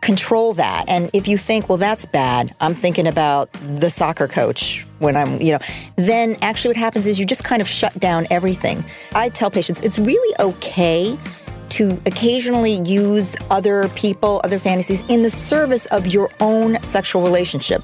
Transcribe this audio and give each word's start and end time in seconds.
control 0.00 0.54
that. 0.54 0.88
And 0.88 1.10
if 1.12 1.28
you 1.28 1.36
think, 1.36 1.68
well, 1.68 1.78
that's 1.78 2.06
bad, 2.06 2.54
I'm 2.60 2.74
thinking 2.74 3.06
about 3.06 3.52
the 3.52 3.90
soccer 3.90 4.28
coach 4.28 4.86
when 4.98 5.16
I'm, 5.16 5.40
you 5.40 5.52
know, 5.52 5.58
then 5.96 6.36
actually 6.42 6.70
what 6.70 6.76
happens 6.76 7.06
is 7.06 7.18
you 7.18 7.26
just 7.26 7.44
kind 7.44 7.60
of 7.60 7.68
shut 7.68 7.98
down 7.98 8.26
everything. 8.30 8.84
I 9.14 9.28
tell 9.28 9.50
patients 9.50 9.80
it's 9.80 9.98
really 9.98 10.34
okay 10.40 11.18
to 11.70 12.00
occasionally 12.06 12.80
use 12.80 13.36
other 13.50 13.88
people, 13.90 14.40
other 14.42 14.58
fantasies 14.58 15.02
in 15.08 15.22
the 15.22 15.30
service 15.30 15.86
of 15.86 16.06
your 16.06 16.30
own 16.40 16.82
sexual 16.82 17.22
relationship. 17.22 17.82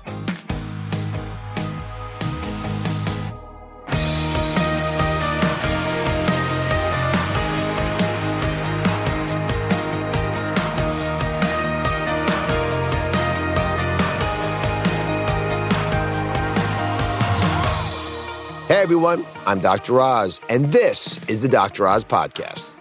Everyone. 18.87 19.27
I'm 19.47 19.59
Dr. 19.59 20.01
Oz, 20.01 20.41
and 20.49 20.67
this 20.67 21.29
is 21.29 21.43
the 21.43 21.49
Dr. 21.49 21.89
Oz 21.89 22.05
Podcast. 22.05 22.73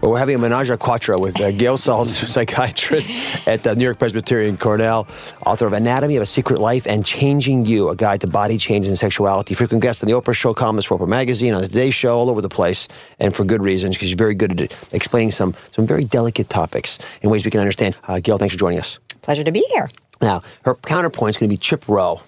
Well, 0.00 0.12
we're 0.12 0.18
having 0.18 0.36
a 0.36 0.38
menage 0.38 0.70
a 0.70 0.78
quatre 0.78 1.18
with 1.18 1.38
uh, 1.38 1.50
Gail 1.50 1.76
Saltz, 1.76 2.26
psychiatrist 2.28 3.10
at 3.46 3.62
the 3.62 3.76
New 3.76 3.84
York 3.84 3.98
Presbyterian 3.98 4.56
Cornell, 4.56 5.06
author 5.44 5.66
of 5.66 5.74
Anatomy 5.74 6.16
of 6.16 6.22
a 6.22 6.26
Secret 6.26 6.60
Life 6.60 6.86
and 6.86 7.04
Changing 7.04 7.66
You, 7.66 7.90
a 7.90 7.94
guide 7.94 8.22
to 8.22 8.26
body 8.26 8.56
change 8.56 8.86
and 8.86 8.98
sexuality. 8.98 9.52
Frequent 9.52 9.82
guest 9.82 10.02
on 10.02 10.08
the 10.08 10.14
Oprah 10.14 10.32
Show, 10.32 10.54
columnist 10.54 10.88
for 10.88 10.96
Oprah 10.96 11.06
Magazine, 11.06 11.52
on 11.52 11.60
the 11.60 11.68
Today 11.68 11.90
Show, 11.90 12.18
all 12.18 12.30
over 12.30 12.40
the 12.40 12.48
place, 12.48 12.88
and 13.18 13.36
for 13.36 13.44
good 13.44 13.60
reasons, 13.60 13.96
because 13.96 14.08
she's 14.08 14.16
very 14.16 14.34
good 14.34 14.58
at 14.62 14.94
explaining 14.94 15.30
some, 15.30 15.54
some 15.72 15.86
very 15.86 16.04
delicate 16.04 16.48
topics 16.48 16.98
in 17.20 17.28
ways 17.28 17.44
we 17.44 17.50
can 17.50 17.60
understand. 17.60 17.94
Uh, 18.08 18.18
Gail, 18.18 18.38
thanks 18.38 18.54
for 18.54 18.58
joining 18.58 18.78
us. 18.78 18.98
Pleasure 19.20 19.44
to 19.44 19.52
be 19.52 19.62
here. 19.74 19.90
Now, 20.22 20.42
her 20.64 20.76
counterpoint 20.76 21.36
is 21.36 21.38
going 21.38 21.50
to 21.50 21.52
be 21.52 21.58
Chip 21.58 21.86
Rowe 21.86 22.22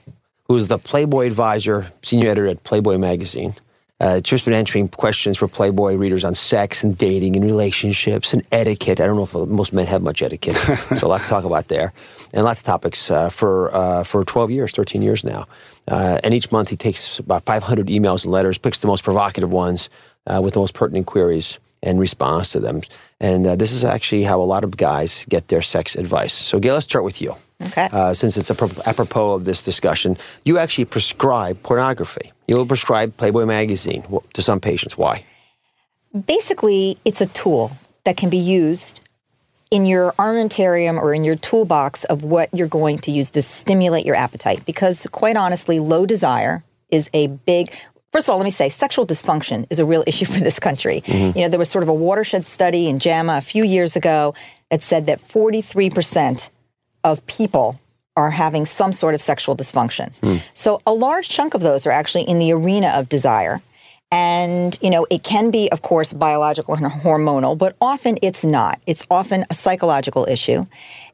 who's 0.53 0.69
the 0.69 0.77
Playboy 0.77 1.27
advisor, 1.27 1.91
senior 2.03 2.29
editor 2.29 2.47
at 2.47 2.63
Playboy 2.63 2.99
magazine. 2.99 3.55
Uh, 4.01 4.21
Chip's 4.21 4.45
been 4.45 4.53
answering 4.53 4.87
questions 4.87 5.39
for 5.39 5.49
Playboy 5.49 5.95
readers 5.95 6.27
on 6.27 6.35
sex 6.35 6.85
and 6.85 6.99
dating 6.99 7.37
and 7.37 7.45
relationships 7.47 8.35
and 8.35 8.43
etiquette. 8.53 9.01
I 9.01 9.07
don't 9.07 9.17
know 9.17 9.23
if 9.23 9.49
most 9.49 9.73
men 9.73 9.87
have 9.87 10.03
much 10.03 10.21
etiquette, 10.21 10.57
so 10.97 11.09
lots 11.09 11.25
to 11.25 11.31
talk 11.31 11.45
about 11.45 11.69
there, 11.69 11.95
and 12.35 12.45
lots 12.45 12.61
of 12.61 12.67
topics 12.67 13.11
uh, 13.11 13.31
for 13.31 13.75
uh, 13.75 14.05
for 14.05 14.25
12 14.25 14.51
years, 14.51 14.73
13 14.73 15.01
years 15.01 15.25
now. 15.25 15.47
Uh, 15.89 16.21
and 16.23 16.35
each 16.35 16.53
month 16.53 16.69
he 16.69 16.77
takes 16.77 17.19
about 17.19 17.45
500 17.47 17.87
emails 17.87 18.25
and 18.25 18.31
letters, 18.31 18.59
picks 18.59 18.81
the 18.81 18.89
most 18.89 19.05
provocative 19.05 19.51
ones 19.51 19.89
uh, 20.27 20.39
with 20.43 20.53
the 20.53 20.61
most 20.61 20.75
pertinent 20.75 21.07
queries, 21.07 21.59
and 21.83 21.99
responds 21.99 22.51
to 22.51 22.61
them. 22.61 22.83
And 23.21 23.47
uh, 23.47 23.57
this 23.57 23.73
is 23.73 23.85
actually 23.85 24.25
how 24.25 24.43
a 24.43 24.45
lot 24.45 24.65
of 24.65 24.77
guys 24.77 25.25
get 25.31 25.49
their 25.49 25.63
sex 25.63 25.97
advice. 25.97 26.35
So, 26.35 26.59
Gail, 26.59 26.75
let's 26.75 26.85
start 26.85 27.05
with 27.05 27.23
you. 27.23 27.37
Okay. 27.67 27.89
Uh, 27.93 28.15
since 28.15 28.37
it's 28.37 28.51
apropos 28.51 29.35
of 29.35 29.45
this 29.45 29.65
discussion, 29.65 30.17
you 30.45 30.59
actually 30.59 30.85
prescribe 30.85 31.63
pornography. 31.63 32.33
You'll 32.47 32.67
prescribe 32.67 33.17
Playboy 33.17 33.47
magazine 33.47 34.05
to 34.35 34.43
some 34.43 34.61
patients. 34.61 34.99
Why? 34.99 35.25
Basically, 36.27 36.99
it's 37.05 37.21
a 37.21 37.27
tool 37.27 37.73
that 38.05 38.17
can 38.17 38.29
be 38.29 38.39
used 38.39 39.01
in 39.71 39.87
your 39.87 40.13
armamentarium 40.13 41.01
or 41.01 41.15
in 41.15 41.25
your 41.25 41.37
toolbox 41.37 42.05
of 42.05 42.23
what 42.23 42.51
you're 42.53 42.69
going 42.69 42.99
to 42.99 43.11
use 43.11 43.31
to 43.31 43.41
stimulate 43.41 44.05
your 44.05 44.15
appetite. 44.15 44.65
Because, 44.67 45.07
quite 45.13 45.37
honestly, 45.37 45.81
low 45.81 46.05
desire 46.05 46.63
is 46.91 47.09
a 47.15 47.29
big. 47.29 47.73
First 48.13 48.29
of 48.29 48.33
all, 48.33 48.39
let 48.39 48.45
me 48.45 48.51
say 48.51 48.69
sexual 48.69 49.07
dysfunction 49.07 49.67
is 49.71 49.79
a 49.79 49.87
real 49.87 50.05
issue 50.07 50.27
for 50.27 50.41
this 50.41 50.61
country. 50.61 51.01
Mm-hmm. 51.01 51.39
You 51.39 51.45
know, 51.45 51.49
there 51.49 51.59
was 51.59 51.71
sort 51.71 51.83
of 51.83 51.89
a 51.89 51.95
watershed 51.95 52.45
study 52.45 52.89
in 52.89 52.99
JAMA 52.99 53.39
a 53.39 53.41
few 53.41 53.65
years 53.65 53.97
ago 53.97 54.35
that 54.71 54.83
said 54.83 55.07
that 55.07 55.21
43% 55.21 56.51
of 57.05 57.27
people 57.27 57.79
are 58.17 58.31
having 58.31 58.67
some 58.67 58.93
sort 58.93 59.15
of 59.15 59.23
sexual 59.23 59.57
dysfunction. 59.57 60.13
Mm. 60.21 60.43
So 60.55 60.81
a 60.87 60.93
large 60.93 61.29
chunk 61.29 61.55
of 61.55 61.63
those 61.63 61.87
are 61.87 61.91
actually 61.91 62.25
in 62.25 62.39
the 62.39 62.53
arena 62.53 62.93
of 62.95 63.09
desire. 63.09 63.63
And, 64.11 64.77
you 64.83 64.91
know, 64.91 65.07
it 65.09 65.25
can 65.25 65.51
be, 65.51 65.71
of 65.71 65.81
course, 65.81 66.13
biological 66.13 66.75
and 66.75 66.85
hormonal, 66.85 67.57
but 67.57 67.75
often 67.81 68.19
it's 68.21 68.45
not. 68.45 68.79
It's 68.87 69.07
often 69.11 69.47
a 69.49 69.55
psychological 69.55 70.27
issue 70.29 70.65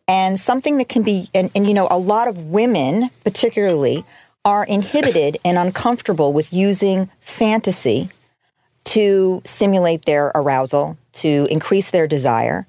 and 0.09 0.39
something 0.39 0.79
that 0.79 0.89
can 0.89 1.03
be, 1.05 1.29
and, 1.35 1.53
and 1.55 1.67
you 1.67 1.75
know, 1.75 1.87
a 1.91 1.99
lot 1.99 2.27
of 2.27 2.47
women, 2.47 3.11
particularly, 3.23 4.05
are 4.45 4.65
inhibited 4.65 5.37
and 5.45 5.59
uncomfortable 5.59 6.33
with 6.33 6.53
using 6.53 7.09
fantasy 7.21 8.09
to 8.85 9.43
stimulate 9.45 10.07
their 10.07 10.33
arousal, 10.35 10.97
to 11.13 11.47
increase 11.51 11.91
their 11.91 12.07
desire 12.07 12.67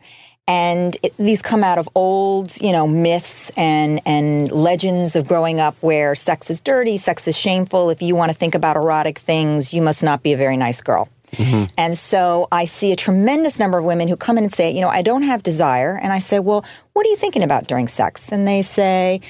and 0.50 0.98
it, 1.04 1.16
these 1.18 1.44
come 1.44 1.64
out 1.64 1.78
of 1.78 1.88
old, 1.94 2.60
you 2.60 2.72
know, 2.72 2.88
myths 2.88 3.52
and 3.56 4.02
and 4.04 4.52
legends 4.52 5.16
of 5.16 5.28
growing 5.28 5.60
up 5.60 5.76
where 5.82 6.16
sex 6.16 6.50
is 6.50 6.60
dirty, 6.60 6.98
sex 6.98 7.28
is 7.28 7.38
shameful. 7.38 7.92
If 7.92 8.02
you 8.02 8.16
want 8.16 8.32
to 8.32 8.38
think 8.38 8.56
about 8.56 8.76
erotic 8.76 9.20
things, 9.20 9.76
you 9.76 9.82
must 9.84 10.02
not 10.02 10.24
be 10.24 10.34
a 10.34 10.38
very 10.38 10.58
nice 10.58 10.82
girl. 10.82 11.08
Mm-hmm. 11.34 11.66
And 11.78 11.96
so 11.96 12.48
I 12.52 12.66
see 12.66 12.92
a 12.92 12.96
tremendous 12.96 13.60
number 13.60 13.78
of 13.78 13.86
women 13.86 14.08
who 14.08 14.16
come 14.18 14.40
in 14.40 14.44
and 14.44 14.52
say, 14.52 14.72
you 14.72 14.82
know, 14.82 14.90
I 14.90 15.04
don't 15.04 15.22
have 15.22 15.44
desire. 15.44 16.00
And 16.02 16.12
I 16.12 16.18
say, 16.18 16.40
well, 16.40 16.66
what 16.94 17.06
are 17.06 17.10
you 17.10 17.16
thinking 17.16 17.44
about 17.44 17.68
during 17.68 17.88
sex? 17.88 18.32
And 18.32 18.48
they 18.48 18.64
say, 18.64 19.22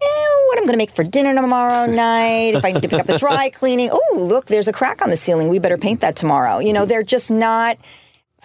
eh, 0.00 0.28
what 0.46 0.56
I'm 0.56 0.64
going 0.64 0.72
to 0.72 0.78
make 0.78 0.92
for 0.92 1.04
dinner 1.04 1.34
tomorrow 1.34 1.84
night, 1.92 2.54
if 2.54 2.64
I 2.64 2.72
need 2.72 2.80
to 2.80 2.88
pick 2.88 3.00
up 3.00 3.06
the 3.06 3.18
dry 3.18 3.50
cleaning. 3.50 3.90
Oh, 3.92 4.16
look, 4.18 4.46
there's 4.46 4.68
a 4.68 4.72
crack 4.72 5.02
on 5.02 5.10
the 5.10 5.18
ceiling. 5.18 5.50
We 5.50 5.58
better 5.58 5.76
paint 5.76 6.00
that 6.00 6.16
tomorrow. 6.16 6.58
You 6.58 6.72
know, 6.72 6.86
they're 6.86 7.02
just 7.02 7.30
not 7.30 7.76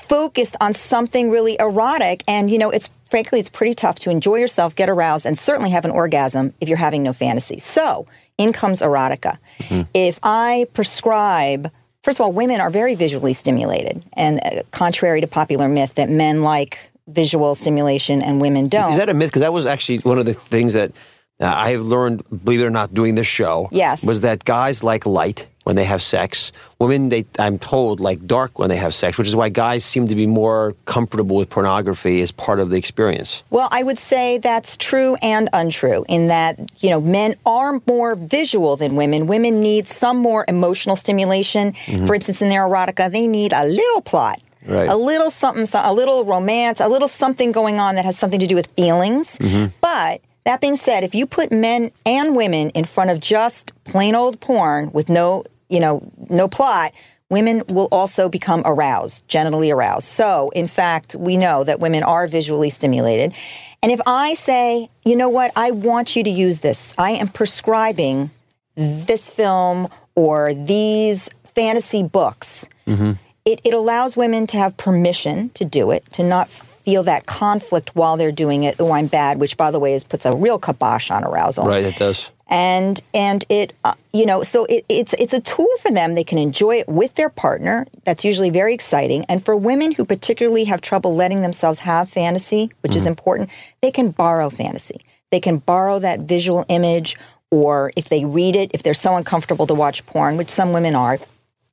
focused 0.10 0.58
on 0.60 0.74
something 0.74 1.30
really 1.30 1.56
erotic. 1.60 2.24
And, 2.28 2.52
you 2.52 2.58
know, 2.58 2.70
it's 2.70 2.90
frankly, 3.10 3.40
it's 3.40 3.50
pretty 3.50 3.74
tough 3.74 4.00
to 4.00 4.10
enjoy 4.10 4.36
yourself, 4.36 4.76
get 4.76 4.90
aroused, 4.90 5.26
and 5.26 5.38
certainly 5.38 5.72
have 5.72 5.86
an 5.86 5.92
orgasm 5.92 6.54
if 6.62 6.70
you're 6.70 6.78
having 6.78 7.04
no 7.04 7.14
fantasy. 7.14 7.60
So, 7.60 8.06
in 8.38 8.54
comes 8.54 8.80
erotica. 8.82 9.38
Mm-hmm. 9.60 9.82
If 9.94 10.20
I 10.24 10.68
prescribe, 10.74 11.72
first 12.04 12.20
of 12.20 12.24
all, 12.24 12.32
women 12.32 12.62
are 12.62 12.70
very 12.70 12.96
visually 12.96 13.34
stimulated, 13.34 14.06
and 14.14 14.40
uh, 14.44 14.64
contrary 14.72 15.22
to 15.22 15.28
popular 15.28 15.68
myth 15.68 15.96
that 15.96 16.10
men 16.10 16.42
like 16.42 16.92
visual 17.08 17.56
stimulation 17.56 18.22
and 18.22 18.40
women 18.40 18.68
don't. 18.68 18.94
Is 18.94 19.00
that 19.00 19.10
a 19.10 19.14
myth? 19.14 19.30
Because 19.30 19.42
that 19.42 19.54
was 19.54 19.66
actually 19.66 20.00
one 20.00 20.20
of 20.20 20.26
the 20.26 20.36
things 20.36 20.74
that 20.74 20.92
uh, 21.40 21.46
I 21.46 21.72
have 21.72 21.82
learned, 21.82 22.24
believe 22.44 22.62
it 22.62 22.66
or 22.66 22.70
not, 22.70 22.94
doing 22.94 23.16
this 23.16 23.28
show. 23.28 23.68
Yes. 23.72 24.06
Was 24.06 24.22
that 24.22 24.46
guys 24.46 24.84
like 24.84 25.06
light 25.06 25.48
when 25.70 25.76
they 25.76 25.84
have 25.84 26.02
sex. 26.02 26.52
Women, 26.80 27.10
they, 27.10 27.28
I'm 27.38 27.60
told, 27.60 28.00
like 28.00 28.26
dark 28.26 28.58
when 28.58 28.70
they 28.70 28.76
have 28.78 28.92
sex, 28.92 29.20
which 29.20 29.28
is 29.28 29.36
why 29.36 29.50
guys 29.50 29.86
seem 29.86 30.08
to 30.08 30.16
be 30.16 30.26
more 30.26 30.76
comfortable 30.86 31.36
with 31.36 31.52
pornography 31.52 32.22
as 32.22 32.32
part 32.32 32.60
of 32.60 32.72
the 32.72 32.78
experience. 32.78 33.44
Well, 33.52 33.68
I 33.70 33.84
would 33.84 34.00
say 34.00 34.40
that's 34.40 34.78
true 34.78 35.16
and 35.22 35.48
untrue 35.54 36.06
in 36.10 36.26
that, 36.26 36.58
you 36.82 36.90
know, 36.90 37.00
men 37.00 37.36
are 37.46 37.80
more 37.86 38.16
visual 38.16 38.78
than 38.78 38.96
women. 38.96 39.28
Women 39.28 39.60
need 39.60 39.88
some 39.88 40.18
more 40.18 40.44
emotional 40.48 40.96
stimulation. 40.96 41.74
Mm-hmm. 41.74 42.08
For 42.08 42.16
instance, 42.16 42.42
in 42.42 42.50
their 42.50 42.64
erotica, 42.64 43.12
they 43.12 43.28
need 43.28 43.54
a 43.54 43.66
little 43.66 44.02
plot. 44.02 44.42
Right. 44.66 44.90
A 44.90 44.96
little 44.96 45.30
something, 45.30 45.68
a 45.72 45.94
little 45.94 46.26
romance, 46.26 46.80
a 46.80 46.88
little 46.88 47.08
something 47.08 47.52
going 47.52 47.80
on 47.80 47.94
that 47.94 48.06
has 48.06 48.18
something 48.18 48.40
to 48.40 48.48
do 48.48 48.56
with 48.56 48.66
feelings. 48.76 49.38
Mm-hmm. 49.38 49.68
But 49.82 50.22
that 50.46 50.62
being 50.62 50.78
said, 50.78 51.04
if 51.04 51.14
you 51.14 51.28
put 51.28 51.52
men 51.52 51.92
and 52.08 52.36
women 52.36 52.72
in 52.72 52.86
front 52.86 53.12
of 53.12 53.20
just 53.20 53.72
plain 53.84 54.16
old 54.16 54.40
porn 54.40 54.90
with 54.92 55.08
no, 55.08 55.44
you 55.70 55.80
know, 55.80 56.12
no 56.30 56.48
plot, 56.48 56.94
women 57.30 57.64
will 57.68 57.88
also 57.92 58.28
become 58.28 58.62
aroused, 58.66 59.28
genitally 59.28 59.74
aroused. 59.74 60.08
So, 60.08 60.50
in 60.56 60.68
fact, 60.68 61.16
we 61.16 61.38
know 61.38 61.64
that 61.64 61.80
women 61.80 62.04
are 62.04 62.28
visually 62.28 62.70
stimulated. 62.70 63.34
And 63.82 63.92
if 63.92 64.02
I 64.06 64.34
say, 64.34 64.90
you 65.06 65.16
know 65.16 65.30
what, 65.30 65.52
I 65.56 65.72
want 65.72 66.16
you 66.16 66.24
to 66.24 66.30
use 66.30 66.60
this, 66.60 66.94
I 66.98 67.12
am 67.12 67.28
prescribing 67.28 68.32
this 68.76 69.30
film 69.30 69.90
or 70.16 70.54
these 70.54 71.30
fantasy 71.56 72.04
books, 72.04 72.68
mm-hmm. 72.88 73.14
it, 73.46 73.62
it 73.64 73.74
allows 73.74 74.18
women 74.18 74.48
to 74.48 74.58
have 74.58 74.76
permission 74.78 75.50
to 75.52 75.66
do 75.66 75.92
it, 75.92 76.04
to 76.14 76.24
not 76.24 76.50
feel 76.50 77.04
that 77.04 77.26
conflict 77.26 77.96
while 77.96 78.18
they're 78.18 78.32
doing 78.32 78.64
it. 78.64 78.76
Oh, 78.80 78.92
I'm 78.92 79.08
bad, 79.08 79.40
which, 79.40 79.56
by 79.58 79.72
the 79.72 79.80
way, 79.80 79.94
is 79.94 80.04
puts 80.04 80.26
a 80.26 80.36
real 80.36 80.60
kibosh 80.60 81.12
on 81.12 81.24
arousal 81.24 81.68
Right, 81.68 81.86
it 81.86 81.96
does. 81.98 82.32
And 82.50 83.02
and 83.14 83.46
it 83.48 83.74
uh, 83.84 83.94
you 84.12 84.26
know 84.26 84.44
so 84.44 84.66
it, 84.66 84.84
it's 84.90 85.14
it's 85.14 85.34
a 85.34 85.40
tool 85.40 85.70
for 85.82 85.92
them. 85.92 86.16
They 86.16 86.24
can 86.24 86.38
enjoy 86.38 86.78
it 86.80 86.90
with 86.90 87.16
their 87.16 87.30
partner. 87.30 87.86
That's 88.04 88.26
usually 88.26 88.50
very 88.50 88.74
exciting. 88.74 89.24
And 89.30 89.44
for 89.44 89.56
women 89.56 89.92
who 89.92 90.04
particularly 90.04 90.66
have 90.66 90.82
trouble 90.82 91.16
letting 91.16 91.42
themselves 91.42 91.80
have 91.80 92.10
fantasy 92.10 92.72
which 92.82 92.96
is 92.96 93.06
important 93.06 93.50
they 93.82 93.92
can 93.92 94.10
borrow 94.10 94.50
fantasy. 94.50 95.02
They 95.32 95.40
can 95.40 95.58
borrow 95.58 96.00
that 96.00 96.22
visual 96.22 96.66
image 96.70 97.16
or 97.52 97.92
if 97.96 98.10
they 98.10 98.26
read 98.26 98.56
it 98.56 98.72
if 98.74 98.84
they're 98.84 98.94
so 98.94 99.16
uncomfortable 99.16 99.68
to 99.68 99.76
watch 99.76 100.06
porn 100.08 100.38
which 100.38 100.50
some 100.50 100.74
women 100.74 100.96
are 100.96 101.18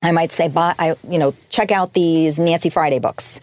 i 0.02 0.11
might 0.12 0.32
say 0.32 0.49
buy 0.49 0.75
i 0.78 0.94
you 1.08 1.19
know 1.19 1.34
check 1.49 1.70
out 1.70 1.94
these 1.94 2.38
nancy 2.38 2.70
friday 2.70 2.99
books. 2.99 3.40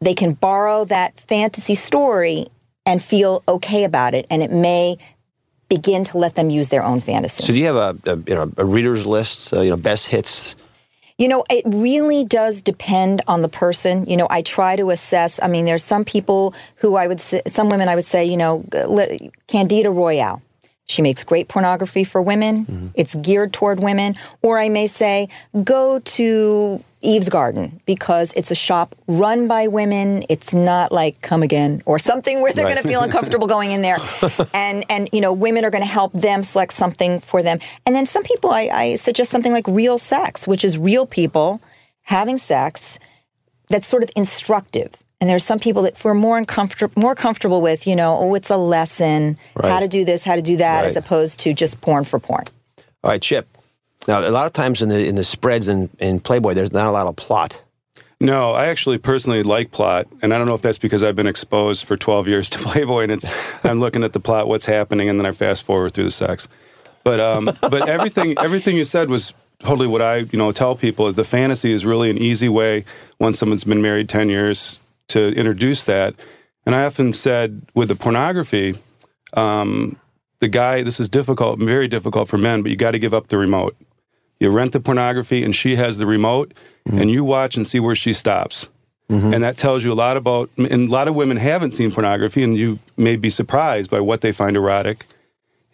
They 0.00 0.14
can 0.14 0.32
borrow 0.32 0.84
that 0.86 1.18
fantasy 1.20 1.76
story 1.76 2.46
and 2.84 3.00
feel 3.00 3.44
okay 3.46 3.84
about 3.84 4.14
it 4.14 4.26
and 4.30 4.42
it 4.42 4.50
may 4.50 4.96
begin 5.72 6.04
to 6.04 6.18
let 6.18 6.34
them 6.34 6.50
use 6.50 6.68
their 6.68 6.84
own 6.84 7.00
fantasy. 7.00 7.42
So 7.42 7.52
do 7.52 7.58
you 7.58 7.66
have 7.66 7.76
a, 7.76 8.12
a 8.12 8.16
you 8.28 8.34
know 8.34 8.52
a 8.58 8.64
readers 8.64 9.06
list? 9.06 9.52
Uh, 9.52 9.62
you 9.62 9.70
know, 9.70 9.76
best 9.76 10.06
hits. 10.06 10.54
You 11.18 11.28
know, 11.28 11.44
it 11.48 11.64
really 11.66 12.24
does 12.24 12.62
depend 12.62 13.20
on 13.28 13.42
the 13.42 13.48
person. 13.48 14.06
You 14.06 14.16
know, 14.16 14.26
I 14.28 14.42
try 14.42 14.76
to 14.76 14.90
assess. 14.90 15.40
I 15.42 15.48
mean, 15.48 15.64
there's 15.64 15.84
some 15.84 16.04
people 16.04 16.54
who 16.76 16.96
I 16.96 17.06
would 17.06 17.20
say, 17.20 17.42
some 17.46 17.68
women 17.68 17.88
I 17.88 17.94
would 17.94 18.04
say, 18.04 18.24
you 18.24 18.36
know, 18.36 18.64
Candida 19.46 19.88
Royalle. 19.88 20.42
She 20.86 21.00
makes 21.00 21.22
great 21.24 21.48
pornography 21.48 22.04
for 22.04 22.20
women. 22.20 22.92
It's 22.94 23.14
geared 23.14 23.52
toward 23.52 23.78
women. 23.80 24.14
Or 24.42 24.58
I 24.58 24.68
may 24.68 24.88
say, 24.88 25.28
go 25.62 26.00
to 26.00 26.84
Eve's 27.02 27.28
Garden 27.28 27.80
because 27.86 28.32
it's 28.34 28.50
a 28.50 28.54
shop 28.54 28.94
run 29.06 29.48
by 29.48 29.66
women. 29.66 30.24
It's 30.28 30.54
not 30.54 30.92
like 30.92 31.20
Come 31.20 31.42
Again 31.42 31.82
or 31.84 31.98
something 31.98 32.40
where 32.40 32.52
they're 32.52 32.64
Right. 32.64 32.74
going 32.74 32.82
to 32.82 32.88
feel 32.88 33.02
uncomfortable 33.02 33.46
going 33.46 33.72
in 33.72 33.82
there. 33.82 33.98
and 34.54 34.84
and 34.88 35.08
you 35.12 35.20
know, 35.20 35.32
women 35.32 35.64
are 35.64 35.70
going 35.70 35.82
to 35.82 35.88
help 35.88 36.12
them 36.12 36.42
select 36.42 36.72
something 36.72 37.20
for 37.20 37.42
them. 37.42 37.58
And 37.86 37.94
then 37.94 38.06
some 38.06 38.22
people, 38.22 38.50
I, 38.50 38.62
I 38.72 38.94
suggest 38.96 39.30
something 39.30 39.52
like 39.52 39.66
Real 39.66 39.98
Sex, 39.98 40.46
which 40.48 40.64
is 40.64 40.78
real 40.78 41.06
people 41.06 41.60
having 42.02 42.38
sex 42.38 42.98
that's 43.68 43.86
sort 43.86 44.02
of 44.02 44.10
instructive. 44.16 44.90
And 45.20 45.30
there's 45.30 45.44
some 45.44 45.60
people 45.60 45.82
that 45.82 46.02
we're 46.04 46.14
more 46.14 46.36
uncomfortable, 46.36 47.00
more 47.00 47.14
comfortable 47.14 47.60
with, 47.62 47.86
you 47.86 47.94
know, 47.94 48.18
oh, 48.18 48.34
it's 48.34 48.50
a 48.50 48.56
lesson, 48.56 49.36
how 49.60 49.78
to 49.78 49.86
do 49.86 50.04
this, 50.04 50.24
how 50.24 50.34
to 50.34 50.42
do 50.42 50.56
that, 50.56 50.84
as 50.84 50.96
opposed 50.96 51.38
to 51.40 51.54
just 51.54 51.80
porn 51.80 52.02
for 52.04 52.18
porn. 52.18 52.44
All 53.04 53.10
right, 53.12 53.22
Chip. 53.22 53.46
Now, 54.08 54.26
a 54.26 54.30
lot 54.30 54.46
of 54.46 54.52
times 54.52 54.82
in 54.82 54.88
the 54.88 55.06
in 55.06 55.14
the 55.14 55.24
spreads 55.24 55.68
in, 55.68 55.88
in 55.98 56.20
Playboy, 56.20 56.54
there's 56.54 56.72
not 56.72 56.86
a 56.86 56.90
lot 56.90 57.06
of 57.06 57.16
plot. 57.16 57.62
No, 58.20 58.52
I 58.52 58.66
actually 58.66 58.98
personally 58.98 59.42
like 59.42 59.72
plot, 59.72 60.06
and 60.22 60.32
I 60.32 60.38
don't 60.38 60.46
know 60.46 60.54
if 60.54 60.62
that's 60.62 60.78
because 60.78 61.02
I've 61.02 61.16
been 61.16 61.26
exposed 61.26 61.84
for 61.84 61.96
12 61.96 62.28
years 62.28 62.50
to 62.50 62.58
Playboy, 62.60 63.02
and 63.02 63.12
it's 63.12 63.26
I'm 63.64 63.80
looking 63.80 64.04
at 64.04 64.12
the 64.12 64.20
plot, 64.20 64.48
what's 64.48 64.64
happening, 64.64 65.08
and 65.08 65.18
then 65.18 65.26
I 65.26 65.32
fast 65.32 65.64
forward 65.64 65.92
through 65.92 66.04
the 66.04 66.10
sex. 66.10 66.46
But 67.04 67.20
um, 67.20 67.50
but 67.60 67.88
everything 67.88 68.38
everything 68.42 68.76
you 68.76 68.84
said 68.84 69.08
was 69.08 69.34
totally 69.60 69.86
what 69.86 70.02
I 70.02 70.18
you 70.18 70.38
know 70.38 70.52
tell 70.52 70.74
people 70.74 71.06
is 71.08 71.14
the 71.14 71.24
fantasy 71.24 71.72
is 71.72 71.84
really 71.84 72.10
an 72.10 72.18
easy 72.18 72.48
way 72.48 72.84
once 73.18 73.38
someone's 73.38 73.64
been 73.64 73.82
married 73.82 74.08
10 74.08 74.28
years 74.28 74.80
to 75.08 75.28
introduce 75.34 75.84
that. 75.84 76.14
And 76.64 76.74
I 76.74 76.84
often 76.84 77.12
said 77.12 77.62
with 77.74 77.88
the 77.88 77.96
pornography, 77.96 78.78
um, 79.34 79.98
the 80.40 80.48
guy 80.48 80.82
this 80.82 81.00
is 81.00 81.08
difficult, 81.08 81.58
very 81.58 81.88
difficult 81.88 82.28
for 82.28 82.38
men, 82.38 82.62
but 82.62 82.70
you 82.70 82.76
got 82.76 82.92
to 82.92 82.98
give 82.98 83.14
up 83.14 83.28
the 83.28 83.38
remote. 83.38 83.76
You 84.42 84.50
rent 84.50 84.72
the 84.72 84.80
pornography, 84.80 85.44
and 85.44 85.54
she 85.54 85.76
has 85.76 85.98
the 85.98 86.06
remote, 86.06 86.52
mm-hmm. 86.88 86.98
and 86.98 87.08
you 87.08 87.22
watch 87.22 87.56
and 87.56 87.64
see 87.64 87.78
where 87.78 87.94
she 87.94 88.12
stops. 88.12 88.66
Mm-hmm. 89.08 89.34
And 89.34 89.44
that 89.44 89.56
tells 89.56 89.84
you 89.84 89.92
a 89.92 89.94
lot 89.94 90.16
about, 90.16 90.50
and 90.56 90.88
a 90.88 90.90
lot 90.90 91.06
of 91.06 91.14
women 91.14 91.36
haven't 91.36 91.74
seen 91.74 91.92
pornography, 91.92 92.42
and 92.42 92.56
you 92.56 92.80
may 92.96 93.14
be 93.14 93.30
surprised 93.30 93.88
by 93.88 94.00
what 94.00 94.20
they 94.20 94.32
find 94.32 94.56
erotic. 94.56 95.06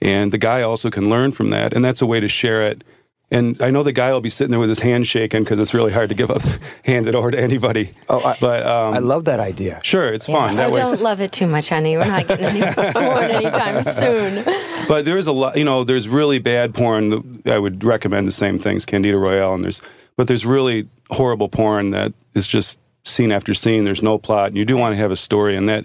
And 0.03 0.32
the 0.32 0.38
guy 0.38 0.61
also 0.61 0.91
can 0.91 1.09
learn 1.09 1.32
from 1.32 1.49
that, 1.49 1.73
and 1.73 1.82
that's 1.82 2.03
a 2.03 2.06
way 2.06 2.20
to 2.20 2.29
share 2.29 2.62
it. 2.67 2.85
And 3.30 3.60
I 3.60 3.70
know 3.70 3.82
the 3.82 3.92
guy 3.92 4.10
will 4.10 4.22
be 4.22 4.30
sitting 4.30 4.52
there 4.52 4.60
with 4.60 4.70
his 4.70 4.78
hand 4.78 5.06
shaking 5.06 5.44
because 5.44 5.58
it's 5.60 5.75
really 5.75 5.92
hard 5.92 6.08
to 6.08 6.14
give 6.14 6.30
up, 6.30 6.40
hand 6.84 7.06
it 7.06 7.14
over 7.14 7.30
to 7.30 7.38
anybody. 7.38 7.90
Oh, 8.08 8.22
I- 8.25 8.38
but 8.40 8.66
um, 8.66 8.94
I 8.94 9.00
love 9.00 9.26
that 9.26 9.38
idea. 9.38 9.80
sure, 9.82 10.06
it's 10.08 10.25
fun 10.26 10.56
that 10.56 10.70
Oh, 10.70 10.75
don't 10.75 11.02
love 11.02 11.20
it 11.20 11.30
too 11.30 11.46
much, 11.46 11.69
honey. 11.69 11.98
We're 11.98 12.06
not 12.06 12.26
getting 12.26 12.46
any 12.46 12.60
porn 12.92 13.25
anytime 13.25 13.84
soon. 13.84 14.44
But 14.88 15.04
there's 15.04 15.26
a 15.26 15.32
lot, 15.32 15.58
you 15.58 15.64
know, 15.64 15.84
there's 15.84 16.08
really 16.08 16.38
bad 16.38 16.72
porn. 16.72 17.42
I 17.44 17.58
would 17.58 17.84
recommend 17.84 18.26
the 18.26 18.32
same 18.32 18.58
things, 18.58 18.86
Candida 18.86 19.19
Royalle, 19.19 19.54
and 19.56 19.62
there's, 19.64 19.82
but 20.16 20.26
there's 20.26 20.46
really 20.46 20.88
horrible 21.10 21.50
porn 21.50 21.90
that 21.90 22.14
is 22.34 22.46
just 22.46 22.80
scene 23.04 23.30
after 23.30 23.52
scene. 23.52 23.84
There's 23.84 24.02
no 24.02 24.16
plot. 24.16 24.56
You 24.56 24.64
do 24.64 24.76
want 24.78 24.92
to 24.92 24.96
have 24.96 25.10
a 25.10 25.16
story, 25.16 25.54
and 25.54 25.69
that 25.69 25.84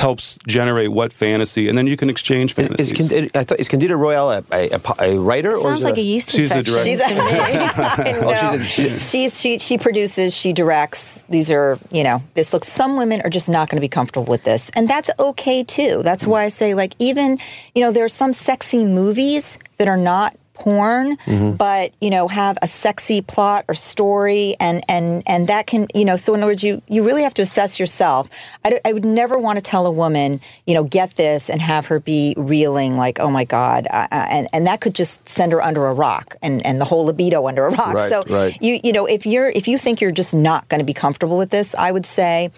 helps 0.00 0.38
generate 0.46 0.88
what 0.90 1.12
fantasy, 1.12 1.68
and 1.68 1.76
then 1.76 1.86
you 1.86 1.96
can 1.96 2.08
exchange 2.08 2.52
Is, 2.52 2.56
fantasies. 2.56 2.92
is, 2.92 2.96
Candida, 2.96 3.38
I 3.38 3.44
thought, 3.44 3.60
is 3.60 3.68
Candida 3.68 3.94
Royalle 3.94 4.42
a, 4.50 4.74
a, 4.74 4.80
a, 5.08 5.12
a 5.14 5.18
writer? 5.20 5.50
or 5.52 5.56
is 5.56 5.62
Sounds 5.62 5.82
it 5.84 5.88
like 5.88 5.98
a 5.98 6.02
yeast 6.02 6.30
She's 6.30 6.48
the 6.48 6.58
infection 6.58 7.18
director. 7.18 8.04
to 8.04 8.04
me. 8.04 8.20
no, 8.20 8.30
Oh, 8.30 8.58
she's 8.58 8.92
a- 8.92 8.98
she's, 8.98 9.40
she 9.40 9.58
she 9.58 9.76
produces, 9.78 10.34
she 10.34 10.52
directs. 10.52 11.22
These 11.28 11.50
are 11.50 11.76
you 11.90 12.02
know 12.02 12.22
this 12.34 12.52
looks. 12.52 12.68
Some 12.68 12.96
women 12.96 13.20
are 13.22 13.30
just 13.30 13.48
not 13.48 13.68
going 13.68 13.76
to 13.76 13.80
be 13.84 13.88
comfortable 13.88 14.24
with 14.24 14.42
this, 14.44 14.70
and 14.74 14.88
that's 14.88 15.10
okay 15.18 15.62
too. 15.62 16.02
That's 16.02 16.26
why 16.26 16.44
I 16.44 16.48
say 16.48 16.74
like 16.74 16.94
even 16.98 17.36
you 17.74 17.82
know 17.82 17.92
there 17.92 18.04
are 18.04 18.08
some 18.08 18.32
sexy 18.32 18.84
movies 18.84 19.58
that 19.76 19.86
are 19.88 19.96
not 19.98 20.34
porn 20.60 21.16
but 21.56 21.92
you 22.02 22.10
know 22.10 22.28
have 22.28 22.58
a 22.60 22.66
sexy 22.66 23.22
plot 23.22 23.64
or 23.66 23.74
story 23.74 24.54
and 24.60 24.84
and 24.88 25.22
and 25.26 25.48
that 25.48 25.66
can 25.66 25.86
you 25.94 26.04
know 26.04 26.16
so 26.16 26.34
in 26.34 26.40
other 26.40 26.50
words 26.50 26.62
you 26.62 26.82
you 26.86 27.02
really 27.02 27.22
have 27.22 27.34
to 27.34 27.42
assess 27.42 27.80
yourself. 27.80 28.28
I, 28.64 28.78
I 28.84 28.92
would 28.92 29.04
never 29.04 29.38
want 29.38 29.56
to 29.56 29.62
tell 29.62 29.86
a 29.86 29.90
woman 29.90 30.40
you 30.66 30.74
know 30.74 30.84
get 30.84 31.16
this 31.16 31.48
and 31.48 31.60
have 31.62 31.86
her 31.86 31.98
be 31.98 32.34
reeling 32.36 32.96
like 32.96 33.18
oh 33.18 33.30
my 33.30 33.44
god 33.44 33.86
uh, 33.90 34.06
uh, 34.12 34.26
and 34.30 34.48
and 34.52 34.66
that 34.66 34.82
could 34.82 34.94
just 34.94 35.26
send 35.26 35.52
her 35.52 35.62
under 35.62 35.86
a 35.86 35.94
rock 35.94 36.36
and 36.42 36.64
and 36.66 36.78
the 36.80 36.84
whole 36.84 37.06
libido 37.06 37.46
under 37.48 37.66
a 37.66 37.70
rock. 37.70 37.94
Right, 37.94 38.10
so 38.10 38.24
right. 38.28 38.56
you 38.60 38.80
you 38.84 38.92
know 38.92 39.06
if 39.06 39.24
you're 39.24 39.48
if 39.48 39.66
you 39.66 39.78
think 39.78 40.00
you're 40.00 40.12
just 40.12 40.34
not 40.34 40.68
going 40.68 40.80
to 40.80 40.84
be 40.84 40.94
comfortable 40.94 41.38
with 41.38 41.50
this 41.50 41.74
i 41.74 41.90
would 41.90 42.06
say 42.06 42.50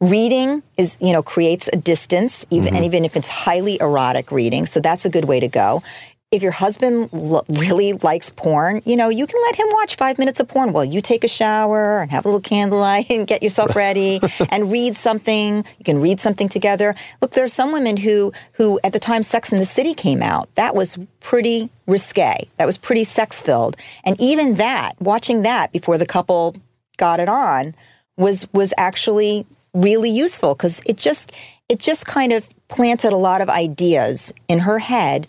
reading 0.00 0.62
is 0.76 0.96
you 1.00 1.12
know 1.12 1.22
creates 1.22 1.68
a 1.72 1.76
distance 1.76 2.46
even 2.50 2.74
and 2.76 2.84
even 2.84 3.04
if 3.04 3.16
it's 3.16 3.28
highly 3.28 3.80
erotic 3.80 4.30
reading 4.30 4.64
so 4.64 4.78
that's 4.78 5.04
a 5.04 5.10
good 5.10 5.24
way 5.24 5.40
to 5.40 5.48
go 5.48 5.82
if 6.30 6.42
your 6.42 6.52
husband 6.52 7.08
lo- 7.12 7.44
really 7.48 7.94
likes 7.94 8.30
porn, 8.30 8.82
you 8.84 8.96
know, 8.96 9.08
you 9.08 9.26
can 9.26 9.40
let 9.46 9.56
him 9.56 9.66
watch 9.72 9.96
five 9.96 10.18
minutes 10.18 10.40
of 10.40 10.48
porn 10.48 10.74
while 10.74 10.84
you 10.84 11.00
take 11.00 11.24
a 11.24 11.28
shower 11.28 12.02
and 12.02 12.10
have 12.10 12.26
a 12.26 12.28
little 12.28 12.40
candlelight 12.40 13.08
and 13.10 13.26
get 13.26 13.42
yourself 13.42 13.74
ready 13.74 14.20
and 14.50 14.70
read 14.70 14.96
something. 14.96 15.64
You 15.78 15.84
can 15.84 16.00
read 16.00 16.20
something 16.20 16.48
together. 16.48 16.94
Look, 17.22 17.32
there 17.32 17.44
are 17.44 17.48
some 17.48 17.72
women 17.72 17.96
who, 17.96 18.32
who 18.52 18.78
at 18.84 18.92
the 18.92 18.98
time 18.98 19.22
Sex 19.22 19.52
in 19.52 19.58
the 19.58 19.64
City 19.64 19.94
came 19.94 20.22
out, 20.22 20.54
that 20.56 20.74
was 20.74 20.98
pretty 21.20 21.70
risque. 21.86 22.48
That 22.58 22.66
was 22.66 22.76
pretty 22.76 23.04
sex 23.04 23.40
filled. 23.40 23.76
And 24.04 24.20
even 24.20 24.56
that, 24.56 25.00
watching 25.00 25.42
that 25.42 25.72
before 25.72 25.96
the 25.96 26.06
couple 26.06 26.56
got 26.98 27.20
it 27.20 27.28
on, 27.28 27.74
was 28.16 28.52
was 28.52 28.74
actually 28.76 29.46
really 29.72 30.10
useful 30.10 30.54
because 30.54 30.82
it 30.84 30.96
just 30.96 31.32
it 31.68 31.78
just 31.78 32.04
kind 32.04 32.32
of 32.32 32.48
planted 32.68 33.12
a 33.12 33.16
lot 33.16 33.40
of 33.40 33.48
ideas 33.48 34.32
in 34.48 34.58
her 34.58 34.78
head 34.78 35.26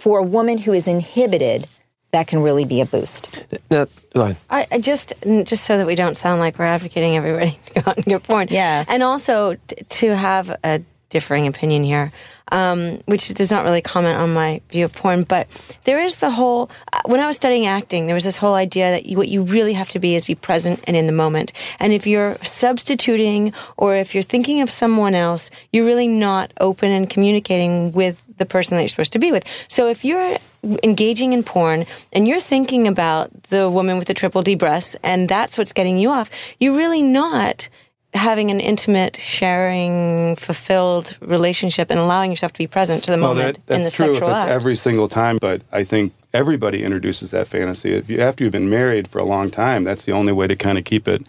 for 0.00 0.18
a 0.18 0.22
woman 0.22 0.58
who 0.58 0.72
is 0.72 0.86
inhibited 0.88 1.66
that 2.12 2.26
can 2.26 2.42
really 2.42 2.64
be 2.64 2.80
a 2.80 2.86
boost 2.86 3.28
No, 3.70 3.86
go 4.14 4.22
ahead. 4.22 4.36
I, 4.50 4.66
I 4.72 4.78
just 4.80 5.12
just 5.44 5.64
so 5.64 5.78
that 5.78 5.86
we 5.86 5.94
don't 5.94 6.16
sound 6.16 6.40
like 6.40 6.58
we're 6.58 6.64
advocating 6.64 7.16
everybody 7.16 7.58
to 7.66 7.72
go 7.74 7.90
out 7.90 7.96
and 7.96 8.04
get 8.06 8.22
porn. 8.24 8.48
Yes. 8.50 8.88
and 8.88 9.02
also 9.02 9.56
t- 9.68 9.76
to 10.00 10.16
have 10.16 10.50
a 10.64 10.82
differing 11.10 11.46
opinion 11.46 11.84
here, 11.84 12.12
um, 12.50 13.00
which 13.06 13.28
does 13.34 13.50
not 13.50 13.64
really 13.64 13.82
comment 13.82 14.18
on 14.18 14.32
my 14.32 14.60
view 14.70 14.84
of 14.84 14.92
porn. 14.92 15.24
But 15.24 15.46
there 15.84 16.00
is 16.00 16.16
the 16.16 16.30
whole. 16.30 16.70
Uh, 16.92 17.02
when 17.04 17.20
I 17.20 17.26
was 17.26 17.36
studying 17.36 17.66
acting, 17.66 18.06
there 18.06 18.14
was 18.14 18.24
this 18.24 18.38
whole 18.38 18.54
idea 18.54 18.90
that 18.92 19.06
you, 19.06 19.16
what 19.16 19.28
you 19.28 19.42
really 19.42 19.74
have 19.74 19.90
to 19.90 19.98
be 19.98 20.14
is 20.14 20.24
be 20.24 20.34
present 20.34 20.80
and 20.86 20.96
in 20.96 21.06
the 21.06 21.12
moment. 21.12 21.52
And 21.78 21.92
if 21.92 22.06
you're 22.06 22.36
substituting 22.42 23.52
or 23.76 23.96
if 23.96 24.14
you're 24.14 24.22
thinking 24.22 24.62
of 24.62 24.70
someone 24.70 25.14
else, 25.14 25.50
you're 25.72 25.84
really 25.84 26.08
not 26.08 26.52
open 26.60 26.90
and 26.90 27.10
communicating 27.10 27.92
with 27.92 28.22
the 28.38 28.46
person 28.46 28.76
that 28.76 28.82
you're 28.82 28.88
supposed 28.88 29.12
to 29.12 29.18
be 29.18 29.32
with. 29.32 29.44
So 29.68 29.88
if 29.88 30.04
you're 30.04 30.38
engaging 30.82 31.32
in 31.32 31.42
porn 31.42 31.86
and 32.12 32.26
you're 32.26 32.40
thinking 32.40 32.88
about 32.88 33.30
the 33.44 33.68
woman 33.68 33.98
with 33.98 34.08
the 34.08 34.14
triple 34.14 34.42
D 34.42 34.54
breasts 34.54 34.96
and 35.02 35.28
that's 35.28 35.58
what's 35.58 35.72
getting 35.72 35.98
you 35.98 36.10
off, 36.10 36.30
you're 36.58 36.76
really 36.76 37.02
not 37.02 37.68
having 38.14 38.50
an 38.50 38.60
intimate, 38.60 39.16
sharing, 39.16 40.36
fulfilled 40.36 41.16
relationship 41.20 41.90
and 41.90 42.00
allowing 42.00 42.30
yourself 42.30 42.52
to 42.52 42.58
be 42.58 42.66
present 42.66 43.04
to 43.04 43.10
the 43.10 43.18
well, 43.18 43.34
moment 43.34 43.56
that, 43.56 43.66
that's 43.66 43.76
in 43.78 43.84
the 43.84 43.90
true 43.90 44.14
sexual 44.14 44.28
if 44.28 44.34
it's 44.34 44.42
act. 44.42 44.50
every 44.50 44.76
single 44.76 45.08
time, 45.08 45.38
but 45.40 45.62
I 45.72 45.84
think 45.84 46.12
everybody 46.34 46.82
introduces 46.82 47.30
that 47.30 47.46
fantasy. 47.46 47.92
If 47.92 48.10
you 48.10 48.20
after 48.20 48.44
you've 48.44 48.52
been 48.52 48.70
married 48.70 49.06
for 49.08 49.18
a 49.18 49.24
long 49.24 49.50
time, 49.50 49.84
that's 49.84 50.04
the 50.04 50.12
only 50.12 50.32
way 50.32 50.46
to 50.46 50.56
kind 50.56 50.76
of 50.76 50.84
keep 50.84 51.06
it, 51.06 51.24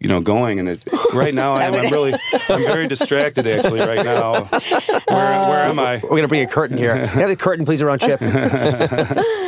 you 0.00 0.08
know, 0.08 0.20
going. 0.20 0.58
And 0.58 0.70
it, 0.70 0.84
right 1.12 1.34
now, 1.34 1.54
I'm, 1.56 1.74
I'm 1.74 1.92
really, 1.92 2.14
I'm 2.48 2.64
very 2.64 2.88
distracted 2.88 3.46
actually. 3.46 3.80
Right 3.80 4.04
now, 4.04 4.44
where, 4.44 5.48
where 5.48 5.64
am 5.64 5.78
I? 5.78 5.96
We're 6.02 6.08
going 6.08 6.22
to 6.22 6.28
bring 6.28 6.42
a 6.42 6.46
curtain 6.46 6.78
here. 6.78 6.94
Can 6.94 7.02
I 7.02 7.06
have 7.06 7.28
the 7.28 7.36
curtain, 7.36 7.66
please, 7.66 7.82
around 7.82 8.00
Chip? 8.00 8.20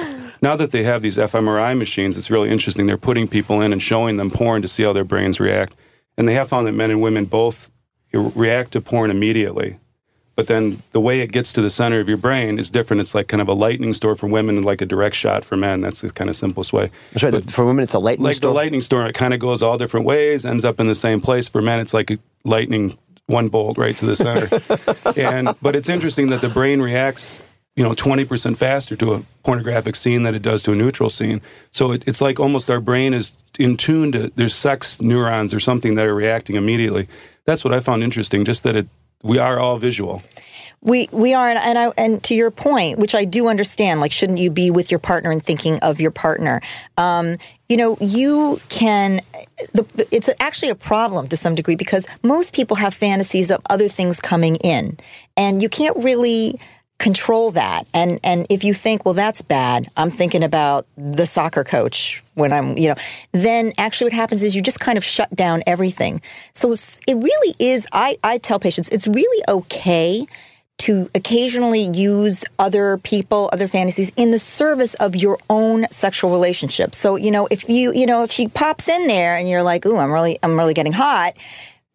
Now 0.42 0.54
that 0.56 0.71
they 0.71 0.83
have 0.83 1.00
these 1.00 1.16
fMRI 1.16 1.76
machines, 1.78 2.18
it's 2.18 2.30
really 2.30 2.50
interesting. 2.50 2.87
They're 2.87 2.99
putting 2.99 3.26
people 3.26 3.62
in 3.62 3.73
and 3.73 3.83
showing 3.83 4.18
them 4.18 4.30
porn 4.30 4.61
to 4.62 4.68
see 4.68 4.83
how 4.83 4.92
their 4.92 5.02
brains 5.02 5.40
react. 5.40 5.75
And 6.19 6.27
they 6.27 6.35
have 6.35 6.49
found 6.49 6.67
that 6.67 6.73
men 6.73 6.91
and 6.91 7.01
women 7.03 7.25
both 7.27 7.71
react 8.13 8.73
to 8.73 8.81
porn 8.81 9.11
immediately. 9.11 9.79
But 10.35 10.49
then 10.49 10.83
the 10.93 11.01
way 11.01 11.21
it 11.21 11.33
gets 11.33 11.53
to 11.55 11.63
the 11.63 11.71
center 11.71 11.99
of 11.99 12.09
your 12.09 12.19
brain 12.19 12.59
is 12.59 12.69
different. 12.71 13.01
It's 13.01 13.15
like 13.15 13.27
kind 13.27 13.41
of 13.41 13.49
a 13.49 13.55
lightning 13.55 13.95
storm 13.95 14.17
for 14.17 14.27
women 14.27 14.57
and 14.57 14.65
like 14.67 14.83
a 14.83 14.87
direct 14.87 15.15
shot 15.17 15.45
for 15.47 15.57
men. 15.57 15.81
That's 15.81 16.03
the 16.03 16.11
kind 16.11 16.29
of 16.29 16.37
simplest 16.37 16.75
way. 16.75 16.91
That's 17.13 17.23
right. 17.23 17.33
But 17.33 17.51
For 17.51 17.65
women, 17.65 17.83
it's 17.85 17.95
a 17.95 17.99
lightning 17.99 18.25
like 18.25 18.37
storm. 18.37 18.53
the 18.53 18.55
lightning 18.55 18.83
storm, 18.83 19.07
it 19.07 19.15
kind 19.15 19.33
of 19.33 19.41
goes 19.41 19.63
all 19.63 19.79
different 19.79 20.05
ways, 20.05 20.45
ends 20.45 20.67
up 20.67 20.79
in 20.79 20.89
the 20.89 20.95
same 20.95 21.23
place. 21.23 21.49
For 21.49 21.63
men, 21.63 21.81
it's 21.81 21.95
like 21.95 22.11
a 22.11 22.19
lightning, 22.45 22.99
one 23.27 23.49
bolt 23.49 23.79
right 23.79 23.97
to 23.97 24.05
the 24.07 24.15
center. 24.15 25.17
and 25.21 25.55
but 25.63 25.75
it's 25.75 25.89
interesting 25.89 26.29
that 26.29 26.43
the 26.43 26.51
brain 26.51 26.83
reacts, 26.83 27.41
you 27.76 27.85
know, 27.85 27.95
twenty 27.95 28.25
percent 28.25 28.59
faster 28.59 28.97
to 28.97 29.14
a 29.14 29.23
pornographic 29.45 29.95
scene 29.95 30.23
than 30.25 30.35
it 30.35 30.42
does 30.42 30.62
to 30.64 30.73
a 30.73 30.75
neutral 30.75 31.11
scene. 31.11 31.40
So 31.71 31.92
it, 31.92 32.02
it's 32.06 32.21
like 32.21 32.40
almost 32.40 32.71
our 32.71 32.80
brain 32.80 33.14
is 33.14 33.33
in 33.59 33.76
tune 33.76 34.12
to 34.12 34.33
there's 34.35 34.54
sex 34.54 35.00
neurons 35.00 35.54
or 35.54 35.61
something 35.61 35.95
that 35.95 36.06
are 36.06 36.14
reacting 36.14 36.56
immediately. 36.56 37.06
That's 37.45 37.64
what 37.64 37.73
I 37.73 37.80
found 37.80 38.02
interesting. 38.02 38.45
Just 38.45 38.62
that 38.64 38.76
it 38.76 38.88
we 39.23 39.38
are 39.38 39.59
all 39.59 39.78
visual. 39.78 40.23
We 40.83 41.09
we 41.11 41.35
are, 41.35 41.49
and 41.49 41.78
I, 41.78 41.92
and 41.97 42.23
to 42.25 42.35
your 42.35 42.50
point, 42.50 42.99
which 42.99 43.14
I 43.14 43.25
do 43.25 43.49
understand. 43.49 44.00
Like, 44.00 44.12
shouldn't 44.12 44.38
you 44.38 44.50
be 44.50 44.71
with 44.71 44.90
your 44.90 45.00
partner 45.00 45.30
and 45.30 45.42
thinking 45.42 45.78
of 45.80 46.00
your 46.00 46.11
partner? 46.11 46.61
Um, 46.97 47.37
you 47.68 47.76
know, 47.76 47.97
you 48.00 48.61
can. 48.68 49.21
The, 49.73 50.06
it's 50.12 50.30
actually 50.38 50.68
a 50.68 50.76
problem 50.76 51.28
to 51.28 51.37
some 51.37 51.54
degree 51.54 51.76
because 51.76 52.06
most 52.23 52.52
people 52.52 52.76
have 52.76 52.95
fantasies 52.95 53.50
of 53.50 53.61
other 53.68 53.88
things 53.88 54.21
coming 54.21 54.56
in, 54.56 54.99
and 55.37 55.61
you 55.61 55.68
can't 55.68 55.97
really 55.97 56.61
control 56.99 57.50
that. 57.53 57.87
And 57.93 58.19
and 58.25 58.47
if 58.49 58.65
you 58.65 58.75
think, 58.75 59.05
well, 59.05 59.15
that's 59.15 59.43
bad. 59.43 59.88
I'm 59.97 60.11
thinking 60.11 60.43
about 60.43 60.87
the 60.97 61.26
soccer 61.26 61.65
coach 61.65 62.23
when 62.35 62.53
I'm, 62.53 62.76
you 62.79 62.88
know, 62.88 62.95
then 63.33 63.73
actually 63.79 64.07
what 64.07 64.12
happens 64.15 64.43
is 64.43 64.55
you 64.57 64.62
just 64.62 64.81
kind 64.81 64.97
of 64.99 65.05
shut 65.05 65.35
down 65.35 65.62
everything. 65.67 66.23
So 66.53 66.73
it 66.73 67.15
really 67.15 67.55
is. 67.59 67.87
I 67.93 68.17
I 68.25 68.38
tell 68.38 68.59
patients 68.59 68.88
it's 68.88 69.07
really 69.07 69.45
okay 69.49 70.26
to 70.79 71.11
occasionally 71.15 71.83
use 71.83 72.45
other 72.59 72.99
people, 72.99 73.49
other 73.53 73.67
fantasies 73.67 74.12
in 74.17 74.31
the 74.31 74.38
service 74.38 74.93
of 74.95 75.17
your 75.17 75.38
own 75.49 75.87
sexual 75.91 76.31
relationship. 76.31 76.95
So, 76.95 77.17
you 77.17 77.31
know, 77.31 77.49
if 77.50 77.67
you, 77.69 77.95
you 77.95 78.05
know, 78.05 78.25
if 78.25 78.31
she 78.31 78.49
pops 78.49 78.87
in 78.87 79.07
there 79.07 79.37
and 79.37 79.49
you're 79.49 79.62
like, 79.62 79.87
"Ooh, 79.87 79.97
I'm 79.97 80.12
really 80.12 80.38
I'm 80.43 80.59
really 80.59 80.75
getting 80.75 80.93
hot," 80.93 81.35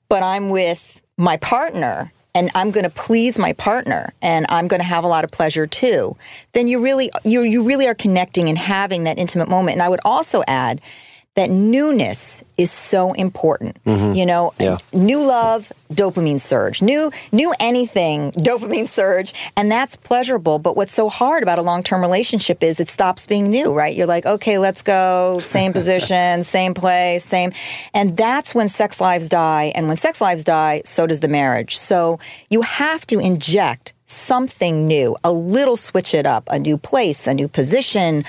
but 0.09 0.23
I'm 0.23 0.49
with 0.49 1.01
my 1.17 1.37
partner 1.37 2.11
and 2.33 2.49
I'm 2.55 2.71
going 2.71 2.83
to 2.83 2.89
please 2.89 3.37
my 3.37 3.53
partner 3.53 4.13
and 4.21 4.45
I'm 4.49 4.67
going 4.67 4.79
to 4.79 4.85
have 4.85 5.03
a 5.03 5.07
lot 5.07 5.23
of 5.23 5.31
pleasure 5.31 5.67
too, 5.67 6.15
then 6.53 6.67
you 6.67 6.79
really 6.79 7.11
you 7.23 7.41
you 7.43 7.63
really 7.63 7.87
are 7.87 7.95
connecting 7.95 8.49
and 8.49 8.57
having 8.57 9.03
that 9.03 9.17
intimate 9.17 9.49
moment. 9.49 9.73
And 9.73 9.81
I 9.81 9.89
would 9.89 9.99
also 10.05 10.43
add 10.47 10.81
that 11.35 11.49
newness 11.49 12.43
is 12.57 12.69
so 12.71 13.13
important. 13.13 13.81
Mm-hmm. 13.85 14.15
You 14.15 14.25
know, 14.25 14.53
Yeah. 14.59 14.79
new 14.91 15.23
love, 15.23 15.71
dopamine 15.93 16.41
surge. 16.41 16.81
New 16.81 17.09
new 17.31 17.53
anything, 17.59 18.31
dopamine 18.35 18.87
surge, 18.89 19.33
and 19.55 19.71
that's 19.71 19.95
pleasurable. 19.95 20.59
But 20.59 20.75
what's 20.75 20.93
so 20.93 21.07
hard 21.07 21.41
about 21.41 21.57
a 21.57 21.61
long-term 21.61 22.01
relationship 22.01 22.61
is 22.63 22.79
it 22.81 22.89
stops 22.89 23.27
being 23.27 23.49
new, 23.49 23.71
right? 23.73 23.95
You're 23.95 24.07
like, 24.07 24.25
"Okay, 24.25 24.57
let's 24.57 24.81
go, 24.81 25.39
same 25.43 25.71
position, 25.71 26.43
same 26.57 26.73
place, 26.73 27.23
same." 27.23 27.53
And 27.93 28.17
that's 28.17 28.53
when 28.53 28.67
sex 28.67 28.99
lives 28.99 29.29
die, 29.29 29.71
and 29.73 29.87
when 29.87 29.95
sex 29.95 30.19
lives 30.19 30.43
die, 30.43 30.81
so 30.83 31.07
does 31.07 31.21
the 31.21 31.29
marriage. 31.29 31.77
So 31.77 32.19
you 32.49 32.61
have 32.63 33.07
to 33.07 33.19
inject 33.19 33.93
something 34.05 34.85
new, 34.85 35.15
a 35.23 35.31
little 35.31 35.77
switch 35.77 36.13
it 36.13 36.25
up, 36.25 36.43
a 36.51 36.59
new 36.59 36.77
place, 36.77 37.25
a 37.27 37.33
new 37.33 37.47
position, 37.47 38.25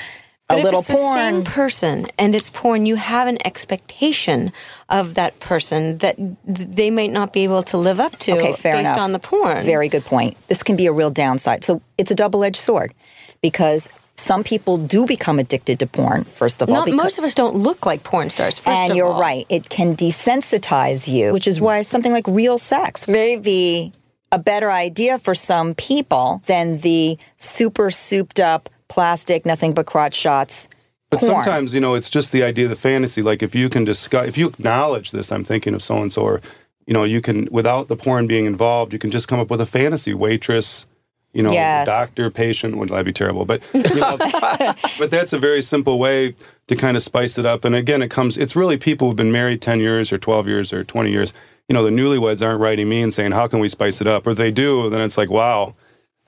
But 0.48 0.56
a 0.56 0.58
if 0.58 0.64
little 0.64 0.82
porn. 0.82 1.14
same 1.16 1.44
person 1.44 2.06
and 2.18 2.34
it's 2.34 2.50
porn, 2.50 2.84
you 2.84 2.96
have 2.96 3.26
an 3.26 3.38
expectation 3.46 4.52
of 4.90 5.14
that 5.14 5.38
person 5.40 5.98
that 5.98 6.16
they 6.44 6.90
might 6.90 7.10
not 7.10 7.32
be 7.32 7.44
able 7.44 7.62
to 7.64 7.78
live 7.78 7.98
up 8.00 8.18
to 8.20 8.32
Okay, 8.36 8.52
fair 8.52 8.74
based 8.76 8.88
enough. 8.90 8.98
on 8.98 9.12
the 9.12 9.18
porn. 9.18 9.64
Very 9.64 9.88
good 9.88 10.04
point. 10.04 10.36
This 10.48 10.62
can 10.62 10.76
be 10.76 10.86
a 10.86 10.92
real 10.92 11.10
downside. 11.10 11.64
So 11.64 11.80
it's 11.96 12.10
a 12.10 12.14
double 12.14 12.44
edged 12.44 12.60
sword 12.60 12.92
because 13.40 13.88
some 14.16 14.44
people 14.44 14.76
do 14.76 15.06
become 15.06 15.38
addicted 15.38 15.78
to 15.78 15.86
porn, 15.86 16.24
first 16.24 16.60
of 16.60 16.68
all. 16.68 16.74
Not, 16.74 16.84
because- 16.84 16.96
most 17.02 17.18
of 17.18 17.24
us 17.24 17.34
don't 17.34 17.54
look 17.56 17.86
like 17.86 18.02
porn 18.04 18.28
stars. 18.28 18.58
First 18.58 18.68
and 18.76 18.94
you're 18.96 19.10
all. 19.12 19.20
right. 19.20 19.46
It 19.48 19.70
can 19.70 19.96
desensitize 19.96 21.08
you, 21.08 21.32
which 21.32 21.46
is 21.46 21.60
why 21.62 21.80
something 21.82 22.12
like 22.12 22.26
real 22.28 22.58
sex 22.58 23.08
may 23.08 23.36
be 23.36 23.92
a 24.30 24.38
better 24.38 24.70
idea 24.70 25.18
for 25.18 25.34
some 25.34 25.72
people 25.74 26.42
than 26.46 26.78
the 26.80 27.16
super 27.38 27.90
souped 27.90 28.38
up 28.38 28.68
plastic, 28.92 29.46
nothing 29.46 29.72
but 29.72 29.86
crotch 29.86 30.14
shots. 30.14 30.68
But 31.10 31.20
porn. 31.20 31.32
sometimes, 31.32 31.74
you 31.74 31.80
know, 31.80 31.94
it's 31.94 32.10
just 32.10 32.32
the 32.32 32.42
idea 32.42 32.64
of 32.66 32.70
the 32.70 32.76
fantasy. 32.76 33.22
Like 33.22 33.42
if 33.42 33.54
you 33.54 33.68
can 33.68 33.84
discuss, 33.84 34.26
if 34.28 34.36
you 34.38 34.48
acknowledge 34.48 35.10
this, 35.10 35.32
I'm 35.32 35.44
thinking 35.44 35.74
of 35.74 35.82
so 35.82 36.00
and 36.02 36.12
so, 36.12 36.22
or 36.22 36.40
you 36.86 36.94
know, 36.94 37.04
you 37.04 37.20
can 37.20 37.48
without 37.50 37.88
the 37.88 37.96
porn 37.96 38.26
being 38.26 38.44
involved, 38.46 38.92
you 38.92 38.98
can 38.98 39.10
just 39.10 39.28
come 39.28 39.40
up 39.40 39.50
with 39.50 39.60
a 39.60 39.66
fantasy 39.66 40.14
waitress. 40.14 40.86
You 41.34 41.42
know, 41.42 41.52
Yes. 41.52 41.86
doctor, 41.86 42.30
patient. 42.30 42.76
Would 42.76 42.90
that 42.90 43.06
be 43.06 43.12
terrible? 43.12 43.46
But 43.46 43.62
you 43.72 43.82
know, 43.94 44.18
but 44.98 45.10
that's 45.10 45.32
a 45.32 45.38
very 45.38 45.62
simple 45.62 45.98
way 45.98 46.34
to 46.66 46.76
kind 46.76 46.94
of 46.96 47.02
spice 47.02 47.38
it 47.38 47.46
up. 47.46 47.64
And 47.64 47.74
again, 47.74 48.02
it 48.02 48.10
comes. 48.10 48.36
It's 48.36 48.54
really 48.54 48.76
people 48.76 49.08
who've 49.08 49.16
been 49.16 49.32
married 49.32 49.62
ten 49.62 49.80
years 49.80 50.12
or 50.12 50.18
twelve 50.18 50.46
years 50.46 50.72
or 50.74 50.84
twenty 50.84 51.10
years. 51.10 51.32
You 51.68 51.74
know, 51.74 51.84
the 51.84 51.90
newlyweds 51.90 52.44
aren't 52.44 52.60
writing 52.60 52.86
me 52.88 53.00
and 53.00 53.14
saying, 53.14 53.32
"How 53.32 53.46
can 53.48 53.60
we 53.60 53.68
spice 53.68 54.00
it 54.02 54.06
up?" 54.06 54.26
Or 54.26 54.30
if 54.32 54.36
they 54.36 54.50
do, 54.50 54.90
then 54.90 55.00
it's 55.00 55.16
like, 55.16 55.30
"Wow." 55.30 55.74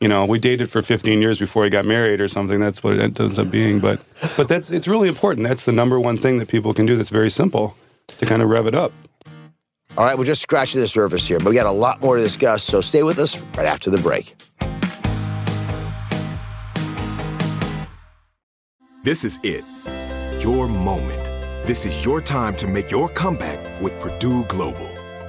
You 0.05 0.09
know, 0.09 0.27
we 0.27 0.39
dated 0.39 0.71
for 0.71 0.83
15 0.83 1.23
years 1.23 1.39
before 1.39 1.63
we 1.63 1.71
got 1.71 1.87
married 1.87 2.21
or 2.21 2.29
something. 2.29 2.61
That's 2.61 2.85
what 2.85 2.93
it 2.93 3.19
ends 3.19 3.39
up 3.39 3.51
being. 3.51 3.81
But, 3.81 4.03
but 4.37 4.49
that's, 4.49 4.71
it's 4.71 4.87
really 4.87 5.09
important. 5.09 5.49
That's 5.49 5.65
the 5.65 5.73
number 5.73 5.99
one 5.99 6.19
thing 6.19 6.39
that 6.41 6.49
people 6.49 6.75
can 6.75 6.85
do 6.85 6.95
that's 6.95 7.09
very 7.09 7.31
simple 7.31 7.75
to 8.19 8.27
kind 8.27 8.43
of 8.43 8.51
rev 8.51 8.67
it 8.67 8.75
up. 8.75 8.93
All 9.97 10.05
right, 10.05 10.19
we're 10.19 10.27
just 10.27 10.43
scratching 10.43 10.83
the 10.83 10.89
surface 10.89 11.27
here, 11.27 11.39
but 11.39 11.49
we 11.49 11.55
got 11.55 11.65
a 11.65 11.71
lot 11.71 12.03
more 12.03 12.19
to 12.19 12.23
discuss, 12.23 12.65
so 12.65 12.83
stay 12.83 13.03
with 13.03 13.19
us 13.19 13.41
right 13.57 13.65
after 13.65 13.89
the 13.89 13.97
break. 13.97 14.37
This 19.05 19.25
is 19.25 19.41
it. 19.43 19.65
Your 20.43 20.69
moment. 20.69 21.25
This 21.67 21.87
is 21.87 22.05
your 22.05 22.21
time 22.21 22.55
to 22.57 22.67
make 22.67 22.91
your 22.91 23.09
comeback 23.09 23.81
with 23.81 23.99
Purdue 24.01 24.45
Global. 24.45 24.94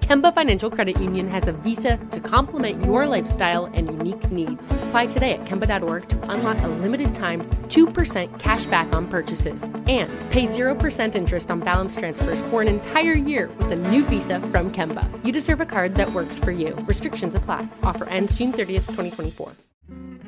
Kemba 0.00 0.34
Financial 0.34 0.70
Credit 0.70 1.00
Union 1.00 1.28
has 1.28 1.48
a 1.48 1.52
visa 1.52 1.96
to 2.10 2.20
complement 2.20 2.84
your 2.84 3.06
lifestyle 3.06 3.66
and 3.66 3.88
unique 3.88 4.30
needs. 4.30 4.62
Apply 4.84 5.06
today 5.06 5.32
at 5.32 5.44
Kemba.org 5.44 6.08
to 6.08 6.30
unlock 6.30 6.62
a 6.62 6.68
limited 6.68 7.14
time 7.14 7.42
2% 7.68 8.38
cash 8.38 8.66
back 8.66 8.92
on 8.92 9.08
purchases 9.08 9.62
and 9.62 10.08
pay 10.30 10.46
0% 10.46 11.14
interest 11.14 11.50
on 11.50 11.60
balance 11.60 11.96
transfers 11.96 12.40
for 12.42 12.62
an 12.62 12.68
entire 12.68 13.14
year 13.14 13.48
with 13.58 13.72
a 13.72 13.76
new 13.76 14.04
visa 14.04 14.40
from 14.52 14.70
Kemba. 14.70 15.08
You 15.24 15.32
deserve 15.32 15.60
a 15.60 15.66
card 15.66 15.94
that 15.96 16.12
works 16.12 16.38
for 16.38 16.52
you. 16.52 16.74
Restrictions 16.86 17.34
apply. 17.34 17.66
Offer 17.82 18.08
ends 18.08 18.34
June 18.34 18.52
30th, 18.52 18.86
2024. 18.86 19.52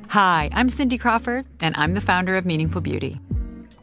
Hi, 0.08 0.48
I'm 0.54 0.70
Cindy 0.70 0.96
Crawford, 0.96 1.44
and 1.60 1.76
I'm 1.76 1.92
the 1.92 2.00
founder 2.00 2.36
of 2.36 2.46
Meaningful 2.46 2.80
Beauty. 2.80 3.20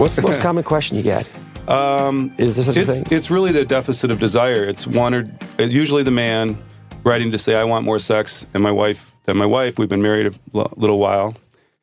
What's 0.00 0.16
the 0.16 0.22
most 0.22 0.40
common 0.48 0.64
question 0.64 0.96
you 0.96 1.02
get? 1.02 1.28
Um, 1.68 2.34
Is 2.38 2.56
there 2.56 2.64
such 2.64 2.76
a 2.76 2.80
it's, 2.80 3.02
thing? 3.02 3.16
It's 3.18 3.30
really 3.30 3.52
the 3.52 3.66
deficit 3.66 4.10
of 4.10 4.18
desire. 4.18 4.64
It's 4.64 4.86
one 4.86 5.12
or 5.12 5.24
uh, 5.58 5.64
usually 5.64 6.02
the 6.02 6.10
man 6.10 6.56
writing 7.04 7.30
to 7.32 7.38
say, 7.38 7.54
"I 7.54 7.64
want 7.64 7.84
more 7.84 7.98
sex," 7.98 8.46
and 8.54 8.62
my 8.62 8.70
wife 8.70 9.14
than 9.26 9.36
my 9.36 9.44
wife. 9.44 9.78
We've 9.78 9.90
been 9.90 10.00
married 10.00 10.26
a 10.28 10.34
l- 10.54 10.72
little 10.74 10.98
while, 10.98 11.36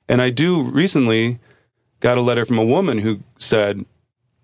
and 0.09 0.19
I 0.19 0.31
do 0.31 0.63
recently 0.63 1.37
got 1.99 2.17
a 2.17 2.21
letter 2.21 2.43
from 2.43 2.57
a 2.57 2.65
woman 2.65 2.97
who 2.97 3.19
said, 3.37 3.85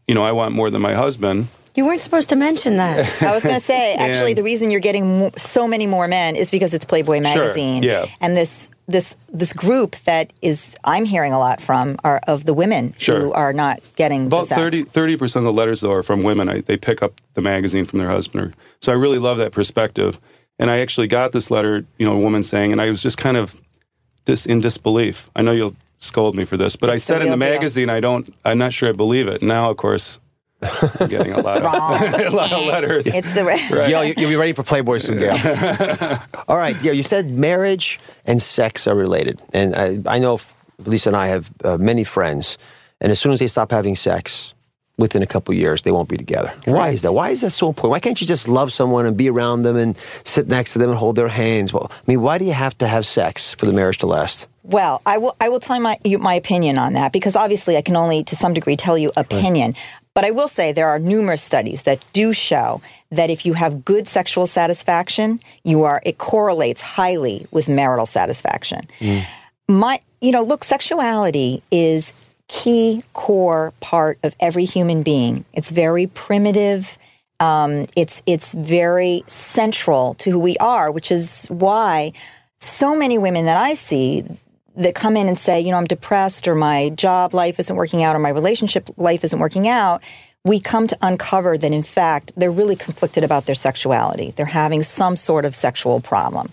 "You 0.07 0.13
know, 0.13 0.23
I 0.23 0.33
want 0.33 0.53
more 0.53 0.69
than 0.69 0.83
my 0.83 0.93
husband." 0.93 1.47
You 1.75 1.85
weren't 1.85 2.01
supposed 2.01 2.29
to 2.29 2.35
mention 2.35 2.77
that. 2.77 3.21
I 3.23 3.33
was 3.33 3.43
going 3.43 3.55
to 3.55 3.59
say, 3.59 3.95
actually, 3.95 4.31
And- 4.31 4.37
the 4.37 4.43
reason 4.43 4.69
you're 4.69 4.79
getting 4.79 5.19
mo- 5.19 5.31
so 5.37 5.67
many 5.67 5.87
more 5.87 6.07
men 6.07 6.35
is 6.35 6.51
because 6.51 6.73
it's 6.73 6.85
Playboy 6.85 7.19
magazine. 7.19 7.83
yeah. 7.83 8.05
And 8.21 8.35
this 8.37 8.69
this 8.87 9.15
this 9.31 9.53
group 9.53 9.95
that 10.05 10.33
is 10.41 10.75
I'm 10.83 11.05
hearing 11.05 11.31
a 11.33 11.39
lot 11.39 11.61
from 11.61 11.95
are 12.03 12.19
of 12.27 12.43
the 12.45 12.53
women 12.53 12.93
Sure. 12.97 13.17
who 13.19 13.31
are 13.31 13.53
not 13.53 13.79
getting 13.95 14.27
About 14.27 14.49
the 14.49 14.83
30 14.91 15.17
percent 15.17 15.45
of 15.47 15.53
the 15.53 15.57
letters 15.57 15.79
though 15.81 15.93
are 15.93 16.03
from 16.03 16.21
women. 16.21 16.49
I, 16.49 16.61
they 16.61 16.75
pick 16.77 17.01
up 17.01 17.21
the 17.33 17.41
magazine 17.41 17.85
from 17.85 17.99
their 17.99 18.09
husband. 18.09 18.43
Or, 18.43 18.53
so 18.81 18.91
I 18.91 18.95
really 18.95 19.19
love 19.19 19.37
that 19.37 19.51
perspective. 19.53 20.19
And 20.59 20.69
I 20.69 20.79
actually 20.79 21.07
got 21.07 21.31
this 21.31 21.49
letter, 21.49 21.85
you 21.97 22.05
know, 22.05 22.11
a 22.13 22.19
woman 22.19 22.43
saying, 22.43 22.71
and 22.73 22.81
I 22.81 22.89
was 22.89 23.01
just 23.01 23.17
kind 23.17 23.37
of 23.37 23.55
this 24.25 24.45
in 24.45 24.59
disbelief. 24.61 25.29
I 25.35 25.41
know 25.41 25.51
you'll 25.53 25.75
scold 25.97 26.35
me 26.35 26.45
for 26.45 26.57
this, 26.57 26.75
but 26.75 26.89
It's 26.89 26.93
I 26.93 26.95
the 26.95 26.99
said 26.99 27.21
in 27.21 27.27
the 27.31 27.37
real 27.37 27.39
deal. 27.39 27.55
magazine, 27.55 27.89
I 27.89 27.99
don't, 28.01 28.31
I'm 28.45 28.57
not 28.57 28.73
sure 28.73 28.89
I 28.89 28.91
believe 28.91 29.27
it. 29.27 29.41
Now, 29.41 29.71
of 29.71 29.77
course, 29.77 30.17
I'm 30.17 30.22
getting 31.07 31.33
a 31.33 31.41
lot 31.41 31.57
of 31.57 32.13
a 32.13 32.29
lot 32.35 32.51
of 32.53 32.65
letters. 32.65 33.07
It's 33.07 33.33
the 33.33 33.43
re- 33.45 33.67
Gail, 33.69 34.03
you- 34.03 34.13
you'll 34.17 34.29
be 34.29 34.35
ready 34.35 34.53
for 34.53 34.63
Playboy 34.63 34.97
soon, 34.99 35.19
Gail. 35.19 36.19
All 36.47 36.57
right, 36.57 36.79
Gail, 36.81 36.93
you 36.93 37.03
said 37.03 37.29
marriage 37.31 37.99
and 38.25 38.41
sex 38.41 38.87
are 38.87 38.95
related. 38.95 39.41
And 39.53 39.75
I, 39.75 39.99
I 40.15 40.19
know 40.19 40.39
Lisa 40.79 41.09
and 41.09 41.15
I 41.15 41.27
have 41.27 41.51
uh, 41.63 41.77
many 41.77 42.03
friends, 42.03 42.57
and 43.01 43.11
as 43.11 43.19
soon 43.19 43.31
as 43.31 43.39
they 43.39 43.47
stop 43.47 43.71
having 43.71 43.95
sex, 43.95 44.53
within 44.99 45.23
a 45.23 45.25
couple 45.27 45.53
years, 45.55 45.81
they 45.81 45.91
won't 45.91 46.07
be 46.07 46.17
together. 46.17 46.53
Why 46.65 46.89
is 46.89 47.01
that? 47.01 47.13
Why 47.13 47.31
is 47.31 47.41
that 47.41 47.49
so 47.49 47.67
important? 47.67 47.89
Why 47.91 47.99
can't 47.99 48.21
you 48.21 48.27
just 48.27 48.47
love 48.47 48.71
someone 48.71 49.07
and 49.07 49.17
be 49.17 49.27
around 49.27 49.63
them 49.63 49.75
and 49.75 49.97
sit 50.23 50.47
next 50.47 50.73
to 50.73 50.79
them 50.79 50.89
and 50.91 50.97
hold 50.99 51.15
their 51.15 51.29
hands? 51.29 51.73
Well, 51.73 51.89
I 51.91 52.01
mean, 52.05 52.21
why 52.21 52.37
do 52.37 52.45
you 52.45 52.53
have 52.53 52.77
to 52.77 52.87
have 52.87 53.05
sex 53.07 53.53
for 53.55 53.65
the 53.65 53.73
marriage 53.73 53.97
to 53.99 54.05
last? 54.07 54.45
Well, 54.61 55.01
I 55.05 55.17
will. 55.17 55.35
I 55.41 55.49
will 55.49 55.59
tell 55.59 55.75
you 55.75 55.81
my 55.81 55.97
you, 56.05 56.19
my 56.19 56.35
opinion 56.35 56.77
on 56.77 56.93
that 56.93 57.11
because 57.11 57.35
obviously 57.35 57.75
I 57.75 57.81
can 57.81 57.95
only 57.97 58.23
to 58.25 58.35
some 58.35 58.53
degree 58.53 58.77
tell 58.77 58.97
you 58.97 59.11
opinion. 59.17 59.73
But 60.13 60.25
I 60.25 60.31
will 60.31 60.47
say 60.47 60.71
there 60.71 60.89
are 60.89 60.99
numerous 60.99 61.41
studies 61.41 61.83
that 61.83 62.03
do 62.13 62.33
show 62.33 62.81
that 63.11 63.29
if 63.29 63.45
you 63.45 63.53
have 63.53 63.83
good 63.83 64.07
sexual 64.07 64.47
satisfaction, 64.47 65.39
you 65.63 65.83
are 65.83 66.01
it 66.05 66.17
correlates 66.17 66.81
highly 66.81 67.45
with 67.51 67.67
marital 67.67 68.05
satisfaction. 68.05 68.81
My, 69.67 69.99
you 70.21 70.31
know, 70.31 70.43
look, 70.43 70.63
sexuality 70.63 71.63
is 71.71 72.13
key 72.47 73.01
core 73.13 73.73
part 73.79 74.19
of 74.23 74.35
every 74.39 74.65
human 74.65 75.01
being. 75.03 75.45
It's 75.53 75.71
very 75.71 76.07
primitive. 76.07 76.97
Um, 77.39 77.87
it's 77.95 78.21
it's 78.25 78.53
very 78.53 79.23
central 79.27 80.13
to 80.15 80.29
who 80.29 80.39
we 80.39 80.57
are, 80.57 80.91
which 80.91 81.11
is 81.11 81.47
why 81.47 82.13
so 82.59 82.95
many 82.95 83.17
women 83.17 83.45
that 83.45 83.57
I 83.57 83.73
see 83.73 84.23
that 84.75 84.95
come 84.95 85.15
in 85.15 85.27
and 85.27 85.37
say, 85.37 85.61
you 85.61 85.71
know, 85.71 85.77
I'm 85.77 85.85
depressed 85.85 86.47
or 86.47 86.55
my 86.55 86.89
job 86.89 87.33
life 87.33 87.59
isn't 87.59 87.75
working 87.75 88.03
out 88.03 88.15
or 88.15 88.19
my 88.19 88.29
relationship 88.29 88.89
life 88.97 89.23
isn't 89.23 89.39
working 89.39 89.67
out, 89.67 90.01
we 90.45 90.59
come 90.59 90.87
to 90.87 90.97
uncover 91.01 91.57
that 91.57 91.71
in 91.71 91.83
fact 91.83 92.31
they're 92.35 92.51
really 92.51 92.75
conflicted 92.75 93.23
about 93.23 93.45
their 93.45 93.55
sexuality. 93.55 94.31
They're 94.31 94.45
having 94.45 94.83
some 94.83 95.15
sort 95.15 95.45
of 95.45 95.55
sexual 95.55 96.01
problem. 96.01 96.51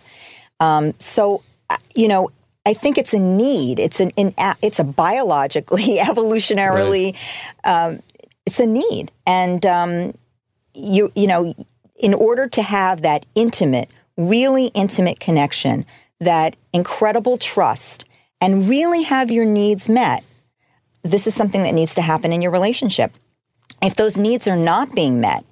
Um, 0.60 0.92
so, 0.98 1.42
uh, 1.70 1.76
you 1.94 2.08
know, 2.08 2.30
I 2.66 2.74
think 2.74 2.98
it's 2.98 3.14
a 3.14 3.18
need. 3.18 3.78
It's 3.78 4.00
an, 4.00 4.12
an 4.16 4.34
a- 4.38 4.56
it's 4.62 4.78
a 4.78 4.84
biologically, 4.84 5.96
evolutionarily, 5.98 7.16
um, 7.64 8.00
it's 8.46 8.60
a 8.60 8.66
need, 8.66 9.12
and 9.26 9.64
um, 9.66 10.14
you 10.74 11.12
you 11.14 11.26
know, 11.26 11.54
in 11.96 12.14
order 12.14 12.48
to 12.48 12.62
have 12.62 13.02
that 13.02 13.24
intimate, 13.34 13.88
really 14.16 14.66
intimate 14.68 15.20
connection, 15.20 15.84
that 16.20 16.56
incredible 16.72 17.38
trust, 17.38 18.04
and 18.40 18.68
really 18.68 19.02
have 19.02 19.30
your 19.30 19.44
needs 19.44 19.88
met, 19.88 20.24
this 21.02 21.26
is 21.26 21.34
something 21.34 21.62
that 21.62 21.74
needs 21.74 21.94
to 21.94 22.02
happen 22.02 22.32
in 22.32 22.42
your 22.42 22.52
relationship. 22.52 23.12
If 23.82 23.96
those 23.96 24.16
needs 24.16 24.46
are 24.46 24.56
not 24.56 24.94
being 24.94 25.20
met, 25.20 25.44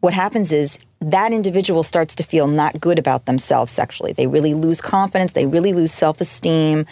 what 0.00 0.12
happens 0.12 0.52
is 0.52 0.78
that 1.00 1.32
individual 1.32 1.82
starts 1.82 2.14
to 2.16 2.22
feel 2.22 2.46
not 2.46 2.80
good 2.80 2.98
about 2.98 3.26
themselves 3.26 3.72
sexually. 3.72 4.12
They 4.12 4.26
really 4.26 4.54
lose 4.54 4.80
confidence, 4.80 5.32
they 5.32 5.46
really 5.46 5.72
lose 5.72 5.92
self 5.92 6.20
esteem. 6.20 6.86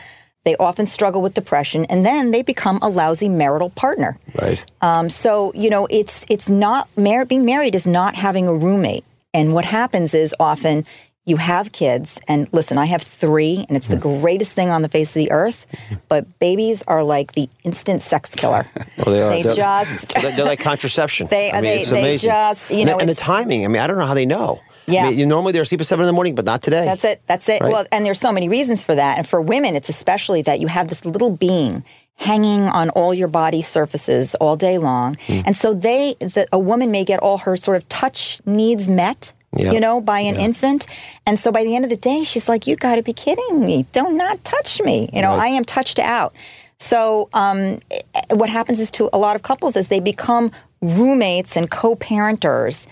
They 0.44 0.57
often 0.57 0.87
struggle 0.87 1.20
with 1.20 1.35
depression, 1.35 1.85
and 1.90 2.07
then 2.07 2.31
they 2.31 2.40
become 2.40 2.79
a 2.81 2.88
lousy 2.88 3.29
marital 3.29 3.68
partner. 3.68 4.18
Right. 4.40 4.64
Um, 4.81 5.11
so 5.11 5.53
you 5.55 5.68
know, 5.68 5.87
it's 5.90 6.24
it's 6.31 6.48
not 6.48 6.88
mar- 6.96 7.26
being 7.26 7.44
married 7.44 7.74
is 7.74 7.87
not 7.87 8.14
having 8.14 8.48
a 8.48 8.55
roommate. 8.55 9.05
And 9.35 9.53
what 9.53 9.66
happens 9.66 10.14
is 10.14 10.35
often 10.40 10.87
you 11.30 11.36
have 11.38 11.72
kids, 11.72 12.20
and 12.28 12.48
listen, 12.52 12.76
I 12.76 12.84
have 12.86 13.02
three, 13.02 13.64
and 13.68 13.76
it's 13.76 13.86
the 13.86 13.96
greatest 13.96 14.54
thing 14.54 14.70
on 14.70 14.82
the 14.82 14.88
face 14.88 15.10
of 15.10 15.20
the 15.20 15.30
earth. 15.30 15.66
But 16.08 16.40
babies 16.40 16.82
are 16.88 17.04
like 17.04 17.32
the 17.32 17.48
instant 17.62 18.02
sex 18.02 18.34
killer. 18.34 18.66
Well, 18.98 19.14
they 19.14 19.22
are. 19.22 19.30
They 19.30 19.42
They're- 19.42 19.54
just 19.54 20.14
They're, 20.20 20.44
like 20.44 20.60
contraception. 20.60 21.28
They- 21.28 21.52
I 21.52 21.60
mean, 21.60 21.88
they- 21.88 22.02
they 22.02 22.16
just, 22.16 22.70
you 22.70 22.84
know, 22.84 22.98
and, 22.98 23.08
the 23.08 23.14
timing. 23.14 23.64
I 23.64 23.68
mean, 23.68 23.80
I 23.80 23.86
don't 23.86 23.96
know 23.96 24.06
how 24.06 24.14
they 24.14 24.26
know. 24.26 24.60
Yeah. 24.86 25.04
I 25.06 25.10
mean, 25.10 25.18
you, 25.20 25.26
normally 25.26 25.52
they're 25.52 25.62
asleep 25.62 25.80
at 25.80 25.86
seven 25.86 26.02
in 26.02 26.06
the 26.08 26.12
morning, 26.12 26.34
but 26.34 26.44
not 26.44 26.62
today. 26.62 26.84
That's 26.84 27.04
it. 27.04 27.22
That's 27.26 27.48
it. 27.48 27.60
Right. 27.62 27.72
Well, 27.72 27.86
and 27.92 28.04
there's 28.04 28.18
so 28.20 28.32
many 28.32 28.48
reasons 28.48 28.82
for 28.82 28.94
that. 28.94 29.18
And 29.18 29.28
for 29.28 29.40
women, 29.40 29.76
it's 29.76 29.88
especially 29.88 30.42
that 30.42 30.58
you 30.60 30.66
have 30.66 30.88
this 30.88 31.04
little 31.04 31.30
being 31.30 31.84
hanging 32.16 32.62
on 32.62 32.90
all 32.90 33.14
your 33.14 33.28
body 33.28 33.62
surfaces 33.62 34.34
all 34.36 34.56
day 34.56 34.78
long. 34.78 35.16
Hmm. 35.26 35.40
And 35.46 35.56
so 35.56 35.72
they, 35.72 36.16
the, 36.20 36.46
a 36.52 36.58
woman 36.58 36.90
may 36.90 37.04
get 37.04 37.20
all 37.20 37.38
her 37.38 37.56
sort 37.56 37.76
of 37.76 37.88
touch 37.88 38.40
needs 38.44 38.88
met. 38.90 39.32
Yeah. 39.56 39.72
You 39.72 39.80
know, 39.80 40.00
by 40.00 40.20
an 40.20 40.36
infant. 40.36 40.86
And 41.26 41.38
so 41.38 41.50
by 41.50 41.64
the 41.64 41.74
end 41.74 41.84
of 41.84 41.90
the 41.90 41.96
day, 41.96 42.22
she's 42.22 42.48
like, 42.48 42.66
You 42.68 42.76
got 42.76 42.96
to 42.96 43.02
be 43.02 43.12
kidding 43.12 43.60
me. 43.64 43.84
Don't 43.92 44.16
not 44.16 44.44
touch 44.44 44.80
me. 44.80 45.08
You 45.12 45.22
know, 45.22 45.32
I 45.32 45.48
am 45.48 45.64
touched 45.64 45.98
out. 45.98 46.34
So 46.78 47.28
um, 47.34 47.78
eh, 47.90 48.00
what 48.30 48.48
happens 48.48 48.78
is 48.80 48.90
to 48.92 49.10
a 49.12 49.18
lot 49.18 49.36
of 49.36 49.42
couples 49.42 49.76
is 49.76 49.88
they 49.88 50.00
become 50.00 50.52
roommates 50.80 51.56
and 51.56 51.70
co-parenters 51.70 52.86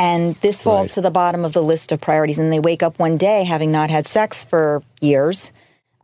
and 0.00 0.34
this 0.36 0.62
falls 0.62 0.88
Right. 0.88 0.94
to 0.94 1.00
the 1.02 1.10
bottom 1.10 1.44
of 1.44 1.52
the 1.52 1.62
list 1.62 1.92
of 1.92 2.00
priorities 2.00 2.38
and 2.38 2.52
they 2.52 2.58
wake 2.60 2.82
up 2.82 2.98
one 2.98 3.16
day 3.16 3.44
having 3.44 3.70
not 3.70 3.90
had 3.90 4.06
sex 4.06 4.44
for 4.44 4.82
years 5.00 5.52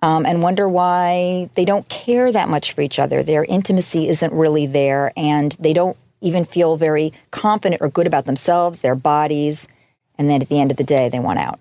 um, 0.02 0.26
and 0.26 0.42
wonder 0.42 0.68
why 0.68 1.48
they 1.54 1.64
don't 1.64 1.88
care 1.88 2.30
that 2.30 2.48
much 2.48 2.72
for 2.72 2.82
each 2.82 3.00
other 3.00 3.24
their 3.24 3.44
intimacy 3.44 4.08
isn't 4.08 4.32
really 4.32 4.66
there 4.66 5.12
and 5.16 5.56
they 5.58 5.72
don't 5.72 5.96
even 6.20 6.44
feel 6.44 6.76
very 6.76 7.12
confident 7.32 7.82
or 7.82 7.88
good 7.88 8.06
about 8.06 8.26
themselves 8.26 8.78
their 8.80 8.94
bodies 8.94 9.66
and 10.18 10.28
then 10.30 10.40
at 10.42 10.48
the 10.48 10.60
end 10.60 10.70
of 10.70 10.76
the 10.76 10.84
day 10.84 11.08
they 11.08 11.18
want 11.20 11.38
out 11.38 11.58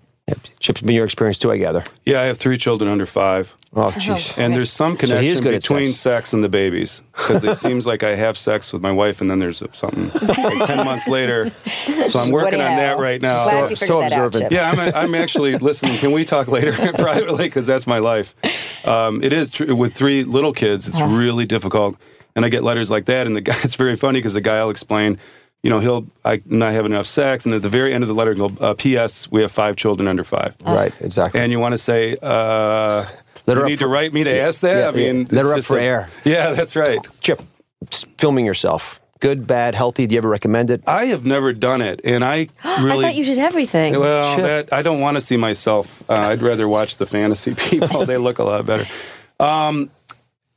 Chip's 0.58 0.80
been 0.80 0.94
your 0.94 1.04
experience 1.04 1.36
too, 1.36 1.52
I 1.52 1.58
gather. 1.58 1.82
Yeah, 2.06 2.22
I 2.22 2.24
have 2.24 2.38
three 2.38 2.56
children 2.56 2.90
under 2.90 3.04
five. 3.04 3.54
Oh, 3.76 3.90
jeez. 3.90 4.32
And 4.38 4.54
there's 4.54 4.70
some 4.72 4.98
So 4.98 5.20
he 5.20 5.28
is 5.28 5.40
connection 5.40 5.42
good 5.44 5.54
at 5.54 5.60
between 5.60 5.86
sex. 5.88 5.98
sex. 6.00 6.32
and 6.32 6.42
the 6.42 6.48
babies 6.48 7.02
because 7.12 7.44
it 7.44 7.56
seems 7.66 7.86
like 7.86 8.02
I 8.02 8.14
have 8.16 8.38
sex 8.38 8.72
with 8.72 8.80
my 8.80 8.90
wife 8.90 9.20
and 9.20 9.30
then 9.30 9.38
there's 9.38 9.62
something 9.72 10.10
like 10.26 10.66
10 10.66 10.86
months 10.86 11.06
later. 11.08 11.50
So 12.06 12.18
I'm 12.20 12.30
working 12.30 12.58
on 12.62 12.70
know? 12.70 12.76
that 12.76 12.98
right 12.98 13.20
now. 13.20 13.44
Glad 13.50 13.64
So- 13.66 13.70
you 13.70 13.76
so 13.76 14.00
that 14.00 14.12
out, 14.14 14.26
observant. 14.28 14.44
Chip. 14.44 14.52
Yeah, 14.52 14.70
I'm, 14.70 14.94
I'm 14.94 15.14
actually 15.14 15.58
listening. 15.58 15.98
Can 15.98 16.12
we 16.12 16.24
talk 16.24 16.48
later 16.48 16.72
privately? 16.94 17.44
Because 17.44 17.66
that's 17.66 17.86
my 17.86 17.98
life. 17.98 18.34
Um, 18.86 19.22
it 19.22 19.34
is 19.34 19.50
tr- 19.52 19.74
with 19.74 19.92
three 19.92 20.24
little 20.24 20.54
kids. 20.54 20.88
It's 20.88 20.98
really 21.00 21.44
difficult, 21.44 21.96
and 22.34 22.46
I 22.46 22.48
get 22.48 22.62
letters 22.64 22.90
like 22.90 23.04
that. 23.06 23.26
And 23.26 23.36
the 23.36 23.42
guy, 23.42 23.58
it's 23.62 23.74
very 23.74 23.96
funny 23.96 24.20
because 24.20 24.32
the 24.32 24.40
guy 24.40 24.62
will 24.64 24.70
explain, 24.70 25.18
you 25.64 25.70
know, 25.70 25.80
he'll 25.80 26.06
I 26.24 26.42
not 26.44 26.72
have 26.74 26.84
enough 26.86 27.06
sex, 27.06 27.46
and 27.46 27.54
at 27.54 27.62
the 27.62 27.68
very 27.70 27.92
end 27.94 28.04
of 28.04 28.08
the 28.08 28.14
letter, 28.14 28.34
go, 28.34 28.52
uh, 28.60 28.74
"P.S. 28.74 29.28
We 29.32 29.40
have 29.40 29.50
five 29.50 29.74
children 29.76 30.06
under 30.06 30.22
five. 30.22 30.54
Right, 30.64 30.92
exactly. 31.00 31.40
And 31.40 31.50
you 31.50 31.58
want 31.58 31.72
to 31.72 31.78
say, 31.78 32.16
uh, 32.22 33.06
Let 33.46 33.56
you 33.56 33.62
up 33.62 33.68
need 33.70 33.78
for- 33.78 33.84
to 33.86 33.88
write 33.88 34.12
me 34.12 34.24
to 34.24 34.40
ask 34.40 34.60
that. 34.60 34.76
yeah, 34.78 34.88
I 34.88 34.90
mean, 34.92 35.20
yeah. 35.22 35.26
Let 35.32 35.46
her 35.46 35.54
up 35.58 35.64
for 35.64 35.78
a- 35.78 35.82
air. 35.82 36.08
Yeah, 36.24 36.52
that's 36.52 36.76
right. 36.76 37.00
Chip, 37.20 37.42
filming 38.18 38.44
yourself. 38.46 39.00
Good, 39.20 39.46
bad, 39.46 39.74
healthy. 39.74 40.06
Do 40.06 40.14
you 40.14 40.18
ever 40.18 40.28
recommend 40.28 40.68
it? 40.68 40.82
I 40.86 41.06
have 41.06 41.24
never 41.24 41.54
done 41.54 41.80
it, 41.80 42.00
and 42.04 42.22
I 42.22 42.48
I 42.64 42.82
really. 42.84 43.02
thought 43.04 43.14
you 43.14 43.24
did 43.24 43.38
everything. 43.38 43.98
Well, 43.98 44.36
that, 44.36 44.70
I 44.70 44.82
don't 44.82 45.00
want 45.00 45.16
to 45.16 45.22
see 45.22 45.38
myself. 45.38 46.02
Uh, 46.10 46.14
I'd 46.14 46.42
rather 46.42 46.68
watch 46.68 46.98
the 46.98 47.06
fantasy 47.06 47.54
people. 47.70 48.04
they 48.04 48.18
look 48.18 48.38
a 48.38 48.44
lot 48.44 48.66
better. 48.66 48.84
Um, 49.40 49.88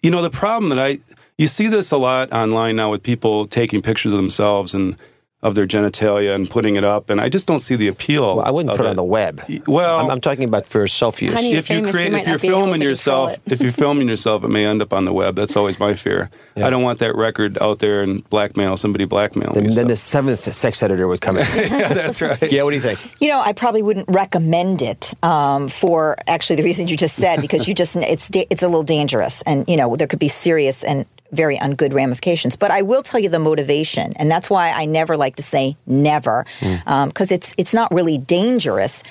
you 0.04 0.12
know, 0.12 0.22
the 0.22 0.30
problem 0.30 0.70
that 0.70 0.80
I 0.80 1.00
you 1.38 1.48
see 1.48 1.68
this 1.68 1.92
a 1.92 1.98
lot 1.98 2.32
online 2.34 2.76
now 2.76 2.92
with 2.92 3.04
people 3.04 3.48
taking 3.48 3.82
pictures 3.82 4.12
of 4.12 4.18
themselves 4.18 4.74
and 4.74 4.96
of 5.44 5.54
their 5.54 5.68
genitalia 5.68 6.34
and 6.34 6.50
putting 6.50 6.78
it 6.78 6.84
up, 6.84 7.12
and 7.12 7.22
I 7.22 7.30
just 7.30 7.46
don't 7.48 7.60
see 7.60 7.76
the 7.76 7.88
appeal. 7.88 8.38
Well, 8.38 8.46
I 8.46 8.50
wouldn't 8.50 8.76
put 8.76 8.84
it 8.84 8.88
it. 8.88 8.90
on 8.90 8.96
the 8.96 9.04
web. 9.04 9.44
Well, 9.68 10.00
I'm, 10.00 10.10
I'm 10.10 10.20
talking 10.20 10.46
about 10.46 10.66
for 10.66 10.88
self 10.88 11.22
use. 11.22 11.32
Honey, 11.32 11.52
You're 11.52 11.60
if 11.60 11.70
you 11.70 11.76
famous, 11.76 11.94
you 11.94 12.00
create, 12.00 12.12
might 12.12 12.22
if 12.22 12.26
not 12.26 12.32
you're 12.32 12.40
filming 12.40 12.82
yourself, 12.82 13.34
it. 13.34 13.42
if 13.46 13.62
you're 13.62 13.72
filming 13.72 14.10
yourself, 14.10 14.44
it 14.44 14.48
may 14.48 14.66
end 14.66 14.82
up 14.82 14.94
on 14.94 15.06
the 15.06 15.14
web. 15.14 15.36
That's 15.36 15.56
always 15.56 15.78
my 15.80 15.94
fear. 15.94 16.32
I 16.56 16.72
don't 16.72 16.82
want 16.82 16.98
that 17.00 17.16
record 17.16 17.60
out 17.62 17.78
there 17.78 18.02
and 18.02 18.28
blackmail 18.32 18.78
somebody 18.78 19.06
blackmail 19.06 19.54
Then, 19.54 19.66
me. 19.66 19.70
then 19.76 19.86
so- 19.86 19.90
the 19.90 19.96
seventh 19.96 20.56
sex 20.56 20.82
editor 20.82 21.08
would 21.08 21.22
come 21.22 21.38
in. 21.38 21.46
yeah, 21.56 21.94
that's 21.94 22.20
right. 22.20 22.52
yeah, 22.52 22.64
what 22.64 22.72
do 22.72 22.78
you 22.78 22.82
think? 22.82 23.00
You 23.22 23.30
know, 23.30 23.40
I 23.40 23.54
probably 23.54 23.84
wouldn't 23.84 24.10
recommend 24.10 24.82
it 24.82 25.14
um, 25.24 25.70
for 25.70 26.18
actually 26.26 26.56
the 26.56 26.64
reasons 26.64 26.90
you 26.90 26.98
just 26.98 27.16
said 27.16 27.42
because 27.42 27.68
you 27.68 27.76
just 27.76 27.96
it's 27.96 28.28
da- 28.28 28.48
it's 28.50 28.64
a 28.64 28.68
little 28.68 28.82
dangerous 28.82 29.44
and 29.44 29.70
you 29.70 29.78
know 29.78 29.96
there 29.96 30.08
could 30.08 30.18
be 30.18 30.30
serious 30.30 30.84
and 30.84 31.06
very 31.32 31.58
ungood 31.58 31.94
ramifications. 31.94 32.56
But 32.56 32.72
I 32.72 32.82
will 32.82 33.04
tell 33.04 33.20
you 33.20 33.30
the 33.30 33.40
motivation, 33.40 34.14
and 34.18 34.30
that's 34.30 34.50
why 34.50 34.72
I 34.72 34.86
never 34.86 35.18
like 35.18 35.36
to 35.38 35.44
say 35.44 35.76
never 35.86 36.46
mm. 36.60 36.82
um, 36.88 37.10
because 37.10 37.32
it's 37.32 37.54
it's 37.58 37.74
not 37.74 37.92
really 37.94 38.18
dangerous. 38.18 39.04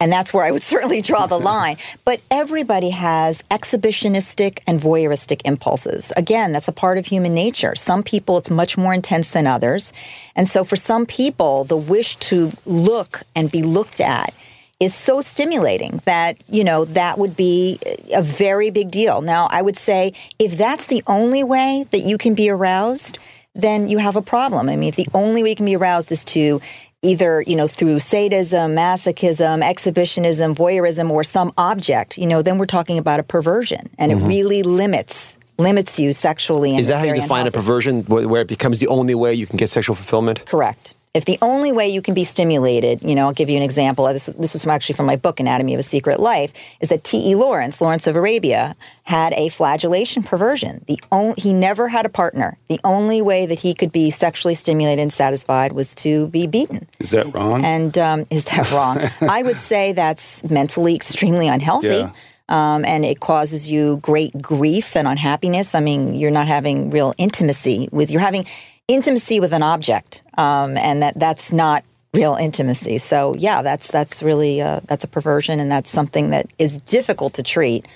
And 0.00 0.12
that's 0.12 0.32
where 0.32 0.44
I 0.44 0.52
would 0.52 0.62
certainly 0.74 1.02
draw 1.02 1.26
the 1.26 1.38
line. 1.52 1.76
But 2.04 2.20
everybody 2.30 2.90
has 2.90 3.42
exhibitionistic 3.50 4.60
and 4.66 4.80
voyeuristic 4.80 5.42
impulses. 5.44 6.12
Again, 6.16 6.52
that's 6.52 6.68
a 6.68 6.72
part 6.72 6.98
of 6.98 7.06
human 7.06 7.34
nature. 7.34 7.74
Some 7.74 8.02
people, 8.02 8.38
it's 8.38 8.50
much 8.50 8.78
more 8.78 8.94
intense 8.94 9.30
than 9.30 9.46
others. 9.46 9.92
And 10.36 10.48
so 10.48 10.62
for 10.62 10.76
some 10.76 11.04
people, 11.04 11.64
the 11.64 11.76
wish 11.76 12.16
to 12.16 12.52
look 12.64 13.22
and 13.34 13.50
be 13.50 13.62
looked 13.62 14.00
at 14.00 14.32
is 14.80 14.94
so 14.94 15.20
stimulating 15.20 16.00
that, 16.04 16.38
you 16.48 16.62
know, 16.62 16.84
that 16.84 17.18
would 17.18 17.36
be 17.36 17.78
a 18.12 18.22
very 18.22 18.70
big 18.70 18.90
deal. 18.90 19.20
Now, 19.20 19.48
I 19.50 19.60
would 19.60 19.76
say 19.76 20.12
if 20.38 20.56
that's 20.56 20.86
the 20.86 21.02
only 21.06 21.42
way 21.42 21.86
that 21.90 22.00
you 22.00 22.16
can 22.16 22.34
be 22.34 22.48
aroused, 22.48 23.18
then 23.54 23.88
you 23.88 23.98
have 23.98 24.14
a 24.14 24.22
problem. 24.22 24.68
I 24.68 24.76
mean, 24.76 24.88
if 24.88 24.96
the 24.96 25.08
only 25.14 25.42
way 25.42 25.50
you 25.50 25.56
can 25.56 25.66
be 25.66 25.74
aroused 25.74 26.12
is 26.12 26.22
to 26.26 26.60
either, 27.02 27.42
you 27.42 27.56
know, 27.56 27.66
through 27.66 27.98
sadism, 27.98 28.72
masochism, 28.72 29.62
exhibitionism, 29.62 30.54
voyeurism, 30.54 31.10
or 31.10 31.24
some 31.24 31.52
object, 31.58 32.16
you 32.16 32.26
know, 32.26 32.42
then 32.42 32.58
we're 32.58 32.66
talking 32.66 32.98
about 32.98 33.18
a 33.18 33.24
perversion 33.24 33.90
and 33.98 34.12
it 34.12 34.18
mm-hmm. 34.18 34.28
really 34.28 34.62
limits 34.62 35.36
limits 35.58 35.98
you 35.98 36.12
sexually. 36.12 36.70
And 36.70 36.80
Is 36.80 36.86
that 36.86 36.98
how 36.98 37.04
you 37.04 37.14
define 37.14 37.46
a 37.46 37.50
perversion, 37.50 38.04
where 38.04 38.42
it 38.42 38.48
becomes 38.48 38.78
the 38.78 38.86
only 38.86 39.16
way 39.16 39.34
you 39.34 39.46
can 39.46 39.56
get 39.56 39.70
sexual 39.70 39.96
fulfillment? 39.96 40.46
Correct. 40.46 40.94
If 41.14 41.24
the 41.24 41.38
only 41.42 41.72
way 41.72 41.88
you 41.88 42.02
can 42.02 42.14
be 42.14 42.24
stimulated, 42.24 43.02
you 43.02 43.14
know, 43.14 43.26
I'll 43.26 43.32
give 43.32 43.48
you 43.48 43.56
an 43.56 43.62
example. 43.62 44.04
This, 44.06 44.26
this 44.26 44.52
was 44.52 44.62
from 44.62 44.70
actually 44.70 44.94
from 44.94 45.06
my 45.06 45.16
book, 45.16 45.40
Anatomy 45.40 45.74
of 45.74 45.80
a 45.80 45.82
Secret 45.82 46.20
Life, 46.20 46.52
is 46.80 46.88
that 46.88 47.04
T.E. 47.04 47.34
Lawrence, 47.34 47.80
Lawrence 47.80 48.06
of 48.06 48.14
Arabia, 48.14 48.76
had 49.04 49.32
a 49.34 49.48
flagellation 49.48 50.22
perversion. 50.22 50.84
The 50.86 51.00
only, 51.10 51.34
he 51.38 51.52
never 51.52 51.88
had 51.88 52.04
a 52.04 52.10
partner. 52.10 52.58
The 52.68 52.80
only 52.84 53.22
way 53.22 53.46
that 53.46 53.58
he 53.58 53.74
could 53.74 53.90
be 53.90 54.10
sexually 54.10 54.54
stimulated 54.54 55.02
and 55.02 55.12
satisfied 55.12 55.72
was 55.72 55.94
to 55.96 56.28
be 56.28 56.46
beaten. 56.46 56.86
Is 57.00 57.10
that 57.10 57.32
wrong? 57.34 57.64
And 57.64 57.96
um, 57.96 58.26
is 58.30 58.44
that 58.44 58.70
wrong? 58.70 58.98
I 59.28 59.42
would 59.42 59.56
say 59.56 59.92
that's 59.92 60.44
mentally 60.44 60.94
extremely 60.94 61.48
unhealthy. 61.48 61.88
Yeah. 61.88 62.12
Um, 62.50 62.84
and 62.84 63.04
it 63.04 63.20
causes 63.20 63.70
you 63.70 63.98
great 63.98 64.40
grief 64.40 64.96
and 64.96 65.06
unhappiness. 65.06 65.74
I 65.74 65.80
mean, 65.80 66.14
you're 66.14 66.30
not 66.30 66.48
having 66.48 66.90
real 66.90 67.14
intimacy 67.18 67.88
with, 67.92 68.10
you're 68.10 68.22
having 68.22 68.46
intimacy 68.88 69.38
with 69.38 69.52
an 69.52 69.62
object. 69.62 70.22
Um, 70.36 70.76
and 70.76 71.02
that, 71.02 71.18
that's 71.18 71.52
not 71.52 71.84
real 72.14 72.34
intimacy. 72.34 72.98
So 72.98 73.34
yeah, 73.36 73.62
that's, 73.62 73.90
that's 73.90 74.22
really, 74.22 74.60
uh, 74.60 74.80
that's 74.84 75.04
a 75.04 75.08
perversion 75.08 75.60
and 75.60 75.70
that's 75.70 75.90
something 75.90 76.30
that 76.30 76.52
is 76.58 76.78
difficult 76.82 77.34
to 77.34 77.42
treat, 77.42 77.86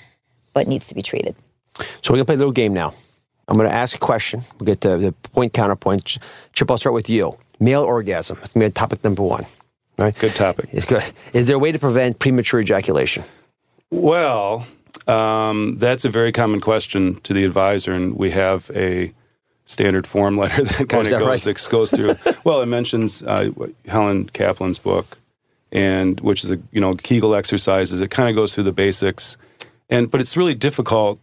but 0.52 0.68
needs 0.68 0.86
to 0.88 0.94
be 0.94 1.02
treated. 1.02 1.34
So 2.02 2.12
we're 2.12 2.16
gonna 2.16 2.26
play 2.26 2.34
a 2.34 2.38
little 2.38 2.52
game 2.52 2.74
now. 2.74 2.92
I'm 3.48 3.56
gonna 3.56 3.70
ask 3.70 3.96
a 3.96 3.98
question. 3.98 4.42
We'll 4.58 4.66
get 4.66 4.82
to 4.82 4.98
the 4.98 5.12
point 5.12 5.52
counterpoint. 5.52 6.18
Chip, 6.52 6.70
I'll 6.70 6.78
start 6.78 6.94
with 6.94 7.08
you. 7.08 7.32
Male 7.58 7.82
orgasm. 7.82 8.36
That's 8.38 8.52
gonna 8.52 8.66
be 8.66 8.72
topic 8.72 9.02
number 9.02 9.22
one. 9.22 9.44
Right? 9.98 10.16
Good 10.18 10.34
topic. 10.34 10.68
It's 10.72 10.86
good. 10.86 11.04
Is 11.32 11.46
there 11.46 11.56
a 11.56 11.58
way 11.58 11.72
to 11.72 11.78
prevent 11.78 12.18
premature 12.18 12.60
ejaculation? 12.60 13.24
Well, 13.90 14.66
um, 15.06 15.76
that's 15.78 16.04
a 16.04 16.08
very 16.08 16.32
common 16.32 16.60
question 16.60 17.20
to 17.22 17.32
the 17.32 17.44
advisor, 17.44 17.92
and 17.92 18.16
we 18.16 18.30
have 18.30 18.70
a 18.74 19.12
standard 19.66 20.06
form 20.06 20.36
letter 20.36 20.64
that 20.64 20.88
kind 20.88 21.06
of 21.06 21.18
goes, 21.20 21.46
right? 21.46 21.70
goes 21.70 21.90
through. 21.90 22.16
well, 22.44 22.62
it 22.62 22.66
mentions 22.66 23.22
uh, 23.22 23.50
Helen 23.86 24.28
Kaplan's 24.30 24.78
book, 24.78 25.18
and 25.70 26.20
which 26.20 26.44
is 26.44 26.50
a 26.50 26.58
you 26.72 26.80
know 26.80 26.94
Kegel 26.94 27.34
exercises. 27.34 28.00
It 28.00 28.10
kind 28.10 28.28
of 28.28 28.34
goes 28.34 28.54
through 28.54 28.64
the 28.64 28.72
basics, 28.72 29.36
and 29.88 30.10
but 30.10 30.20
it's 30.20 30.36
really 30.36 30.54
difficult, 30.54 31.18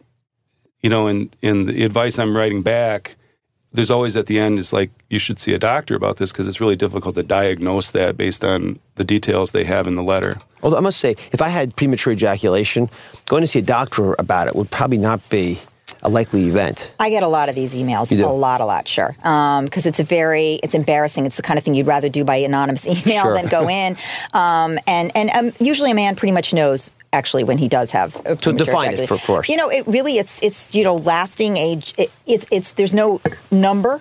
you 0.80 0.90
know. 0.90 1.06
In 1.06 1.30
in 1.42 1.66
the 1.66 1.84
advice 1.84 2.18
I'm 2.18 2.36
writing 2.36 2.62
back, 2.62 3.16
there's 3.72 3.90
always 3.90 4.16
at 4.16 4.26
the 4.26 4.38
end 4.38 4.58
is 4.58 4.72
like 4.72 4.90
you 5.08 5.18
should 5.18 5.38
see 5.38 5.52
a 5.54 5.58
doctor 5.58 5.94
about 5.94 6.16
this 6.16 6.32
because 6.32 6.46
it's 6.46 6.60
really 6.60 6.76
difficult 6.76 7.14
to 7.14 7.22
diagnose 7.22 7.92
that 7.92 8.16
based 8.16 8.44
on 8.44 8.78
the 8.96 9.04
details 9.04 9.52
they 9.52 9.64
have 9.64 9.86
in 9.86 9.94
the 9.94 10.02
letter. 10.02 10.40
Although 10.62 10.76
I 10.76 10.80
must 10.80 10.98
say, 10.98 11.16
if 11.32 11.40
I 11.40 11.48
had 11.48 11.74
premature 11.76 12.12
ejaculation, 12.12 12.90
going 13.26 13.42
to 13.42 13.46
see 13.46 13.60
a 13.60 13.62
doctor 13.62 14.14
about 14.18 14.48
it 14.48 14.56
would 14.56 14.70
probably 14.70 14.98
not 14.98 15.26
be 15.30 15.58
a 16.02 16.08
likely 16.08 16.46
event. 16.48 16.90
I 16.98 17.10
get 17.10 17.22
a 17.22 17.28
lot 17.28 17.48
of 17.48 17.54
these 17.54 17.74
emails, 17.74 18.10
a 18.10 18.26
lot, 18.28 18.60
a 18.60 18.64
lot, 18.64 18.88
sure, 18.88 19.14
because 19.18 19.86
it's 19.86 20.00
a 20.00 20.04
very, 20.04 20.54
it's 20.62 20.74
embarrassing. 20.74 21.26
It's 21.26 21.36
the 21.36 21.42
kind 21.42 21.58
of 21.58 21.64
thing 21.64 21.74
you'd 21.74 21.86
rather 21.86 22.08
do 22.08 22.24
by 22.24 22.36
anonymous 22.36 22.86
email 22.86 23.24
Sure. 23.24 23.34
than 23.34 23.46
go 23.46 23.68
in. 23.68 23.96
Um, 24.32 24.78
and 24.86 25.12
and 25.14 25.30
um, 25.30 25.52
usually 25.60 25.90
a 25.90 25.94
man 25.94 26.16
pretty 26.16 26.32
much 26.32 26.52
knows 26.54 26.90
actually 27.12 27.42
when 27.44 27.58
he 27.58 27.66
does 27.68 27.90
have 27.90 28.14
a 28.24 28.36
To 28.36 28.52
define 28.52 28.92
it, 28.92 29.00
ejaculation. 29.00 29.06
for- 29.06 29.18
for 29.18 29.38
us. 29.40 29.48
You 29.48 29.56
know, 29.56 29.68
it 29.68 29.86
really 29.86 30.18
it's 30.18 30.40
it's 30.42 30.74
you 30.74 30.84
know 30.84 30.96
lasting 30.96 31.56
age. 31.56 31.92
It, 31.98 32.10
it's 32.26 32.46
it's 32.50 32.72
there's 32.74 32.94
no 32.94 33.20
number. 33.50 34.00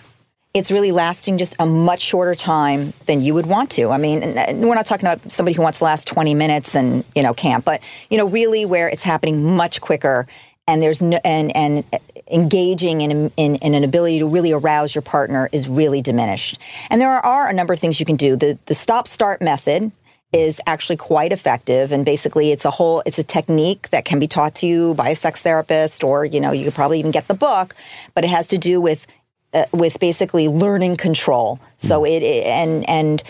It's 0.51 0.71
really 0.71 0.91
lasting 0.91 1.37
just 1.37 1.55
a 1.59 1.65
much 1.67 2.01
shorter 2.01 2.33
time 2.33 2.91
than 3.05 3.21
you 3.21 3.35
would 3.35 3.45
want 3.45 3.69
to. 3.71 3.91
I 3.91 3.99
mean, 3.99 4.21
we're 4.55 4.73
not 4.73 4.87
talking 4.87 5.05
about 5.07 5.31
somebody 5.31 5.55
who 5.55 5.61
wants 5.61 5.77
to 5.77 5.83
last 5.83 6.07
20 6.07 6.33
minutes 6.33 6.75
and 6.75 7.05
you 7.15 7.21
know 7.21 7.33
camp, 7.35 7.65
but 7.65 7.81
you 8.09 8.17
know 8.17 8.27
really 8.27 8.65
where 8.65 8.87
it's 8.89 9.03
happening 9.03 9.55
much 9.55 9.79
quicker 9.79 10.25
and 10.69 10.81
there's 10.81 11.01
no 11.01 11.19
and 11.25 11.55
and 11.55 11.83
engaging 12.31 13.01
in, 13.01 13.31
in 13.35 13.55
in 13.55 13.73
an 13.73 13.83
ability 13.83 14.19
to 14.19 14.27
really 14.27 14.51
arouse 14.51 14.93
your 14.93 15.01
partner 15.01 15.49
is 15.51 15.67
really 15.67 16.01
diminished. 16.01 16.59
And 16.89 17.01
there 17.01 17.09
are 17.11 17.49
a 17.49 17.53
number 17.53 17.73
of 17.73 17.79
things 17.79 17.99
you 17.99 18.05
can 18.05 18.15
do. 18.15 18.35
The 18.35 18.57
the 18.67 18.75
stop 18.75 19.07
start 19.07 19.41
method 19.41 19.91
is 20.31 20.61
actually 20.67 20.95
quite 20.97 21.31
effective 21.31 21.91
and 21.91 22.05
basically 22.05 22.51
it's 22.51 22.63
a 22.63 22.69
whole 22.69 23.01
it's 23.07 23.17
a 23.17 23.23
technique 23.23 23.89
that 23.89 24.05
can 24.05 24.19
be 24.19 24.27
taught 24.27 24.53
to 24.53 24.67
you 24.67 24.93
by 24.93 25.09
a 25.09 25.15
sex 25.15 25.41
therapist 25.41 26.03
or 26.03 26.23
you 26.23 26.39
know 26.39 26.51
you 26.51 26.65
could 26.65 26.75
probably 26.75 26.99
even 26.99 27.09
get 27.09 27.27
the 27.27 27.33
book 27.33 27.75
but 28.13 28.23
it 28.23 28.27
has 28.27 28.47
to 28.47 28.59
do 28.59 28.79
with 28.79 29.07
uh, 29.55 29.65
with 29.71 29.99
basically 29.99 30.47
learning 30.47 30.95
control 30.95 31.59
so 31.77 32.05
it 32.05 32.21
it 32.21 32.45
and 32.45 32.87
and 32.87 33.23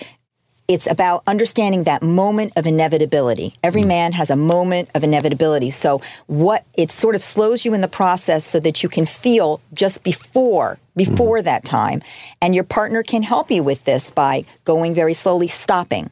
it's 0.69 0.89
about 0.89 1.23
understanding 1.25 1.85
that 1.85 2.03
moment 2.03 2.53
of 2.55 2.67
inevitability. 2.67 3.53
Every 3.63 3.81
mm. 3.81 3.87
man 3.87 4.11
has 4.13 4.29
a 4.29 4.35
moment 4.35 4.89
of 4.93 5.03
inevitability. 5.03 5.71
So 5.71 5.99
what 6.27 6.63
it 6.75 6.91
sort 6.91 7.15
of 7.15 7.23
slows 7.23 7.65
you 7.65 7.73
in 7.73 7.81
the 7.81 7.87
process 7.87 8.45
so 8.45 8.59
that 8.59 8.83
you 8.83 8.87
can 8.87 9.05
feel 9.05 9.59
just 9.73 10.03
before 10.03 10.79
before 10.95 11.37
mm-hmm. 11.37 11.45
that 11.45 11.65
time 11.65 12.01
and 12.41 12.53
your 12.53 12.63
partner 12.63 13.01
can 13.01 13.23
help 13.23 13.49
you 13.49 13.63
with 13.63 13.83
this 13.85 14.11
by 14.11 14.45
going 14.65 14.93
very 14.93 15.13
slowly 15.13 15.47
stopping 15.47 16.09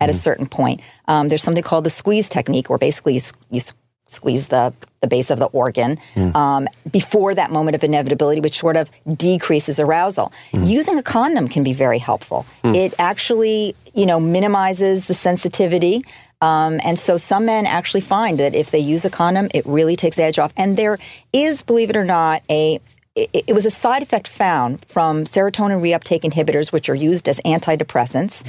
at 0.00 0.10
a 0.10 0.12
mm. 0.12 0.16
certain 0.16 0.46
point. 0.46 0.82
Um, 1.08 1.28
there's 1.28 1.42
something 1.42 1.62
called 1.62 1.84
the 1.84 1.90
squeeze 1.90 2.28
technique 2.28 2.68
where 2.68 2.78
basically 2.78 3.14
you, 3.14 3.20
you 3.50 3.60
squeeze 4.06 4.48
the, 4.48 4.72
the 5.00 5.06
base 5.08 5.30
of 5.30 5.38
the 5.38 5.46
organ 5.46 5.98
um, 6.34 6.68
before 6.90 7.34
that 7.34 7.50
moment 7.50 7.74
of 7.74 7.82
inevitability, 7.82 8.40
which 8.40 8.58
sort 8.58 8.76
of 8.76 8.90
decreases 9.16 9.80
arousal. 9.80 10.32
Using 10.52 10.98
a 10.98 11.02
condom 11.02 11.48
can 11.48 11.64
be 11.64 11.72
very 11.72 11.98
helpful. 11.98 12.44
It 12.62 12.94
actually, 12.98 13.74
you 13.94 14.06
know, 14.06 14.20
minimizes 14.20 15.06
the 15.06 15.14
sensitivity 15.14 16.02
Um, 16.40 16.80
and 16.84 16.98
so 16.98 17.16
some 17.16 17.46
men 17.46 17.64
actually 17.64 18.02
find 18.02 18.38
that 18.38 18.54
if 18.54 18.70
they 18.70 18.78
use 18.78 19.04
a 19.06 19.10
condom, 19.10 19.48
it 19.54 19.64
really 19.64 19.96
takes 19.96 20.16
the 20.16 20.24
edge 20.24 20.38
off. 20.38 20.52
And 20.56 20.76
there 20.76 20.98
is, 21.32 21.62
believe 21.62 21.88
it 21.90 21.96
or 21.96 22.04
not, 22.04 22.42
a 22.50 22.80
it, 23.16 23.44
it 23.46 23.54
was 23.54 23.64
a 23.64 23.70
side 23.70 24.02
effect 24.02 24.26
found 24.28 24.84
from 24.86 25.24
serotonin 25.24 25.80
reuptake 25.80 26.22
inhibitors, 26.22 26.72
which 26.72 26.88
are 26.88 26.94
used 26.94 27.28
as 27.28 27.40
antidepressants 27.46 28.44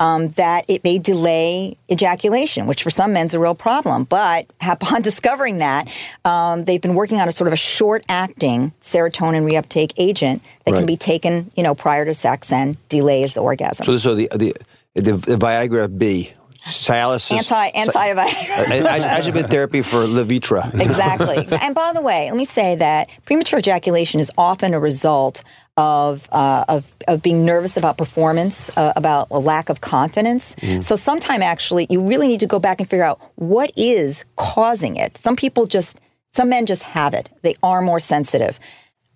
um, 0.00 0.28
that 0.30 0.64
it 0.68 0.84
may 0.84 0.98
delay 0.98 1.76
ejaculation, 1.90 2.66
which 2.66 2.82
for 2.82 2.90
some 2.90 3.12
men 3.12 3.26
is 3.26 3.34
a 3.34 3.40
real 3.40 3.54
problem. 3.54 4.04
But 4.04 4.46
upon 4.66 5.02
discovering 5.10 5.58
that, 5.58 5.88
um, 6.24 6.64
they've 6.64 6.80
been 6.80 6.94
working 6.94 7.20
on 7.20 7.28
a 7.28 7.32
sort 7.32 7.48
of 7.48 7.52
a 7.52 7.56
short-acting 7.56 8.72
serotonin 8.80 9.44
reuptake 9.50 9.92
agent 9.96 10.42
that 10.64 10.72
Right. 10.72 10.78
can 10.78 10.86
be 10.86 10.96
taken, 10.96 11.50
you 11.56 11.62
know, 11.62 11.74
prior 11.74 12.04
to 12.04 12.14
sex 12.14 12.52
and 12.52 12.76
delays 12.88 13.34
the 13.34 13.40
orgasm. 13.40 13.86
So, 13.86 13.96
so 13.96 14.14
the, 14.14 14.28
the 14.34 14.54
the 14.94 15.12
the 15.12 15.36
Viagra 15.36 15.96
B, 15.96 16.32
Cialis, 16.66 17.30
is- 17.30 17.50
anti 17.50 17.66
anti 17.68 18.08
ad- 18.08 19.20
adjuvant 19.20 19.50
therapy 19.50 19.82
for 19.82 20.06
Levitra. 20.06 20.72
exactly. 20.80 21.46
And 21.60 21.74
by 21.74 21.92
the 21.92 22.00
way, 22.02 22.28
let 22.30 22.36
me 22.36 22.44
say 22.44 22.74
that 22.76 23.08
premature 23.24 23.58
ejaculation 23.58 24.20
is 24.20 24.30
often 24.36 24.74
a 24.74 24.80
result 24.80 25.42
of 25.78 26.28
uh, 26.32 26.64
of, 26.68 26.92
of 27.06 27.22
being 27.22 27.44
nervous 27.44 27.76
about 27.76 27.96
performance, 27.96 28.68
uh, 28.76 28.92
about 28.96 29.28
a 29.30 29.38
lack 29.38 29.70
of 29.70 29.80
confidence. 29.80 30.56
So 30.80 30.96
sometime 30.96 31.40
actually, 31.40 31.86
you 31.88 32.02
really 32.02 32.26
need 32.26 32.40
to 32.40 32.48
go 32.48 32.58
back 32.58 32.80
and 32.80 32.90
figure 32.90 33.04
out 33.04 33.20
what 33.36 33.70
is 33.76 34.24
causing 34.36 34.96
it. 34.96 35.16
Some 35.16 35.36
people 35.36 35.66
just, 35.66 36.00
some 36.32 36.48
men 36.48 36.66
just 36.66 36.82
have 36.82 37.14
it. 37.14 37.30
They 37.42 37.54
are 37.62 37.80
more 37.80 38.00
sensitive. 38.00 38.58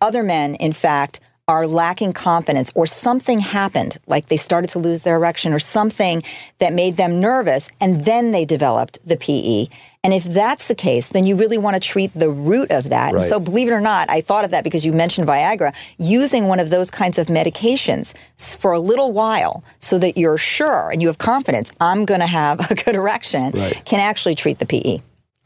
Other 0.00 0.22
men, 0.22 0.54
in 0.54 0.72
fact, 0.72 1.18
are 1.48 1.66
lacking 1.66 2.12
confidence 2.12 2.70
or 2.76 2.86
something 2.86 3.40
happened, 3.40 3.98
like 4.06 4.28
they 4.28 4.36
started 4.36 4.70
to 4.70 4.78
lose 4.78 5.02
their 5.02 5.16
erection 5.16 5.52
or 5.52 5.58
something 5.58 6.22
that 6.60 6.72
made 6.72 6.96
them 6.96 7.20
nervous, 7.20 7.70
and 7.80 8.04
then 8.04 8.30
they 8.30 8.44
developed 8.44 8.98
the 9.04 9.16
PE. 9.16 9.66
And 10.04 10.12
if 10.12 10.24
that's 10.24 10.66
the 10.66 10.74
case, 10.74 11.10
then 11.10 11.26
you 11.26 11.36
really 11.36 11.58
want 11.58 11.74
to 11.74 11.80
treat 11.80 12.12
the 12.12 12.28
root 12.28 12.72
of 12.72 12.88
that. 12.88 13.14
Right. 13.14 13.28
so, 13.28 13.38
believe 13.38 13.68
it 13.68 13.72
or 13.72 13.80
not, 13.80 14.10
I 14.10 14.20
thought 14.20 14.44
of 14.44 14.50
that 14.50 14.64
because 14.64 14.84
you 14.84 14.92
mentioned 14.92 15.28
Viagra, 15.28 15.72
using 15.98 16.48
one 16.48 16.58
of 16.58 16.70
those 16.70 16.90
kinds 16.90 17.18
of 17.18 17.28
medications 17.28 18.12
for 18.58 18.72
a 18.72 18.80
little 18.80 19.12
while 19.12 19.62
so 19.78 19.98
that 20.00 20.16
you're 20.16 20.38
sure 20.38 20.90
and 20.90 21.00
you 21.00 21.06
have 21.06 21.18
confidence, 21.18 21.70
I'm 21.80 22.04
going 22.04 22.18
to 22.18 22.26
have 22.26 22.68
a 22.70 22.74
good 22.74 22.96
erection, 22.96 23.52
Right. 23.52 23.84
can 23.84 24.00
actually 24.00 24.34
treat 24.34 24.58
the. 24.58 24.66
PE. 24.66 24.98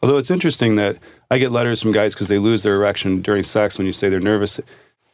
Although 0.03 0.19
it's 0.19 0.31
interesting 0.31 0.77
that 0.77 0.97
I 1.31 1.39
get 1.39 1.51
letters 1.53 1.83
from 1.83 1.91
guys 1.93 2.15
because 2.15 2.29
they 2.29 2.39
lose 2.39 2.63
their 2.63 2.77
erection 2.77 3.23
during 3.23 3.43
sex 3.43 3.77
when 3.77 3.87
you 3.87 3.93
say 3.93 4.09
they're 4.09 4.21
nervous. 4.21 4.61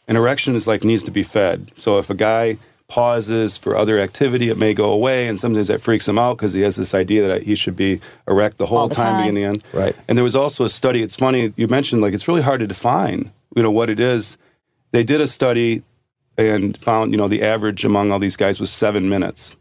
An 0.06 0.16
erection 0.16 0.54
is 0.54 0.66
like 0.66 0.84
needs 0.84 1.02
to 1.04 1.10
be 1.10 1.22
fed. 1.22 1.72
So 1.74 1.98
if 1.98 2.10
a 2.10 2.14
guy 2.14 2.58
pauses 2.92 3.56
for 3.56 3.74
other 3.74 3.98
activity, 3.98 4.50
it 4.50 4.58
may 4.58 4.74
go 4.74 4.90
away, 4.92 5.26
and 5.26 5.40
sometimes 5.40 5.68
that 5.68 5.80
freaks 5.80 6.06
him 6.06 6.18
out 6.18 6.36
because 6.36 6.52
he 6.52 6.60
has 6.60 6.76
this 6.76 6.92
idea 6.92 7.26
that 7.26 7.42
he 7.42 7.54
should 7.54 7.74
be 7.74 8.00
erect 8.28 8.58
the 8.58 8.66
whole 8.66 8.80
All 8.80 8.88
the 8.88 8.94
time, 8.94 9.14
time. 9.14 9.22
beginning 9.22 9.42
to 9.42 9.48
end. 9.48 9.64
Right. 9.72 9.96
And 10.08 10.18
there 10.18 10.22
was 10.22 10.36
also 10.36 10.64
a 10.64 10.68
study. 10.68 11.02
It's 11.02 11.16
funny 11.16 11.54
you 11.56 11.68
mentioned 11.68 12.02
like 12.02 12.12
it's 12.12 12.28
really 12.28 12.42
hard 12.42 12.60
to 12.60 12.66
define. 12.66 13.32
You 13.56 13.62
know 13.62 13.70
what 13.70 13.88
it 13.88 13.98
is. 13.98 14.36
They 14.90 15.04
did 15.04 15.22
a 15.22 15.26
study 15.26 15.82
and 16.36 16.76
found 16.78 17.12
you 17.12 17.16
know 17.16 17.28
the 17.28 17.42
average 17.42 17.82
among 17.86 18.12
all 18.12 18.18
these 18.18 18.36
guys 18.36 18.60
was 18.60 18.70
seven 18.70 19.08
minutes, 19.08 19.56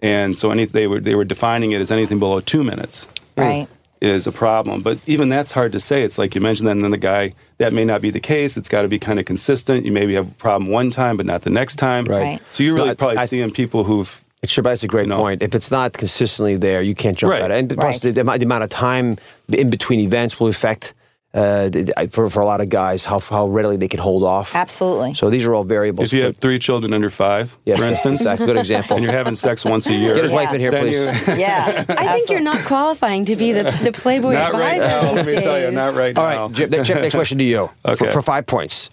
and 0.00 0.36
so 0.36 0.50
any 0.50 0.66
they 0.66 0.86
were 0.86 1.00
they 1.00 1.14
were 1.14 1.24
defining 1.24 1.72
it 1.72 1.80
as 1.80 1.90
anything 1.90 2.18
below 2.18 2.40
two 2.40 2.62
minutes 2.62 3.08
Right. 3.36 3.66
Is 4.02 4.26
a 4.26 4.32
problem. 4.32 4.82
But 4.82 4.98
even 5.08 5.28
that's 5.28 5.52
hard 5.52 5.72
to 5.72 5.80
say. 5.80 6.02
It's 6.02 6.18
like 6.18 6.34
you 6.34 6.40
mentioned 6.40 6.66
that, 6.68 6.72
and 6.72 6.82
then 6.84 6.90
the 6.90 6.98
guy, 6.98 7.34
that 7.58 7.72
may 7.72 7.84
not 7.84 8.00
be 8.02 8.10
the 8.10 8.20
case. 8.20 8.56
It's 8.56 8.68
got 8.68 8.82
to 8.82 8.88
be 8.88 8.98
kind 8.98 9.18
of 9.20 9.24
consistent. 9.24 9.86
You 9.86 9.92
maybe 9.92 10.14
have 10.14 10.28
a 10.28 10.34
problem 10.34 10.70
one 10.70 10.90
time, 10.90 11.16
but 11.16 11.24
not 11.26 11.42
the 11.42 11.50
next 11.50 11.76
time. 11.76 12.04
Right. 12.06 12.22
Right. 12.22 12.42
So 12.50 12.62
you're 12.62 12.74
really 12.74 12.86
No, 12.88 12.92
I- 12.92 12.96
probably 12.96 13.18
I- 13.18 13.26
seeing 13.26 13.50
people 13.52 13.84
who've, 13.84 14.18
Sure, 14.44 14.60
but 14.62 14.70
that's 14.70 14.82
a 14.82 14.88
great 14.88 15.06
No. 15.06 15.18
point. 15.18 15.40
If 15.40 15.54
it's 15.54 15.70
not 15.70 15.92
consistently 15.92 16.56
there, 16.56 16.82
you 16.82 16.96
can't 16.96 17.16
jump 17.16 17.30
Right. 17.32 17.42
at 17.42 17.52
it. 17.52 17.58
And 17.58 17.68
plus, 17.70 17.84
Right. 17.84 18.02
the, 18.02 18.10
the 18.10 18.24
the 18.38 18.44
amount 18.44 18.64
of 18.64 18.70
time 18.70 19.16
in 19.52 19.70
between 19.70 20.00
events 20.00 20.40
will 20.40 20.48
affect 20.48 20.94
uh, 21.34 21.68
the- 21.70 21.82
the- 21.84 22.08
for 22.10 22.28
for 22.28 22.40
a 22.40 22.44
lot 22.44 22.60
of 22.60 22.68
guys 22.68 23.04
how 23.04 23.18
how 23.18 23.46
readily 23.46 23.76
they 23.78 23.88
can 23.88 24.00
hold 24.00 24.22
off. 24.22 24.54
Absolutely. 24.54 25.14
So 25.14 25.30
these 25.30 25.44
are 25.46 25.54
all 25.54 25.64
variables. 25.64 26.08
if 26.08 26.12
you 26.12 26.24
have 26.24 26.36
three 26.36 26.58
children 26.58 26.92
under 26.92 27.08
five, 27.08 27.56
Yeah, 27.64 27.76
for 27.76 27.84
instance, 27.84 28.22
that's 28.24 28.40
a 28.40 28.46
good 28.46 28.58
example. 28.58 28.96
and 28.96 29.04
you're 29.04 29.14
having 29.14 29.34
sex 29.36 29.64
once 29.64 29.86
a 29.88 29.94
year, 29.94 30.14
Get 30.14 30.24
his 30.24 30.32
wife 30.32 30.52
in 30.52 30.60
here, 30.60 30.70
then 30.70 30.82
please. 30.82 30.98
you- 31.28 31.34
Yeah. 31.34 31.84
I 31.88 32.14
think 32.18 32.28
you're 32.30 32.40
not 32.40 32.64
qualifying 32.66 33.24
to 33.26 33.36
be 33.36 33.52
the, 33.52 33.64
the 33.82 33.92
Playboy 33.92 34.34
not 34.34 34.52
right 34.52 34.80
advisor 34.80 34.88
now. 35.06 35.14
these 35.14 35.16
Let 35.16 35.26
me 35.26 35.32
days. 35.32 35.42
tell 35.44 35.58
you, 35.60 35.70
not 35.70 35.94
right 35.94 36.18
All 36.18 36.28
now. 36.28 36.46
right, 36.48 36.52
Jim, 36.54 36.70
next, 36.70 36.88
next 36.88 37.14
question 37.14 37.38
to 37.38 37.44
you 37.44 37.70
for, 37.82 37.90
Okay. 37.92 38.10
for 38.10 38.20
five 38.22 38.46
points. 38.46 38.90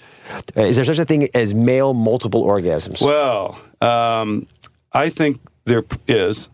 Uh, 0.56 0.62
is 0.62 0.76
there 0.78 0.86
such 0.86 1.00
a 1.00 1.06
thing 1.06 1.28
as 1.34 1.54
male 1.54 1.94
multiple 1.94 2.44
orgasms? 2.46 3.02
Well, 3.02 3.60
um, 3.82 4.48
I 4.94 5.10
think 5.10 5.42
there 5.66 5.84
is, 6.08 6.50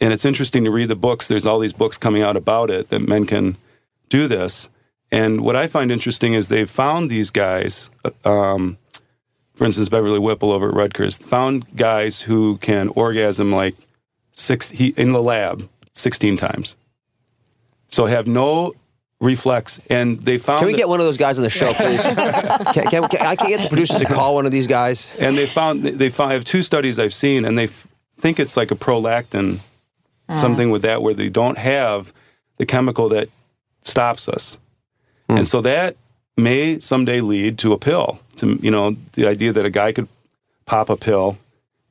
and 0.00 0.12
it's 0.12 0.24
interesting 0.24 0.64
to 0.64 0.70
read 0.70 0.88
the 0.88 0.94
books. 0.96 1.26
There's 1.26 1.46
all 1.46 1.58
these 1.58 1.72
books 1.72 1.96
coming 1.98 2.22
out 2.22 2.36
about 2.36 2.70
it 2.70 2.90
that 2.90 3.00
men 3.00 3.24
can 3.26 3.56
do 4.10 4.28
this. 4.28 4.68
And 5.14 5.42
what 5.42 5.54
I 5.54 5.68
find 5.68 5.92
interesting 5.92 6.34
is 6.34 6.48
they've 6.48 6.68
found 6.68 7.08
these 7.08 7.30
guys. 7.30 7.88
Um, 8.24 8.78
for 9.54 9.64
instance, 9.64 9.88
Beverly 9.88 10.18
Whipple 10.18 10.50
over 10.50 10.70
at 10.70 10.74
Rutgers 10.74 11.16
found 11.16 11.76
guys 11.76 12.20
who 12.20 12.56
can 12.58 12.88
orgasm 12.88 13.52
like 13.52 13.76
six 14.32 14.70
he, 14.70 14.88
in 14.96 15.12
the 15.12 15.22
lab 15.22 15.68
sixteen 15.92 16.36
times. 16.36 16.74
So 17.86 18.06
have 18.06 18.26
no 18.26 18.72
reflex, 19.20 19.78
and 19.88 20.18
they 20.18 20.36
found 20.36 20.58
can 20.58 20.66
we 20.66 20.72
that- 20.72 20.78
get 20.78 20.88
one 20.88 20.98
of 20.98 21.06
those 21.06 21.16
guys 21.16 21.38
on 21.38 21.44
the 21.44 21.50
show, 21.50 21.72
please? 21.74 22.00
can, 22.72 22.86
can, 22.86 23.08
can 23.08 23.22
I 23.24 23.36
can 23.36 23.48
get 23.50 23.62
the 23.62 23.68
producers 23.68 24.00
to 24.00 24.06
call 24.06 24.34
one 24.34 24.46
of 24.46 24.52
these 24.52 24.66
guys? 24.66 25.08
and 25.20 25.38
they 25.38 25.46
found 25.46 25.84
they 25.84 26.08
found 26.08 26.32
I 26.32 26.34
have 26.34 26.44
two 26.44 26.62
studies 26.62 26.98
I've 26.98 27.14
seen, 27.14 27.44
and 27.44 27.56
they 27.56 27.64
f- 27.64 27.86
think 28.18 28.40
it's 28.40 28.56
like 28.56 28.72
a 28.72 28.74
prolactin, 28.74 29.60
something 30.40 30.70
with 30.70 30.82
that 30.82 31.02
where 31.02 31.14
they 31.14 31.28
don't 31.28 31.56
have 31.58 32.12
the 32.56 32.66
chemical 32.66 33.08
that 33.10 33.28
stops 33.82 34.28
us, 34.28 34.58
Hmm. 35.28 35.38
and 35.38 35.48
so 35.48 35.60
that 35.62 35.96
may 36.36 36.78
someday 36.78 37.20
lead 37.20 37.58
to 37.58 37.72
a 37.72 37.78
pill. 37.78 38.18
To 38.36 38.58
you 38.60 38.70
know, 38.70 38.96
the 39.12 39.26
idea 39.26 39.52
that 39.52 39.64
a 39.64 39.70
guy 39.70 39.92
could 39.92 40.08
pop 40.66 40.90
a 40.90 40.96
pill. 40.96 41.38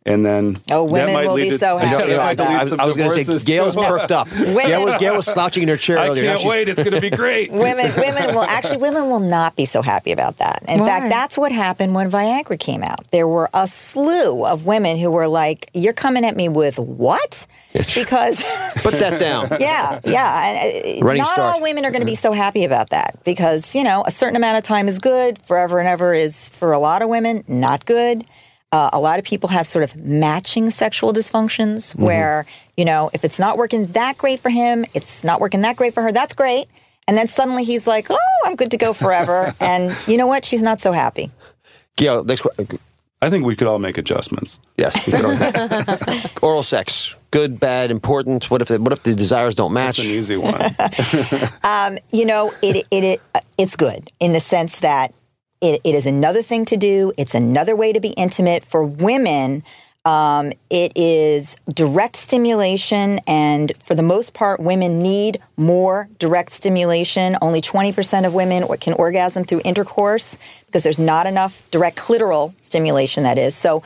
And 0.05 0.25
then 0.25 0.57
Oh, 0.69 0.85
that 0.85 0.91
women 0.91 1.13
might 1.13 1.27
will 1.27 1.35
lead 1.35 1.43
be 1.43 1.49
to- 1.51 1.57
so 1.57 1.77
that 1.79 1.87
happy 1.87 2.07
might 2.07 2.09
about 2.11 2.27
lead 2.27 2.37
that. 2.39 2.49
I 2.49 2.59
was, 2.59 2.69
some 2.71 2.79
I 2.81 2.85
was 2.85 2.97
going 2.97 3.09
to 3.09 3.15
say 3.15 3.21
divorces, 3.21 3.43
Gail's 3.45 3.75
perked 3.77 4.11
up. 4.11 4.27
Gail 4.31 4.83
was, 4.83 4.99
Gail 4.99 5.15
was 5.15 5.25
slouching 5.25 5.63
in 5.63 5.69
her 5.69 5.77
chair 5.77 5.97
I 5.97 6.09
earlier. 6.09 6.25
Now 6.25 6.35
can't 6.39 6.49
wait. 6.49 6.67
It's 6.67 6.81
going 6.83 6.91
to 6.93 6.99
be 6.99 7.09
great. 7.09 7.51
women 7.53 7.95
women 7.95 8.35
will 8.35 8.43
actually 8.43 8.77
women 8.79 9.09
will 9.09 9.21
not 9.21 9.55
be 9.55 9.63
so 9.63 9.81
happy 9.81 10.11
about 10.11 10.39
that. 10.39 10.61
In 10.67 10.81
Why? 10.81 10.87
fact, 10.87 11.09
that's 11.09 11.37
what 11.37 11.53
happened 11.53 11.95
when 11.95 12.11
Viagra 12.11 12.59
came 12.59 12.83
out. 12.83 13.09
There 13.11 13.29
were 13.29 13.49
a 13.53 13.65
slew 13.65 14.45
of 14.45 14.65
women 14.65 14.97
who 14.97 15.09
were 15.09 15.29
like, 15.29 15.69
"You're 15.73 15.93
coming 15.93 16.25
at 16.25 16.35
me 16.35 16.49
with 16.49 16.77
what?" 16.77 17.47
Because 17.73 18.43
Put 18.75 18.99
that 18.99 19.19
down. 19.19 19.47
yeah, 19.59 19.99
yeah, 20.03 20.49
and, 20.49 21.01
uh, 21.01 21.05
Running 21.05 21.23
not 21.23 21.33
start. 21.33 21.55
all 21.55 21.61
women 21.61 21.85
are 21.85 21.91
going 21.91 22.01
to 22.01 22.05
be 22.05 22.15
so 22.15 22.31
happy 22.31 22.65
about 22.65 22.89
that 22.91 23.19
because 23.23 23.73
you 23.75 23.83
know 23.83 24.03
a 24.05 24.11
certain 24.11 24.35
amount 24.35 24.57
of 24.57 24.63
time 24.63 24.87
is 24.87 24.99
good. 24.99 25.41
Forever 25.43 25.79
and 25.79 25.87
ever 25.87 26.13
is 26.13 26.49
for 26.49 26.71
a 26.73 26.79
lot 26.79 27.01
of 27.01 27.09
women 27.09 27.43
not 27.47 27.85
good. 27.85 28.25
Uh, 28.71 28.89
a 28.91 28.99
lot 28.99 29.19
of 29.19 29.25
people 29.25 29.49
have 29.49 29.67
sort 29.67 29.83
of 29.83 29.95
matching 29.95 30.69
sexual 30.69 31.13
dysfunctions 31.13 31.95
where 31.95 32.45
you 32.75 32.85
know 32.85 33.09
if 33.13 33.23
it's 33.23 33.39
not 33.39 33.57
working 33.57 33.85
that 33.87 34.17
great 34.17 34.39
for 34.39 34.49
him, 34.49 34.85
it's 34.93 35.23
not 35.23 35.39
working 35.39 35.61
that 35.61 35.75
great 35.75 35.93
for 35.93 36.03
her. 36.03 36.11
That's 36.11 36.33
great, 36.33 36.67
and 37.07 37.17
then 37.17 37.27
suddenly 37.27 37.63
he's 37.63 37.87
like, 37.87 38.07
"Oh, 38.09 38.17
I'm 38.45 38.55
good 38.55 38.71
to 38.71 38.77
go 38.77 38.93
forever," 38.93 39.55
and 39.59 39.95
you 40.07 40.17
know 40.17 40.27
what? 40.27 40.43
She's 40.45 40.61
not 40.61 40.79
so 40.79 40.91
happy. 40.91 41.31
Gail, 41.95 42.23
next. 42.23 42.45
I 43.23 43.29
think 43.29 43.45
we 43.45 43.55
could 43.55 43.67
all 43.69 43.79
make 43.79 43.97
adjustments. 43.97 44.59
Yes. 44.77 45.07
we 45.07 45.13
can 45.13 45.25
all- 45.25 46.19
Oral 46.41 46.61
sex, 46.63 47.15
good, 47.31 47.57
bad, 47.57 47.89
important. 47.89 48.51
What 48.51 48.61
if 48.61 48.67
the, 48.67 48.81
what 48.81 48.91
if 48.91 49.03
the 49.03 49.15
desires 49.15 49.55
don't 49.55 49.71
match? 49.71 49.95
That's 49.95 50.07
an 50.09 50.13
easy 50.13 50.35
one. 50.35 50.59
you 52.11 52.25
know, 52.25 52.51
it 52.61 52.85
it, 52.91 53.03
it 53.03 53.21
uh, 53.33 53.39
it's 53.57 53.77
good 53.77 54.11
in 54.19 54.33
the 54.33 54.41
sense 54.41 54.81
that 54.81 55.13
it, 55.61 55.79
it 55.85 55.95
is 55.95 56.05
another 56.05 56.41
thing 56.41 56.65
to 56.65 56.75
do. 56.75 57.13
It's 57.17 57.33
another 57.33 57.77
way 57.77 57.93
to 57.93 58.01
be 58.01 58.09
intimate 58.09 58.65
for 58.65 58.83
women. 58.83 59.63
Um, 60.05 60.51
it 60.69 60.91
is 60.95 61.55
direct 61.73 62.17
stimulation, 62.17 63.19
and 63.25 63.71
for 63.85 63.95
the 63.95 64.03
most 64.03 64.33
part, 64.33 64.59
women 64.59 65.01
need 65.01 65.39
more 65.55 66.09
direct 66.19 66.51
stimulation. 66.51 67.37
Only 67.41 67.61
20% 67.61 68.25
of 68.25 68.33
women 68.33 68.67
can 68.79 68.93
orgasm 68.93 69.45
through 69.45 69.61
intercourse 69.63 70.37
because 70.65 70.83
there's 70.83 70.99
not 70.99 71.25
enough 71.25 71.71
direct 71.71 71.97
clitoral 71.97 72.53
stimulation, 72.61 73.23
that 73.23 73.37
is. 73.37 73.55
So 73.55 73.81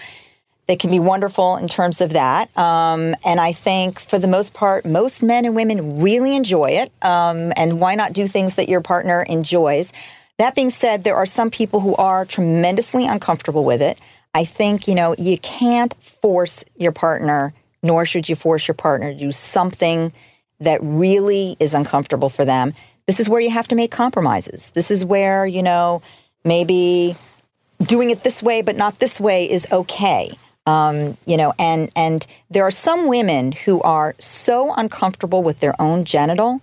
they 0.68 0.76
can 0.76 0.90
be 0.90 1.00
wonderful 1.00 1.56
in 1.58 1.68
terms 1.68 2.02
of 2.02 2.14
that. 2.14 2.56
Um, 2.58 3.16
and 3.24 3.40
I 3.40 3.54
think 3.54 4.00
for 4.00 4.20
the 4.20 4.28
most 4.28 4.54
part, 4.54 4.86
most 4.86 5.24
men 5.24 5.46
and 5.46 5.56
women 5.56 6.02
really 6.02 6.36
enjoy 6.36 6.72
it. 6.72 6.92
Um, 7.02 7.54
and 7.56 7.80
why 7.80 7.96
not 7.96 8.14
do 8.14 8.28
things 8.28 8.56
that 8.56 8.68
your 8.68 8.82
partner 8.82 9.24
enjoys? 9.24 9.94
That 10.40 10.56
being 10.56 10.70
said, 10.70 11.04
there 11.04 11.16
are 11.16 11.26
some 11.26 11.50
people 11.50 11.80
who 11.80 11.96
are 11.96 12.26
tremendously 12.26 13.08
uncomfortable 13.08 13.64
with 13.64 13.82
it. 13.82 14.00
I 14.38 14.46
think, 14.46 14.88
you 14.88 14.94
know, 14.94 15.16
you 15.18 15.40
can't 15.40 15.96
force 16.22 16.64
your 16.76 16.92
partner, 16.92 17.56
nor 17.82 18.06
should 18.06 18.30
you 18.30 18.36
force 18.36 18.68
your 18.68 18.76
partner 18.76 19.12
to 19.12 19.18
do 19.18 19.32
something 19.32 20.14
that 20.60 20.80
really 20.84 21.58
is 21.60 21.74
uncomfortable 21.74 22.30
for 22.30 22.46
them. 22.46 22.74
This 23.08 23.20
is 23.20 23.28
where 23.28 23.42
you 23.42 23.50
have 23.50 23.68
to 23.70 23.76
make 23.76 23.90
compromises. 23.90 24.70
This 24.76 24.92
is 24.92 25.04
where, 25.04 25.48
you 25.48 25.64
know, 25.64 26.04
maybe 26.46 27.16
doing 27.82 28.12
it 28.12 28.24
this 28.24 28.44
way 28.44 28.62
but 28.62 28.76
not 28.76 29.00
this 29.00 29.20
way 29.20 29.50
is 29.50 29.66
okay. 29.72 30.30
Um, 30.68 31.18
you 31.26 31.38
know, 31.38 31.56
and 31.58 31.90
and 31.96 32.24
there 32.52 32.64
are 32.64 32.78
some 32.90 33.08
women 33.08 33.54
who 33.54 33.82
are 33.82 34.14
so 34.20 34.72
uncomfortable 34.76 35.42
with 35.42 35.62
their 35.62 35.74
own 35.82 36.06
genital 36.06 36.62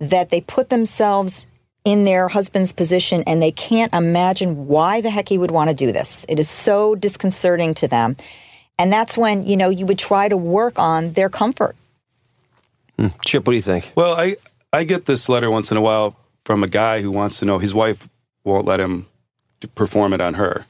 that 0.00 0.28
they 0.28 0.42
put 0.42 0.68
themselves 0.68 1.46
in 1.86 2.04
their 2.04 2.26
husband's 2.26 2.72
position 2.72 3.22
and 3.28 3.40
they 3.40 3.52
can't 3.52 3.94
imagine 3.94 4.66
why 4.66 5.00
the 5.00 5.08
heck 5.08 5.28
he 5.28 5.38
would 5.38 5.52
want 5.52 5.70
to 5.70 5.76
do 5.76 5.92
this. 5.92 6.26
It 6.28 6.40
is 6.40 6.50
so 6.50 6.96
disconcerting 6.96 7.74
to 7.74 7.86
them. 7.86 8.16
And 8.76 8.92
that's 8.92 9.16
when, 9.16 9.46
you 9.46 9.56
know, 9.56 9.68
you 9.70 9.86
would 9.86 9.98
try 9.98 10.28
to 10.28 10.36
work 10.36 10.80
on 10.80 11.12
their 11.12 11.28
comfort. 11.30 11.76
Hmm. 12.98 13.06
Chip, 13.24 13.46
what 13.46 13.52
do 13.52 13.56
you 13.56 13.62
think? 13.62 13.92
Well, 13.94 14.14
I, 14.14 14.36
I 14.72 14.82
get 14.82 15.06
this 15.06 15.28
letter 15.28 15.48
once 15.48 15.70
in 15.70 15.76
a 15.76 15.80
while 15.80 16.16
from 16.44 16.64
a 16.64 16.68
guy 16.68 17.02
who 17.02 17.12
wants 17.12 17.38
to 17.38 17.44
know 17.44 17.58
his 17.58 17.72
wife 17.72 18.08
won't 18.42 18.66
let 18.66 18.80
him 18.80 19.06
perform 19.76 20.12
it 20.12 20.20
on 20.20 20.34
her. 20.34 20.66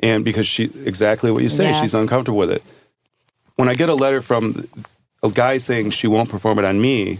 And 0.00 0.26
because 0.26 0.46
she, 0.46 0.64
exactly 0.84 1.30
what 1.32 1.42
you 1.42 1.48
say, 1.48 1.70
Yes. 1.70 1.80
she's 1.80 1.94
uncomfortable 1.94 2.38
with 2.38 2.50
it. 2.50 2.62
When 3.56 3.70
I 3.70 3.74
get 3.74 3.88
a 3.88 3.94
letter 3.94 4.20
from 4.20 4.68
a 5.22 5.30
guy 5.30 5.56
saying 5.56 5.90
she 5.90 6.06
won't 6.06 6.28
perform 6.28 6.58
it 6.58 6.66
on 6.66 6.80
me, 6.80 7.18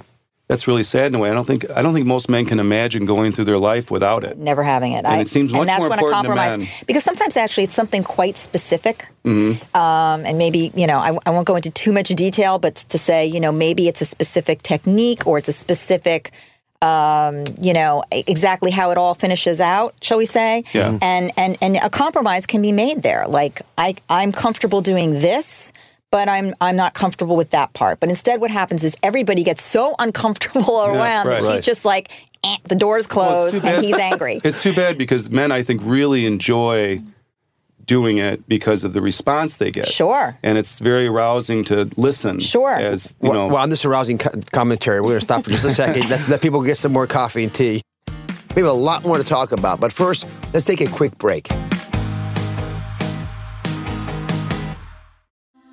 that's 0.49 0.67
really 0.67 0.83
sad 0.83 1.09
in 1.09 1.15
a 1.15 1.19
way. 1.19 1.31
I 1.31 1.35
don't 1.35 1.45
think 1.45 1.71
I 1.71 1.83
don't 1.83 1.93
think 1.93 2.07
most 2.07 2.29
men 2.29 2.47
can 2.47 2.59
imagine 2.59 3.05
going 3.05 3.33
through 3.33 3.45
their 3.45 3.59
life 3.59 3.91
without 3.91 4.25
it. 4.25 4.39
Never 4.39 4.63
having 4.63 4.95
it. 4.95 5.05
And 5.05 5.21
it 5.21 5.29
seems 5.29 5.53
much 5.53 5.61
and 5.61 5.69
that's 5.69 5.81
more 5.81 5.91
when 5.91 5.99
a 5.99 6.03
important 6.03 6.25
to 6.25 6.29
compromise, 6.29 6.59
men. 6.59 6.69
because 6.87 7.05
sometimes 7.05 7.37
actually 7.37 7.65
it's 7.65 7.75
something 7.75 8.03
quite 8.03 8.39
specific. 8.39 9.09
Mm-hmm. 9.25 9.77
Um, 9.77 10.25
and 10.25 10.39
maybe, 10.39 10.73
you 10.75 10.87
know, 10.87 10.99
I, 10.99 11.19
I 11.27 11.31
won't 11.31 11.47
go 11.47 11.57
into 11.57 11.71
too 11.71 11.93
much 11.93 12.09
detail, 12.09 12.59
but 12.59 12.77
to 12.77 12.99
say, 12.99 13.27
you 13.27 13.41
know, 13.41 13.53
maybe 13.53 13.89
it's 13.89 14.01
a 14.01 14.07
specific 14.07 14.63
technique 14.63 15.27
or 15.27 15.37
it's 15.37 15.49
a 15.49 15.53
specific, 15.53 16.33
um, 16.81 17.45
you 17.61 17.75
know, 17.75 18.03
exactly 18.11 18.71
how 18.71 18.91
it 18.91 18.97
all 18.97 19.13
finishes 19.13 19.61
out, 19.61 19.97
shall 20.01 20.17
we 20.17 20.25
say? 20.25 20.65
Yeah. 20.73 20.99
And, 21.03 21.31
and, 21.37 21.59
and 21.61 21.77
a 21.77 21.91
compromise 21.91 22.47
can 22.47 22.63
be 22.63 22.73
made 22.73 23.03
there. 23.03 23.29
Like, 23.29 23.61
I, 23.77 23.97
I'm 24.09 24.33
comfortable 24.33 24.81
doing 24.81 25.19
this. 25.19 25.73
But 26.11 26.29
I'm 26.29 26.55
I'm 26.61 26.77
not 26.77 26.95
comfortable 26.95 27.37
with 27.37 27.51
that 27.51 27.73
part. 27.75 28.01
But 28.01 28.09
instead, 28.09 28.41
what 28.41 28.51
happens 28.51 28.83
is 28.85 28.97
everybody 29.03 29.45
gets 29.45 29.63
so 29.63 29.95
uncomfortable 29.99 30.81
around 30.85 31.27
right. 31.27 31.35
that 31.35 31.41
she's 31.43 31.49
Right. 31.51 31.63
just 31.63 31.85
like, 31.85 32.11
eh, 32.45 32.57
the 32.65 32.75
door's 32.77 33.07
Well, 33.09 33.27
closed 33.51 33.61
too 33.63 33.69
and 33.69 33.85
he's 33.85 33.97
angry. 33.97 34.41
It's 34.45 34.63
too 34.63 34.73
bad 34.73 34.97
because 34.97 35.29
men, 35.31 35.53
I 35.53 35.63
think, 35.63 35.81
really 35.85 36.25
enjoy 36.27 37.03
doing 37.85 38.19
it 38.19 38.47
because 38.49 38.85
of 38.85 38.93
the 38.93 39.01
response 39.01 39.57
they 39.57 39.71
get. 39.71 39.87
Sure. 39.89 40.37
And 40.43 40.59
it's 40.59 40.79
very 40.79 41.07
arousing 41.07 41.65
to 41.65 41.91
listen. 41.97 42.39
Sure. 42.41 42.71
As 42.79 43.15
you 43.23 43.31
well, 43.31 43.33
know, 43.33 43.47
well, 43.55 43.63
on 43.63 43.71
this 43.71 43.85
arousing 43.87 44.19
co- 44.19 44.41
commentary, 44.53 45.01
we're 45.01 45.09
going 45.09 45.21
to 45.21 45.25
stop 45.25 45.45
for 45.45 45.51
just 45.51 45.65
a 45.65 45.71
second. 45.71 46.09
let, 46.11 46.29
let 46.29 46.41
people 46.43 46.63
get 46.63 46.77
some 46.77 46.93
more 46.93 47.07
coffee 47.07 47.45
and 47.45 47.55
tea. 47.55 47.81
We 48.55 48.63
have 48.63 48.71
a 48.71 48.73
lot 48.73 49.05
more 49.05 49.17
to 49.17 49.25
talk 49.25 49.53
about, 49.53 49.81
but 49.81 49.91
first, 49.93 50.27
let's 50.53 50.67
take 50.67 50.81
a 50.83 50.87
quick 50.89 51.17
break. 51.17 51.49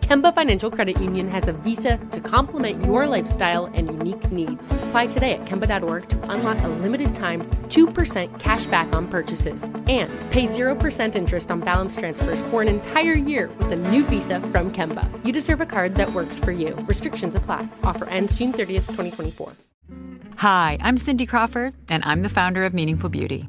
Kemba 0.00 0.34
Financial 0.34 0.70
Credit 0.70 1.00
Union 1.00 1.28
has 1.28 1.48
a 1.48 1.52
visa 1.52 1.98
to 2.12 2.20
complement 2.20 2.84
your 2.84 3.06
lifestyle 3.06 3.66
and 3.66 3.88
unique 3.88 4.30
needs. 4.30 4.62
Apply 4.84 5.06
today 5.06 5.32
at 5.32 5.44
Kemba.org 5.46 6.08
to 6.08 6.30
unlock 6.30 6.62
a 6.62 6.68
limited 6.68 7.14
time 7.14 7.42
2% 7.68 8.38
cash 8.38 8.66
back 8.66 8.92
on 8.92 9.08
purchases 9.08 9.64
and 9.64 10.08
pay 10.30 10.46
0% 10.46 11.14
interest 11.16 11.50
on 11.50 11.60
balance 11.60 11.96
transfers 11.96 12.40
for 12.42 12.62
an 12.62 12.68
entire 12.68 13.14
year 13.14 13.48
with 13.58 13.72
a 13.72 13.76
new 13.76 14.04
visa 14.04 14.40
from 14.52 14.72
Kemba. 14.72 15.08
You 15.24 15.32
deserve 15.32 15.60
a 15.60 15.66
card 15.66 15.96
that 15.96 16.12
works 16.12 16.38
for 16.38 16.52
you. 16.52 16.74
Restrictions 16.86 17.34
apply. 17.34 17.66
Offer 17.82 18.06
ends 18.06 18.34
June 18.34 18.52
30th, 18.52 18.86
2024. 18.86 19.52
Hi, 20.36 20.78
I'm 20.82 20.98
Cindy 20.98 21.24
Crawford, 21.24 21.74
and 21.88 22.04
I'm 22.04 22.22
the 22.22 22.28
founder 22.28 22.64
of 22.64 22.74
Meaningful 22.74 23.08
Beauty. 23.08 23.48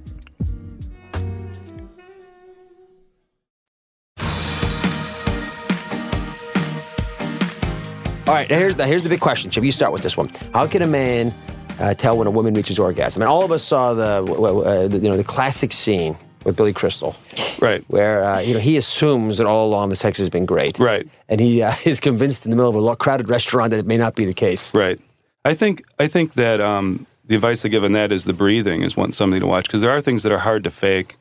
All 8.31 8.37
right, 8.37 8.49
here's 8.49 8.77
the, 8.77 8.87
here's 8.87 9.03
the 9.03 9.09
big 9.09 9.19
question. 9.19 9.51
Chip, 9.51 9.61
you 9.61 9.73
start 9.73 9.91
with 9.91 10.03
this 10.03 10.15
one. 10.15 10.29
How 10.53 10.65
can 10.65 10.81
a 10.81 10.87
man 10.87 11.33
uh, 11.81 11.93
tell 11.95 12.17
when 12.17 12.27
a 12.27 12.31
woman 12.31 12.53
reaches 12.53 12.79
orgasm? 12.79 13.21
And 13.21 13.27
all 13.27 13.43
of 13.43 13.51
us 13.51 13.61
saw 13.61 13.93
the, 13.93 14.23
uh, 14.23 14.87
the 14.87 14.99
you 14.99 15.09
know 15.09 15.17
the 15.17 15.23
classic 15.25 15.73
scene 15.73 16.15
with 16.45 16.55
Billy 16.55 16.71
Crystal, 16.71 17.13
right? 17.59 17.83
Where 17.89 18.23
uh, 18.23 18.39
you 18.39 18.53
know 18.53 18.61
he 18.61 18.77
assumes 18.77 19.37
that 19.37 19.47
all 19.47 19.67
along 19.67 19.89
the 19.89 19.97
sex 19.97 20.17
has 20.17 20.29
been 20.29 20.45
great, 20.45 20.79
right? 20.79 21.05
And 21.27 21.41
he 21.41 21.61
uh, 21.61 21.75
is 21.83 21.99
convinced 21.99 22.45
in 22.45 22.51
the 22.51 22.55
middle 22.55 22.69
of 22.69 22.81
a 22.81 22.95
crowded 22.95 23.27
restaurant 23.27 23.71
that 23.71 23.81
it 23.81 23.85
may 23.85 23.97
not 23.97 24.15
be 24.15 24.23
the 24.23 24.33
case, 24.33 24.73
right? 24.73 24.97
I 25.43 25.53
think 25.53 25.83
I 25.99 26.07
think 26.07 26.35
that 26.35 26.61
um, 26.61 27.05
the 27.25 27.35
advice 27.35 27.65
I 27.65 27.67
give 27.67 27.83
on 27.83 27.91
that 27.91 28.13
is 28.13 28.23
the 28.23 28.31
breathing 28.31 28.81
is 28.81 28.95
one 28.95 29.11
something 29.11 29.41
to 29.41 29.45
watch 29.45 29.65
because 29.65 29.81
there 29.81 29.91
are 29.91 29.99
things 29.99 30.23
that 30.23 30.31
are 30.31 30.39
hard 30.39 30.63
to 30.63 30.71
fake. 30.71 31.17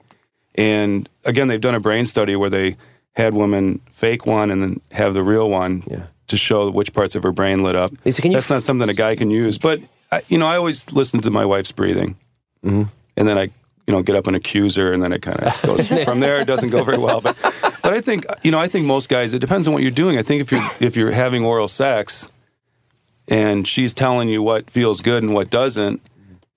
And 0.55 1.09
again, 1.25 1.49
they've 1.49 1.61
done 1.61 1.75
a 1.75 1.81
brain 1.81 2.07
study 2.07 2.37
where 2.37 2.51
they 2.51 2.77
had 3.15 3.35
women 3.35 3.81
fake 3.91 4.27
one 4.27 4.53
and 4.53 4.63
then 4.63 4.81
have 4.93 5.15
the 5.15 5.25
real 5.25 5.51
one 5.51 5.83
to 6.31 6.37
show 6.37 6.71
which 6.71 6.93
parts 6.93 7.15
of 7.15 7.23
her 7.23 7.33
brain 7.33 7.63
lit 7.63 7.77
up. 7.77 7.93
That's 8.33 8.51
not 8.51 8.63
something 8.63 8.89
a 8.89 8.95
guy 8.95 9.15
can 9.17 9.31
use. 9.31 9.59
But 9.59 9.81
I, 10.11 10.23
you 10.29 10.39
know, 10.39 10.47
I 10.47 10.57
always 10.57 10.93
listen 10.93 11.21
to 11.21 11.31
my 11.31 11.45
wife's 11.45 11.73
breathing, 11.73 12.17
Mm-hmm. 12.65 12.83
and 13.17 13.29
then 13.29 13.39
I 13.39 13.45
you 13.87 13.95
know 13.97 14.03
get 14.03 14.17
up 14.17 14.27
and 14.27 14.37
accuse 14.37 14.77
her, 14.77 14.93
and 14.93 15.03
then 15.03 15.13
it 15.13 15.23
kind 15.23 15.39
of 15.41 15.63
goes 15.63 15.89
from 16.05 16.21
there. 16.21 16.41
It 16.41 16.45
doesn't 16.47 16.71
go 16.71 16.83
very 16.85 16.99
well, 16.99 17.21
but 17.21 17.37
but 17.83 17.93
I 17.95 18.01
think 18.01 18.27
you 18.43 18.51
know 18.51 18.59
I 18.59 18.69
think 18.69 18.87
most 18.87 19.09
guys. 19.09 19.33
It 19.35 19.39
depends 19.39 19.67
on 19.67 19.73
what 19.75 19.83
you're 19.83 19.91
doing. 19.93 20.19
I 20.19 20.23
think 20.23 20.41
if 20.43 20.51
you're 20.53 20.69
if 20.81 20.97
you're 20.97 21.13
having 21.13 21.45
oral 21.45 21.69
sex 21.69 22.29
and 23.29 23.67
she's 23.67 23.95
telling 23.95 24.29
you 24.29 24.43
what 24.43 24.71
feels 24.71 25.01
good 25.01 25.23
and 25.23 25.33
what 25.33 25.51
doesn't, 25.51 26.01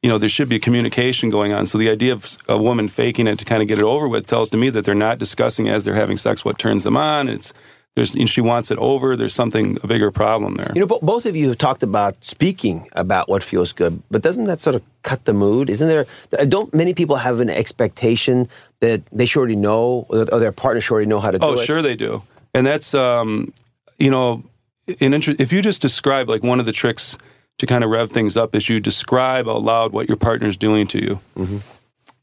you 0.02 0.10
know, 0.10 0.18
there 0.18 0.30
should 0.30 0.50
be 0.50 0.60
communication 0.60 1.30
going 1.30 1.54
on. 1.54 1.66
So 1.66 1.78
the 1.78 1.90
idea 1.90 2.14
of 2.14 2.38
a 2.50 2.58
woman 2.58 2.88
faking 2.88 3.28
it 3.28 3.40
to 3.40 3.46
kind 3.46 3.62
of 3.62 3.68
get 3.68 3.78
it 3.78 3.84
over 3.84 4.08
with 4.08 4.28
tells 4.28 4.50
to 4.52 4.58
me 4.58 4.70
that 4.72 4.84
they're 4.86 4.96
not 4.96 5.20
discussing 5.20 5.70
as 5.70 5.86
they're 5.86 5.96
having 5.96 6.18
sex 6.18 6.44
what 6.44 6.58
turns 6.58 6.84
them 6.84 6.98
on. 6.98 7.30
It's 7.30 7.54
there's 7.96 8.16
and 8.16 8.30
she 8.30 8.42
wants 8.42 8.72
it 8.72 8.78
over. 8.80 9.16
There's 9.16 9.36
something 9.36 9.78
a 9.84 9.88
bigger 9.88 10.12
problem 10.12 10.56
there. 10.56 10.72
You 10.74 10.82
know, 10.82 10.88
bo- 10.88 11.00
both 11.02 11.26
of 11.26 11.36
you 11.36 11.50
have 11.50 11.58
talked 11.58 11.84
about 11.84 12.24
speaking 12.24 12.90
about 12.94 13.30
what 13.30 13.44
feels 13.44 13.72
good, 13.72 14.02
but 14.10 14.22
doesn't 14.24 14.46
that 14.46 14.60
sort 14.60 14.76
of 14.76 14.82
cut 15.04 15.26
the 15.26 15.34
mood? 15.34 15.70
Isn't 15.70 15.88
there? 15.88 16.06
Don't 16.48 16.74
many 16.74 16.94
people 16.94 17.18
have 17.18 17.40
an 17.40 17.50
expectation 17.50 18.48
that 18.80 19.06
they 19.12 19.26
should 19.26 19.40
already 19.40 19.56
know, 19.56 20.06
or, 20.10 20.26
their 20.26 20.52
partner 20.52 20.82
should 20.82 20.94
already 20.96 21.08
know 21.08 21.20
how 21.20 21.32
to 21.32 21.38
do 21.38 21.46
Oh, 21.46 21.54
it? 21.54 21.66
sure 21.66 21.82
they 21.82 21.96
do, 21.96 22.24
and 22.54 22.66
that's 22.66 22.94
um, 22.96 23.54
you 24.00 24.10
know, 24.10 24.44
in 25.00 25.14
inter- 25.14 25.36
if 25.38 25.54
you 25.54 25.62
just 25.62 25.82
describe 25.82 26.28
like 26.30 26.44
one 26.44 26.60
of 26.60 26.66
the 26.66 26.74
tricks 26.74 27.18
to 27.60 27.68
kind 27.68 27.84
of 27.84 27.92
rev 27.92 28.10
things 28.10 28.36
up 28.36 28.56
is 28.56 28.68
you 28.68 28.80
describe 28.80 29.48
out 29.48 29.62
loud 29.62 29.94
what 29.94 30.08
your 30.08 30.18
partner's 30.18 30.58
doing 30.58 30.88
to 30.88 31.00
you. 31.00 31.20
Mm-hmm. 31.36 31.58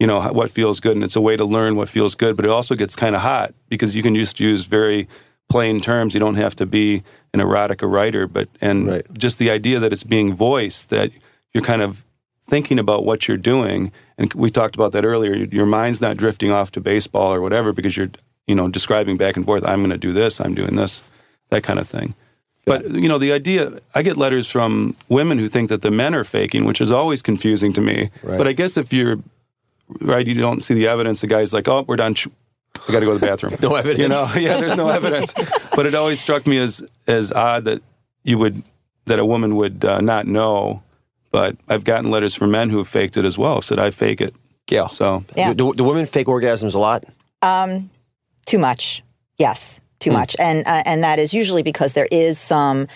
You 0.00 0.06
know 0.06 0.20
what 0.32 0.50
feels 0.50 0.80
good, 0.80 0.96
and 0.96 1.04
it's 1.04 1.14
a 1.14 1.20
way 1.20 1.36
to 1.36 1.44
learn 1.44 1.76
what 1.76 1.88
feels 1.88 2.14
good. 2.16 2.34
But 2.34 2.44
it 2.44 2.50
also 2.50 2.74
gets 2.74 2.96
kind 2.96 3.14
of 3.14 3.20
hot 3.22 3.54
because 3.68 3.94
you 3.94 4.02
can 4.02 4.14
just 4.16 4.40
use 4.40 4.64
very 4.64 5.06
plain 5.50 5.80
terms. 5.80 6.14
You 6.14 6.20
don't 6.20 6.36
have 6.36 6.56
to 6.56 6.66
be 6.66 7.02
an 7.34 7.40
erotica 7.40 7.90
writer, 7.90 8.26
but 8.26 8.48
and 8.60 8.86
Right. 8.86 9.06
just 9.18 9.38
the 9.38 9.50
idea 9.50 9.78
that 9.80 9.92
it's 9.92 10.04
being 10.04 10.32
voiced 10.32 10.88
that 10.88 11.10
you're 11.52 11.64
kind 11.64 11.82
of 11.82 12.04
thinking 12.48 12.78
about 12.78 13.04
what 13.04 13.28
you're 13.28 13.36
doing. 13.36 13.92
And 14.18 14.32
we 14.34 14.50
talked 14.50 14.74
about 14.74 14.92
that 14.92 15.04
earlier. 15.04 15.34
Your, 15.34 15.66
mind's 15.66 16.00
not 16.00 16.16
drifting 16.16 16.50
off 16.50 16.72
to 16.72 16.80
baseball 16.80 17.32
or 17.32 17.40
whatever 17.40 17.72
because 17.72 17.96
you're 17.96 18.10
you 18.46 18.54
know 18.54 18.68
describing 18.68 19.16
back 19.16 19.36
and 19.36 19.44
forth. 19.44 19.64
I'm 19.66 19.80
going 19.80 19.90
to 19.90 19.98
do 19.98 20.12
this. 20.12 20.40
I'm 20.40 20.54
doing 20.54 20.76
this. 20.76 21.02
That 21.50 21.62
kind 21.62 21.78
of 21.78 21.88
thing. 21.88 22.14
But 22.64 22.88
you 22.90 23.08
know, 23.08 23.18
the 23.18 23.32
idea 23.32 23.80
I 23.94 24.02
get 24.02 24.16
letters 24.16 24.48
from 24.48 24.94
women 25.08 25.38
who 25.38 25.48
think 25.48 25.68
that 25.68 25.82
the 25.82 25.90
men 25.90 26.14
are 26.14 26.24
faking, 26.24 26.64
which 26.64 26.80
is 26.80 26.90
always 26.90 27.22
confusing 27.22 27.72
to 27.72 27.80
me. 27.80 28.10
Right. 28.22 28.38
But 28.38 28.46
I 28.46 28.52
guess 28.52 28.76
if 28.76 28.92
you're 28.92 29.18
right, 30.00 30.26
you 30.26 30.34
don't 30.34 30.62
see 30.62 30.74
the 30.74 30.86
evidence. 30.86 31.20
The 31.22 31.26
guy's 31.26 31.52
like, 31.52 31.66
"Oh, 31.68 31.84
we're 31.88 31.96
done. 31.96 32.14
We 32.88 32.92
got 32.92 33.00
to 33.00 33.06
go 33.06 33.12
to 33.12 33.18
the 33.18 33.26
bathroom." 33.26 33.54
No 33.62 33.74
evidence. 33.76 33.98
You 34.00 34.08
know, 34.08 34.32
yeah, 34.34 34.58
there's 34.60 34.76
no 34.76 34.88
evidence. 35.00 35.32
But 35.76 35.86
it 35.86 35.94
always 35.94 36.20
struck 36.20 36.46
me 36.46 36.58
as 36.58 36.82
as 37.06 37.32
odd 37.32 37.64
that 37.64 37.82
you 38.24 38.38
would 38.38 38.62
that 39.06 39.18
a 39.18 39.24
woman 39.24 39.56
would 39.56 39.84
uh, 39.84 40.00
not 40.00 40.26
know. 40.26 40.82
But 41.32 41.56
I've 41.68 41.84
gotten 41.84 42.10
letters 42.10 42.34
from 42.34 42.50
men 42.50 42.70
who 42.70 42.78
have 42.78 42.88
faked 42.88 43.16
it 43.16 43.24
as 43.24 43.38
well. 43.38 43.60
Said 43.62 43.78
I 43.78 43.90
fake 43.90 44.20
it. 44.20 44.34
Gail. 44.66 44.88
So 44.88 45.24
Yeah. 45.36 45.52
Do, 45.54 45.72
do 45.74 45.84
women 45.84 46.06
fake 46.06 46.26
orgasms 46.26 46.74
a 46.74 46.78
lot? 46.78 47.04
Um, 47.42 47.88
too 48.46 48.58
much. 48.58 49.02
Yes, 49.38 49.80
too 50.00 50.10
Hmm. 50.10 50.16
much, 50.18 50.36
and 50.38 50.66
uh, 50.66 50.82
and 50.84 51.02
that 51.04 51.18
is 51.18 51.32
usually 51.32 51.62
because 51.62 51.92
there 51.94 52.08
is 52.10 52.38
some 52.38 52.86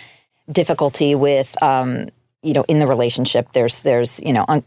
difficulty 0.50 1.14
with 1.14 1.60
um, 1.62 2.08
you 2.42 2.52
know 2.52 2.64
in 2.68 2.78
the 2.78 2.86
relationship. 2.86 3.48
There's 3.52 3.82
there's 3.82 4.20
you 4.20 4.32
know 4.32 4.44
un- 4.48 4.64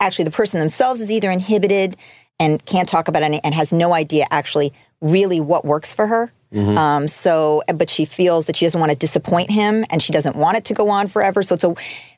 actually 0.00 0.24
the 0.26 0.30
person 0.30 0.60
themselves 0.60 1.00
is 1.00 1.10
either 1.10 1.30
inhibited 1.30 1.96
and 2.40 2.64
can't 2.64 2.88
talk 2.88 3.08
about 3.08 3.22
any 3.22 3.40
and 3.44 3.54
has 3.54 3.72
no 3.72 3.92
idea 3.92 4.26
actually 4.30 4.72
really 5.00 5.40
what 5.40 5.64
works 5.64 5.94
for 5.94 6.06
her. 6.06 6.32
Um, 6.78 7.08
so, 7.08 7.62
but 7.74 7.90
she 7.90 8.04
feels 8.04 8.46
that 8.46 8.56
she 8.56 8.64
doesn't 8.64 8.78
want 8.78 8.92
to 8.92 8.98
disappoint 8.98 9.50
him, 9.50 9.84
and 9.90 10.00
she 10.00 10.12
doesn't 10.12 10.36
want 10.36 10.56
it 10.56 10.64
to 10.66 10.74
go 10.74 10.88
on 10.88 11.08
forever. 11.08 11.42
So, 11.42 11.56
it's 11.56 11.64
a 11.64 11.74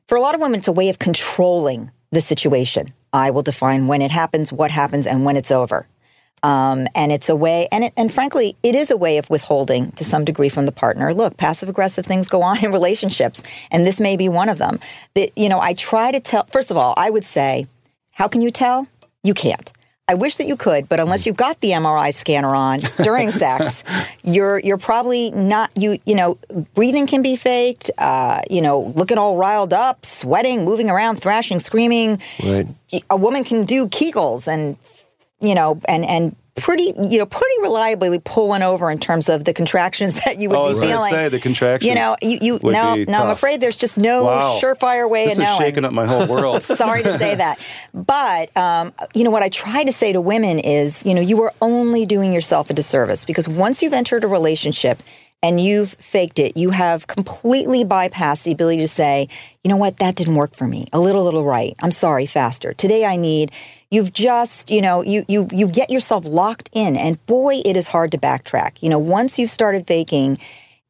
for 0.07 0.17
a 0.17 0.21
lot 0.21 0.35
of 0.35 0.41
women, 0.41 0.59
it's 0.59 0.69
a 0.69 0.73
way 0.73 0.89
of 0.89 0.99
controlling 0.99 1.91
the 2.13 2.21
situation. 2.21 2.89
I 3.13 3.31
will 3.31 3.43
define 3.43 3.87
when 3.87 4.03
it 4.03 4.11
happens, 4.11 4.53
what 4.53 4.71
happens, 4.71 5.07
and 5.07 5.25
when 5.25 5.37
it's 5.37 5.51
over. 5.51 5.87
Um, 6.43 6.87
and 6.95 7.11
it's 7.11 7.29
a 7.29 7.35
way, 7.35 7.67
and 7.73 7.85
it, 7.85 7.93
and 7.97 8.13
frankly, 8.13 8.57
it 8.63 8.75
is 8.75 8.91
a 8.91 8.97
way 8.97 9.19
of 9.19 9.29
withholding 9.31 9.91
to 9.93 10.05
some 10.05 10.25
degree 10.25 10.51
from 10.51 10.67
the 10.67 10.71
partner. 10.71 11.13
Look, 11.15 11.39
passive 11.39 11.69
aggressive 11.69 12.05
things 12.07 12.29
go 12.29 12.43
on 12.43 12.59
in 12.65 12.73
relationships, 12.73 13.43
and 13.71 13.87
this 13.87 14.01
may 14.01 14.17
be 14.17 14.29
one 14.29 14.49
of 14.49 14.59
them. 14.59 14.79
That 15.15 15.31
you 15.37 15.49
know, 15.49 15.59
I 15.59 15.73
try 15.75 16.13
to 16.13 16.21
tell. 16.21 16.45
First 16.53 16.71
of 16.71 16.77
all, 16.77 16.95
I 16.97 17.11
would 17.11 17.25
say, 17.25 17.65
how 18.11 18.29
can 18.29 18.43
you 18.43 18.51
tell? 18.51 18.87
You 19.25 19.35
can't. 19.35 19.73
I 20.09 20.15
wish 20.15 20.37
that 20.37 20.47
you 20.47 20.57
could, 20.57 20.89
but 20.89 21.01
unless 21.01 21.27
you've 21.27 21.37
got 21.37 21.61
the 21.61 21.71
MRI 21.71 22.15
scanner 22.15 22.55
on 22.55 22.79
during 23.03 23.31
sex, 23.33 23.83
you're 24.23 24.61
you're 24.61 24.79
probably 24.79 25.33
not 25.33 25.73
you 25.77 25.99
you 26.07 26.15
know 26.15 26.39
breathing 26.75 27.09
can 27.09 27.23
be 27.23 27.35
faked. 27.35 27.91
Uh, 27.99 28.41
you 28.49 28.63
know, 28.63 28.93
looking 28.95 29.19
all 29.19 29.37
riled 29.37 29.73
up, 29.73 30.07
sweating, 30.07 30.65
moving 30.65 30.91
around, 30.91 31.17
thrashing, 31.17 31.59
screaming. 31.59 32.21
Right. 32.45 32.69
A 33.11 33.17
woman 33.17 33.43
can 33.43 33.65
do 33.65 33.89
Kegels 33.89 34.47
and 34.47 34.77
you 35.41 35.57
know 35.57 35.81
and 35.89 36.05
and 36.05 36.37
pretty 36.57 36.93
you 37.11 37.19
know 37.19 37.27
pretty 37.27 37.55
reliably 37.63 38.19
pull 38.19 38.49
one 38.49 38.63
over 38.63 38.91
in 38.91 38.99
terms 38.99 39.29
of 39.29 39.45
the 39.45 39.53
contractions 39.53 40.21
that 40.25 40.41
you 40.41 40.49
would 40.49 40.59
Oh, 40.59 40.69
be 40.69 40.75
gonna 40.81 40.87
feeling. 40.87 41.13
say, 41.13 41.29
the 41.29 41.39
contractions 41.39 41.89
You 41.89 41.95
know, 41.95 42.17
you 42.23 42.39
you 42.41 42.53
would 42.63 42.73
no 42.73 42.95
be. 42.97 43.13
I'm 43.13 43.29
afraid 43.31 43.61
there's 43.61 43.77
just 43.77 43.99
no 43.99 44.25
Wow. 44.25 44.59
surefire 44.61 45.09
way 45.09 45.25
this 45.25 45.35
of 45.35 45.43
is 45.43 45.45
knowing. 45.45 45.61
shaking 45.61 45.85
up 45.85 45.93
my 45.93 46.07
whole 46.07 46.27
world. 46.27 46.63
Sorry 46.65 47.03
to 47.03 47.19
say 47.19 47.35
that. 47.35 47.59
But, 47.93 48.57
um, 48.57 48.93
you 49.15 49.25
know, 49.25 49.31
what 49.31 49.43
I 49.43 49.49
try 49.49 49.85
to 49.85 49.93
say 49.93 50.13
to 50.13 50.21
women 50.21 50.59
is, 50.59 51.05
you 51.05 51.15
know, 51.15 51.21
you 51.21 51.43
are 51.43 51.53
only 51.61 52.07
doing 52.07 52.33
yourself 52.33 52.71
a 52.71 52.73
disservice 52.75 53.25
because 53.25 53.49
once 53.49 53.83
you've 53.83 53.93
entered 53.93 54.25
a 54.25 54.29
relationship 54.29 55.03
and 55.43 55.61
you've 55.61 55.93
faked 55.93 56.39
it, 56.39 56.57
you 56.57 56.71
have 56.71 57.07
completely 57.07 57.85
bypassed 57.85 58.43
the 58.45 58.53
ability 58.53 58.79
to 58.79 58.89
say, 58.89 59.29
you 59.63 59.69
know 59.69 59.77
what, 59.77 59.99
that 59.99 60.17
didn't 60.17 60.35
work 60.35 60.55
for 60.57 60.67
me. 60.67 60.87
A 60.93 60.99
little, 61.01 61.25
little 61.25 61.45
right. 61.45 61.75
I'm 61.81 61.91
sorry, 61.93 62.27
faster. 62.27 62.73
Today 62.73 63.05
I 63.05 63.17
need. 63.17 63.53
You've 63.91 64.13
just, 64.13 64.71
you 64.71 64.83
know, 64.83 65.03
you 65.03 65.25
you 65.29 65.47
you 65.53 65.69
get 65.69 65.91
yourself 65.91 66.25
locked 66.25 66.71
in, 66.73 66.97
and 66.97 67.25
boy, 67.27 67.61
it 67.65 67.77
is 67.77 67.87
hard 67.87 68.11
to 68.13 68.19
backtrack. 68.19 68.83
You 68.83 68.89
know, 68.89 68.99
once 68.99 69.39
you've 69.39 69.51
started 69.51 69.87
faking, 69.87 70.39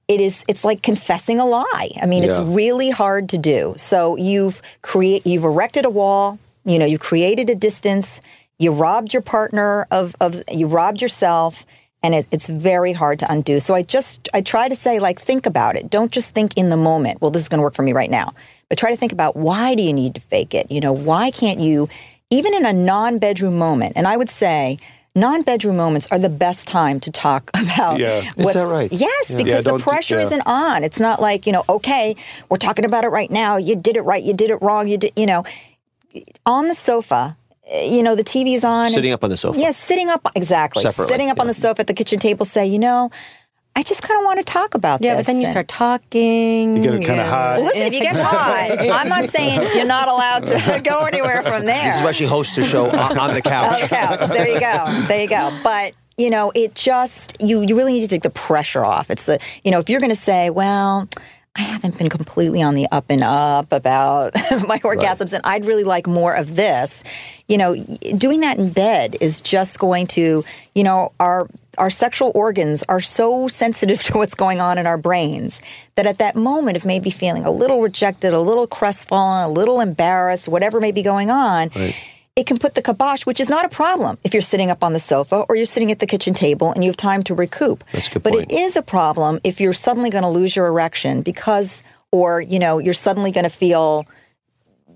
it 0.09 0.21
is 0.21 0.45
it's 0.49 0.65
like 0.65 0.83
confessing 0.83 1.39
a 1.39 1.45
lie. 1.45 1.91
I 2.01 2.07
mean, 2.07 2.23
Yeah. 2.23 2.31
it's 2.41 2.55
really 2.55 2.89
hard 2.91 3.29
to 3.31 3.39
do. 3.39 3.75
So 3.77 4.17
you've 4.17 4.63
create 4.81 5.27
you've 5.27 5.45
erected 5.45 5.85
a 5.85 5.91
wall, 5.91 6.39
you 6.65 6.79
know, 6.79 6.87
you 6.87 6.99
created 6.99 7.51
a 7.51 7.55
distance, 7.55 8.23
you 8.59 8.73
robbed 8.73 9.13
your 9.13 9.23
partner 9.23 9.87
of 9.91 10.17
of 10.21 10.43
you 10.51 10.67
robbed 10.67 11.03
yourself 11.03 11.67
and 12.07 12.15
it, 12.15 12.27
it's 12.31 12.47
very 12.47 12.93
hard 12.93 13.19
to 13.19 13.27
undo. 13.31 13.59
So 13.61 13.75
I 13.75 13.83
just 13.83 14.29
I 14.33 14.41
try 14.41 14.69
to 14.69 14.77
say 14.77 15.01
like 15.01 15.21
think 15.21 15.45
about 15.47 15.75
it. 15.77 15.91
Don't 15.91 16.13
just 16.13 16.33
think 16.35 16.57
in 16.57 16.71
the 16.71 16.77
moment, 16.77 17.21
well 17.21 17.33
this 17.33 17.43
is 17.43 17.49
going 17.49 17.59
to 17.59 17.63
work 17.63 17.75
for 17.75 17.83
me 17.83 17.93
right 17.93 18.11
now. 18.11 18.33
But 18.69 18.79
try 18.79 18.91
to 18.93 18.97
think 18.97 19.13
about 19.13 19.37
why 19.37 19.75
do 19.75 19.83
you 19.83 19.93
need 19.93 20.15
to 20.15 20.21
fake 20.21 20.55
it? 20.55 20.71
You 20.71 20.81
know, 20.81 20.93
why 20.93 21.31
can't 21.31 21.61
you 21.61 21.89
even 22.31 22.55
in 22.55 22.65
a 22.65 22.73
non-bedroom 22.73 23.57
moment? 23.59 23.95
And 23.97 24.07
I 24.07 24.17
would 24.17 24.31
say 24.31 24.79
non-bedroom 25.15 25.77
moments 25.77 26.07
are 26.11 26.19
the 26.19 26.29
best 26.29 26.69
time 26.69 27.01
to 27.01 27.11
talk 27.11 27.51
about 27.63 27.99
Yeah. 27.99 28.23
Is 28.37 28.53
that 28.55 28.67
right? 28.79 28.93
Yes, 28.93 29.31
Yeah. 29.31 29.37
because 29.37 29.65
Yeah, 29.67 29.73
the 29.73 29.79
pressure 29.79 30.17
yeah. 30.17 30.23
isn't 30.27 30.43
on. 30.47 30.85
It's 30.85 31.01
not 31.01 31.21
like, 31.21 31.47
you 31.47 31.53
know, 31.53 31.65
okay, 31.69 32.15
we're 32.51 32.59
talking 32.59 32.85
about 32.85 33.05
it 33.05 33.09
right 33.09 33.31
now. 33.31 33.57
You 33.57 33.77
did 33.77 33.97
it 33.97 34.03
right. 34.03 34.23
You 34.23 34.35
did 34.35 34.51
it 34.51 34.61
wrong. 34.61 34.89
You 34.89 34.99
did, 34.99 35.13
you 35.17 35.27
know, 35.27 35.45
on 36.45 36.69
the 36.69 36.75
sofa, 36.75 37.37
you 37.71 38.03
know, 38.03 38.15
the 38.15 38.25
TV's 38.25 38.65
on. 38.65 38.91
Sitting 38.91 39.13
up 39.13 39.25
on 39.25 39.31
the 39.31 39.37
sofa. 39.37 39.59
Yes, 39.59 39.77
sitting 39.77 40.09
up. 40.09 40.29
Exactly. 40.35 40.83
Separately, 40.83 41.13
Sitting 41.13 41.31
up 41.31 41.41
on 41.41 41.47
the 41.47 41.55
sofa 41.55 41.81
at 41.81 41.87
the 41.87 41.95
kitchen 41.95 42.19
table, 42.19 42.45
say, 42.45 42.67
you 42.67 42.79
know, 42.79 43.11
I 43.75 43.83
just 43.83 44.03
kind 44.03 44.19
of 44.19 44.25
want 44.25 44.39
to 44.39 44.45
talk 44.45 44.75
about 44.75 45.03
Yeah, 45.03 45.17
this. 45.17 45.27
but 45.27 45.33
then 45.33 45.41
you 45.41 45.47
start 45.47 45.69
talking. 45.69 46.77
You 46.77 46.83
get 46.83 46.95
it 46.95 47.05
kinda 47.05 47.27
hot. 47.29 47.57
Well, 47.59 47.67
listen, 47.67 47.83
if 47.83 47.93
you 47.93 48.01
get 48.01 48.17
hot, 48.17 48.71
I'm 48.79 49.09
not 49.09 49.29
saying 49.29 49.61
you're 49.77 49.85
not 49.85 50.09
allowed 50.09 50.45
to 50.47 50.81
go 50.85 51.05
anywhere 51.05 51.43
from 51.43 51.67
there 51.67 51.85
This 51.85 51.97
is 51.99 52.03
why 52.03 52.13
she 52.13 52.25
hosts 52.25 52.55
the 52.57 52.65
show 52.65 52.87
on, 52.89 53.19
on 53.19 53.35
the 53.35 53.43
couch. 53.43 53.75
on 53.75 53.81
the 53.83 53.89
couch. 53.89 54.21
There 54.31 54.49
you 54.49 54.61
go. 54.61 55.05
There 55.09 55.21
you 55.23 55.29
go. 55.29 55.59
But 55.63 55.93
you 56.17 56.31
know, 56.31 56.51
it 56.55 56.75
just 56.75 57.37
you 57.41 57.61
you 57.69 57.77
really 57.77 57.93
need 57.93 58.01
to 58.01 58.09
take 58.09 58.23
the 58.23 58.31
pressure 58.31 58.83
off. 58.83 59.11
It's 59.11 59.27
the 59.27 59.39
you 59.63 59.71
know 59.71 59.79
if 59.81 59.91
you're 59.91 60.01
going 60.01 60.09
to 60.11 60.17
say, 60.17 60.49
well. 60.51 61.07
I 61.57 61.63
haven't 61.63 61.99
been 61.99 62.09
completely 62.09 62.63
on 62.63 62.75
the 62.75 62.87
up 62.93 63.07
and 63.09 63.23
up 63.23 63.73
about 63.73 64.35
my 64.67 64.79
orgasms, 64.81 65.33
and 65.33 65.41
I'd 65.45 65.65
really 65.65 65.85
like 65.85 66.07
more 66.07 66.35
of 66.35 66.55
this. 66.55 67.03
You 67.49 67.59
know, 67.59 67.77
doing 68.17 68.41
that 68.41 68.59
in 68.59 68.71
bed 68.71 69.17
is 69.21 69.41
just 69.41 69.79
going 69.79 70.07
to, 70.09 70.45
you 70.75 70.85
know, 70.85 71.13
our 71.19 71.49
our 71.79 71.91
sexual 71.91 72.33
organs 72.35 72.83
are 72.89 73.01
so 73.01 73.49
sensitive 73.49 74.03
to 74.05 74.19
what's 74.19 74.35
going 74.35 74.61
on 74.61 74.79
in 74.79 74.87
our 74.87 74.99
brains 74.99 75.63
that 75.95 76.07
at 76.07 76.19
that 76.19 76.37
moment 76.37 76.77
of 76.77 76.85
maybe 76.85 77.11
feeling 77.11 77.45
a 77.45 77.51
little 77.51 77.81
rejected, 77.81 78.33
a 78.33 78.41
little 78.41 78.67
crestfallen, 78.67 79.45
a 79.45 79.49
little 79.49 79.81
embarrassed, 79.81 80.49
whatever 80.49 80.81
may 80.81 80.93
be 80.93 81.03
going 81.03 81.31
on, 81.31 81.71
it 82.37 82.47
can 82.47 82.59
put 82.59 82.75
the 82.75 82.83
kibosh, 82.83 83.25
which 83.25 83.41
is 83.41 83.49
not 83.49 83.65
a 83.65 83.69
problem 83.71 84.19
if 84.23 84.35
you're 84.35 84.43
sitting 84.43 84.71
up 84.71 84.85
on 84.85 84.93
the 84.93 85.01
sofa 85.01 85.47
or 85.49 85.57
you're 85.57 85.65
sitting 85.65 85.91
at 85.91 86.01
the 86.01 86.07
kitchen 86.07 86.35
table 86.35 86.71
and 86.71 86.85
you 86.85 86.91
have 86.91 86.97
time 86.97 87.23
to 87.25 87.35
recoup. 87.35 87.83
That's 87.93 88.09
a 88.09 88.11
good 88.13 88.23
but 88.23 88.35
point. 88.35 88.53
it 88.53 88.55
is 88.55 88.77
a 88.77 88.83
problem 88.83 89.41
if 89.43 89.59
you're 89.59 89.73
suddenly 89.73 90.11
going 90.11 90.23
to 90.23 90.29
lose 90.29 90.55
your 90.55 90.67
erection 90.67 91.23
because, 91.23 91.83
or, 92.13 92.43
you 92.43 92.59
know, 92.59 92.79
you're 92.79 92.93
suddenly 92.93 93.31
going 93.31 93.45
to 93.45 93.51
feel, 93.51 94.05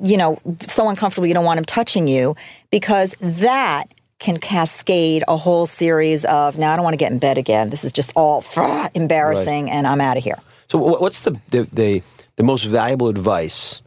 you 0.02 0.18
know, 0.18 0.38
so 0.62 0.90
uncomfortable 0.90 1.26
you 1.26 1.32
don't 1.32 1.46
want 1.46 1.56
him 1.56 1.64
touching 1.64 2.06
you 2.06 2.36
because 2.70 3.16
that 3.20 3.84
can 4.18 4.36
cascade 4.36 5.24
a 5.26 5.38
whole 5.38 5.64
series 5.64 6.26
of, 6.26 6.58
now 6.58 6.74
I 6.74 6.76
don't 6.76 6.84
want 6.84 6.92
to 6.92 6.98
get 6.98 7.10
in 7.10 7.18
bed 7.18 7.38
again. 7.38 7.70
This 7.70 7.84
is 7.84 7.92
just 7.92 8.12
all 8.16 8.44
embarrassing 8.94 9.70
and 9.70 9.86
I'm 9.86 10.02
out 10.02 10.18
of 10.18 10.24
here. 10.24 10.38
So, 10.68 10.78
what's 10.78 11.22
the 11.22 11.40
the, 11.48 11.62
the, 11.72 12.02
the 12.36 12.42
most 12.44 12.64
valuable 12.64 13.08
advice 13.08 13.80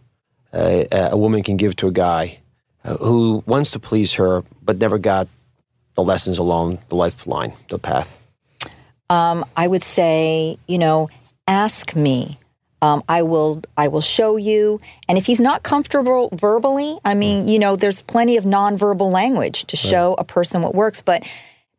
uh, 0.52 0.86
a 0.92 1.18
woman 1.18 1.44
can 1.44 1.56
give 1.56 1.76
to 1.78 1.88
a 1.88 1.92
guy 1.92 2.40
who 2.84 3.44
wants 3.46 3.72
to 3.72 3.80
please 3.80 4.14
her 4.14 4.44
but 4.62 4.78
never 4.78 4.98
got 4.98 5.28
the 5.96 6.04
lessons 6.04 6.38
along 6.38 6.78
the 6.90 6.96
lifeline, 6.96 7.54
the 7.70 7.80
path? 7.80 8.20
um, 9.10 9.46
I 9.56 9.68
would 9.68 9.84
say, 9.84 10.58
you 10.68 10.78
know, 10.78 11.10
ask 11.48 11.96
me. 11.96 12.40
Um, 12.82 13.02
I 13.08 13.22
will. 13.22 13.62
I 13.78 13.88
will 13.88 14.02
show 14.02 14.36
you. 14.36 14.82
And 15.08 15.18
if 15.18 15.26
he's 15.26 15.40
not 15.40 15.64
comfortable 15.64 16.30
verbally, 16.34 17.00
I 17.06 17.14
mean, 17.14 17.48
you 17.48 17.58
know, 17.58 17.78
there's 17.78 18.02
plenty 18.02 18.36
of 18.36 18.44
nonverbal 18.44 19.10
language 19.10 19.66
to 19.68 19.78
show 19.78 20.16
a 20.18 20.26
person 20.26 20.62
what 20.62 20.76
works. 20.76 21.02
But 21.02 21.24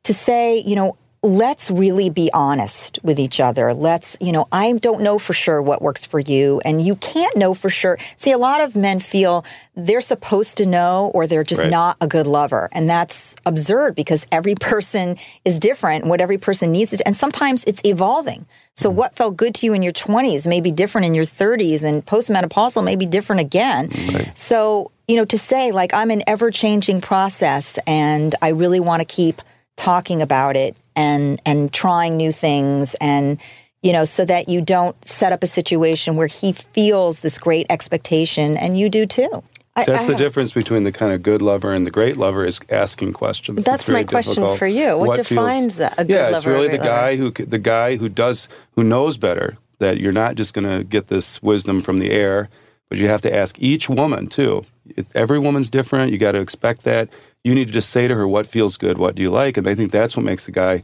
to 0.05 0.15
say, 0.15 0.59
you 0.61 0.77
know, 0.77 0.97
let's 1.25 1.71
really 1.71 2.11
be 2.11 2.31
honest 2.35 2.99
with 3.03 3.19
each 3.19 3.41
other. 3.41 3.73
Let's, 3.73 4.15
you 4.21 4.31
know, 4.31 4.47
I 4.53 4.75
don't 4.75 5.01
know 5.01 5.19
for 5.19 5.33
sure 5.33 5.63
what 5.63 5.81
works 5.81 6.05
for 6.05 6.21
you, 6.21 6.61
and 6.67 6.85
you 6.85 6.97
can't 6.97 7.35
know 7.35 7.55
for 7.55 7.71
sure. 7.71 7.99
See, 8.19 8.31
a 8.31 8.39
lot 8.39 8.61
of 8.61 8.77
men 8.77 9.01
feel 9.01 9.45
they're 9.75 10.03
supposed 10.03 10.59
to 10.59 10.67
know 10.67 11.11
or 11.15 11.27
they're 11.27 11.43
just 11.43 11.63
Right. 11.63 11.71
not 11.71 11.97
a 12.01 12.07
good 12.07 12.27
lover. 12.27 12.69
And 12.73 12.91
that's 12.91 13.37
absurd 13.47 13.95
because 13.95 14.27
every 14.31 14.55
person 14.55 15.17
is 15.47 15.59
different, 15.59 16.05
what 16.05 16.21
every 16.21 16.37
person 16.37 16.73
needs. 16.73 16.93
Is, 16.93 17.01
and 17.01 17.17
sometimes 17.17 17.65
it's 17.65 17.81
evolving. 17.85 18.45
So 18.75 18.91
mm-hmm. 18.91 18.99
what 18.99 19.17
felt 19.17 19.37
good 19.37 19.55
to 19.57 19.67
you 19.67 19.73
in 19.73 19.83
your 19.83 19.93
20s 19.95 20.47
may 20.47 20.61
be 20.61 20.73
different 20.73 21.07
in 21.07 21.15
your 21.15 21.25
30s, 21.25 21.85
and 21.85 22.05
postmenopausal 22.05 22.85
may 22.85 22.97
be 22.97 23.07
different 23.07 23.41
again. 23.41 23.91
So, 24.35 24.91
you 25.09 25.17
know, 25.17 25.25
to 25.25 25.39
say, 25.39 25.73
like, 25.73 25.95
I'm 25.95 26.11
an 26.11 26.23
ever 26.27 26.51
changing 26.51 27.01
process 27.01 27.79
and 27.87 28.35
I 28.43 28.49
really 28.49 28.81
want 28.81 29.01
to 29.01 29.07
keep 29.07 29.41
talking 29.77 30.23
about 30.23 30.57
it 30.57 30.77
and 30.97 31.41
and 31.45 31.73
trying 31.73 32.17
new 32.17 32.33
things 32.33 32.95
and 33.01 33.41
you 33.83 33.93
know 33.93 34.05
so 34.05 34.25
that 34.25 34.49
you 34.49 34.61
don't 34.61 34.97
set 35.05 35.33
up 35.33 35.43
a 35.43 35.47
situation 35.47 36.17
where 36.17 36.27
he 36.29 36.53
feels 36.53 37.21
this 37.21 37.39
great 37.39 37.67
expectation 37.71 38.57
and 38.57 38.79
you 38.79 38.89
do 38.89 39.05
too 39.07 39.43
I- 39.77 39.85
That's 39.85 40.05
I 40.05 40.07
the 40.07 40.13
have- 40.13 40.19
difference 40.19 40.53
between 40.53 40.85
the 40.85 40.93
kind 40.93 41.13
of 41.13 41.23
good 41.25 41.43
lover 41.43 41.73
and 41.73 41.85
the 41.85 41.91
great 41.91 42.17
lover 42.17 42.47
is 42.47 42.61
asking 42.71 43.13
questions. 43.13 43.65
That's 43.65 43.83
It's 43.83 43.89
very 43.89 44.05
my 44.05 44.09
question 44.09 44.35
difficult. 44.35 44.59
for 44.61 44.69
you. 44.69 44.97
What 44.97 45.17
defines 45.17 45.75
that, 45.79 45.95
a 45.99 46.05
good 46.05 46.15
yeah, 46.15 46.27
it's 46.27 46.33
lover 46.35 46.51
or 46.51 46.55
really 46.55 46.69
the 46.69 46.79
great 46.79 46.89
lover? 46.89 47.01
guy 47.01 47.17
who 47.17 47.31
the 47.33 47.59
guy 47.59 47.97
who 47.97 48.09
does 48.09 48.49
who 48.77 48.85
knows 48.85 49.17
better 49.19 49.57
that 49.81 49.99
you're 49.99 50.13
not 50.13 50.37
just 50.37 50.55
going 50.55 50.69
to 50.79 50.85
get 50.85 51.09
this 51.09 51.43
wisdom 51.43 51.81
from 51.81 51.97
the 51.97 52.13
air, 52.13 52.49
but 52.89 52.99
you 52.99 53.09
have 53.09 53.21
to 53.23 53.35
ask 53.35 53.57
each 53.59 53.89
woman 53.89 54.29
too. 54.29 54.65
It, 54.97 55.07
every 55.17 55.41
woman's 55.41 55.71
different. 55.71 56.13
You 56.13 56.19
got 56.19 56.33
to 56.33 56.41
expect 56.41 56.85
that. 56.85 57.09
You 57.45 57.55
need 57.55 57.67
to 57.67 57.73
just 57.73 57.91
say 57.91 58.09
to 58.09 58.15
her 58.15 58.27
what 58.27 58.47
feels 58.47 58.77
good, 58.79 58.97
what 58.99 59.15
do 59.15 59.23
you 59.23 59.31
like, 59.31 59.57
and 59.59 59.69
I 59.69 59.75
think 59.75 59.93
that's 59.93 60.17
what 60.17 60.25
makes 60.25 60.49
a 60.49 60.51
guy 60.53 60.83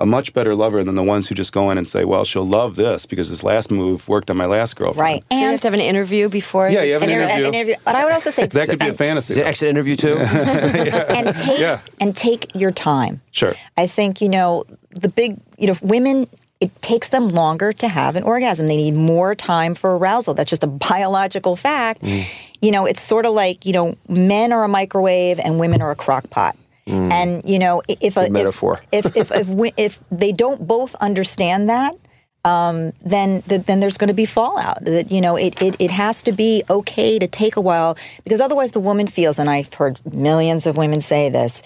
a 0.00 0.06
much 0.06 0.34
better 0.34 0.56
lover 0.56 0.82
than 0.82 0.96
the 0.96 1.02
ones 1.02 1.28
who 1.28 1.34
just 1.36 1.52
go 1.52 1.70
in 1.70 1.78
and 1.78 1.86
say, 1.86 2.04
"Well, 2.04 2.24
she'll 2.24 2.44
love 2.46 2.74
this 2.74 3.06
because 3.06 3.30
this 3.30 3.44
last 3.44 3.70
move 3.70 4.08
worked 4.08 4.30
on 4.30 4.36
my 4.36 4.46
last 4.46 4.74
girlfriend." 4.74 4.98
right 4.98 5.24
So 5.30 5.38
you 5.38 5.44
have 5.46 5.60
to 5.60 5.66
have 5.68 5.74
an 5.74 5.80
interview 5.80 6.28
before. 6.28 6.68
Yeah, 6.68 6.82
you 6.82 6.94
have 6.94 7.02
an 7.04 7.10
and, 7.10 7.22
interview. 7.22 7.46
and 7.46 7.54
interview 7.54 7.74
but 7.84 7.94
i 7.94 8.02
would 8.04 8.12
also 8.12 8.30
say 8.30 8.46
That 8.48 8.68
could 8.68 8.80
be 8.80 8.88
a 8.88 8.94
fantasy. 8.94 9.34
Is 9.34 9.36
it 9.36 9.42
though. 9.42 9.48
exit 9.48 9.68
interview 9.68 9.94
too? 9.94 10.16
and 10.18 11.36
take 11.36 11.60
Yeah. 11.60 11.78
and 12.00 12.16
take 12.16 12.50
your 12.56 12.72
time 12.72 13.20
Sure. 13.30 13.54
i 13.76 13.86
think 13.86 14.20
you 14.20 14.28
know 14.28 14.64
the 14.90 15.08
big 15.08 15.38
you 15.56 15.68
know 15.68 15.76
women 15.82 16.26
it 16.62 16.82
takes 16.82 17.08
them 17.08 17.28
longer 17.28 17.72
to 17.72 17.88
have 17.88 18.16
an 18.16 18.22
orgasm 18.22 18.66
they 18.66 18.76
need 18.76 18.94
more 18.94 19.34
time 19.34 19.74
for 19.74 19.96
arousal 19.96 20.32
that's 20.32 20.50
just 20.50 20.64
a 20.64 20.68
biological 20.68 21.56
fact 21.56 22.02
you 22.02 22.70
know 22.70 22.86
it's 22.86 23.02
sort 23.02 23.26
of 23.26 23.34
like 23.34 23.66
you 23.66 23.72
know 23.72 23.96
men 24.08 24.52
are 24.52 24.64
a 24.64 24.68
microwave 24.68 25.38
and 25.40 25.58
women 25.58 25.82
are 25.82 25.90
a 25.90 25.96
crock 25.96 26.30
pot 26.30 26.56
and 26.86 27.48
you 27.48 27.58
know 27.58 27.82
if 27.88 28.16
a 28.16 28.28
metaphor. 28.30 28.80
if 28.92 29.16
if 29.16 29.30
if, 29.30 29.48
if, 29.48 29.72
if 29.76 30.04
they 30.10 30.32
don't 30.32 30.66
both 30.66 30.94
understand 30.96 31.68
that 31.68 31.94
um, 32.44 32.92
then 33.04 33.42
th- 33.42 33.62
then 33.62 33.80
there's 33.80 33.96
going 33.96 34.08
to 34.08 34.14
be 34.14 34.26
fallout. 34.26 34.84
That 34.84 35.10
you 35.10 35.20
know, 35.20 35.36
it, 35.36 35.60
it 35.62 35.76
it 35.78 35.90
has 35.90 36.22
to 36.24 36.32
be 36.32 36.62
okay 36.68 37.18
to 37.18 37.26
take 37.26 37.56
a 37.56 37.60
while 37.60 37.96
because 38.24 38.40
otherwise 38.40 38.72
the 38.72 38.80
woman 38.80 39.06
feels, 39.06 39.38
and 39.38 39.48
I've 39.48 39.72
heard 39.72 40.00
millions 40.12 40.66
of 40.66 40.76
women 40.76 41.00
say 41.00 41.28
this. 41.28 41.62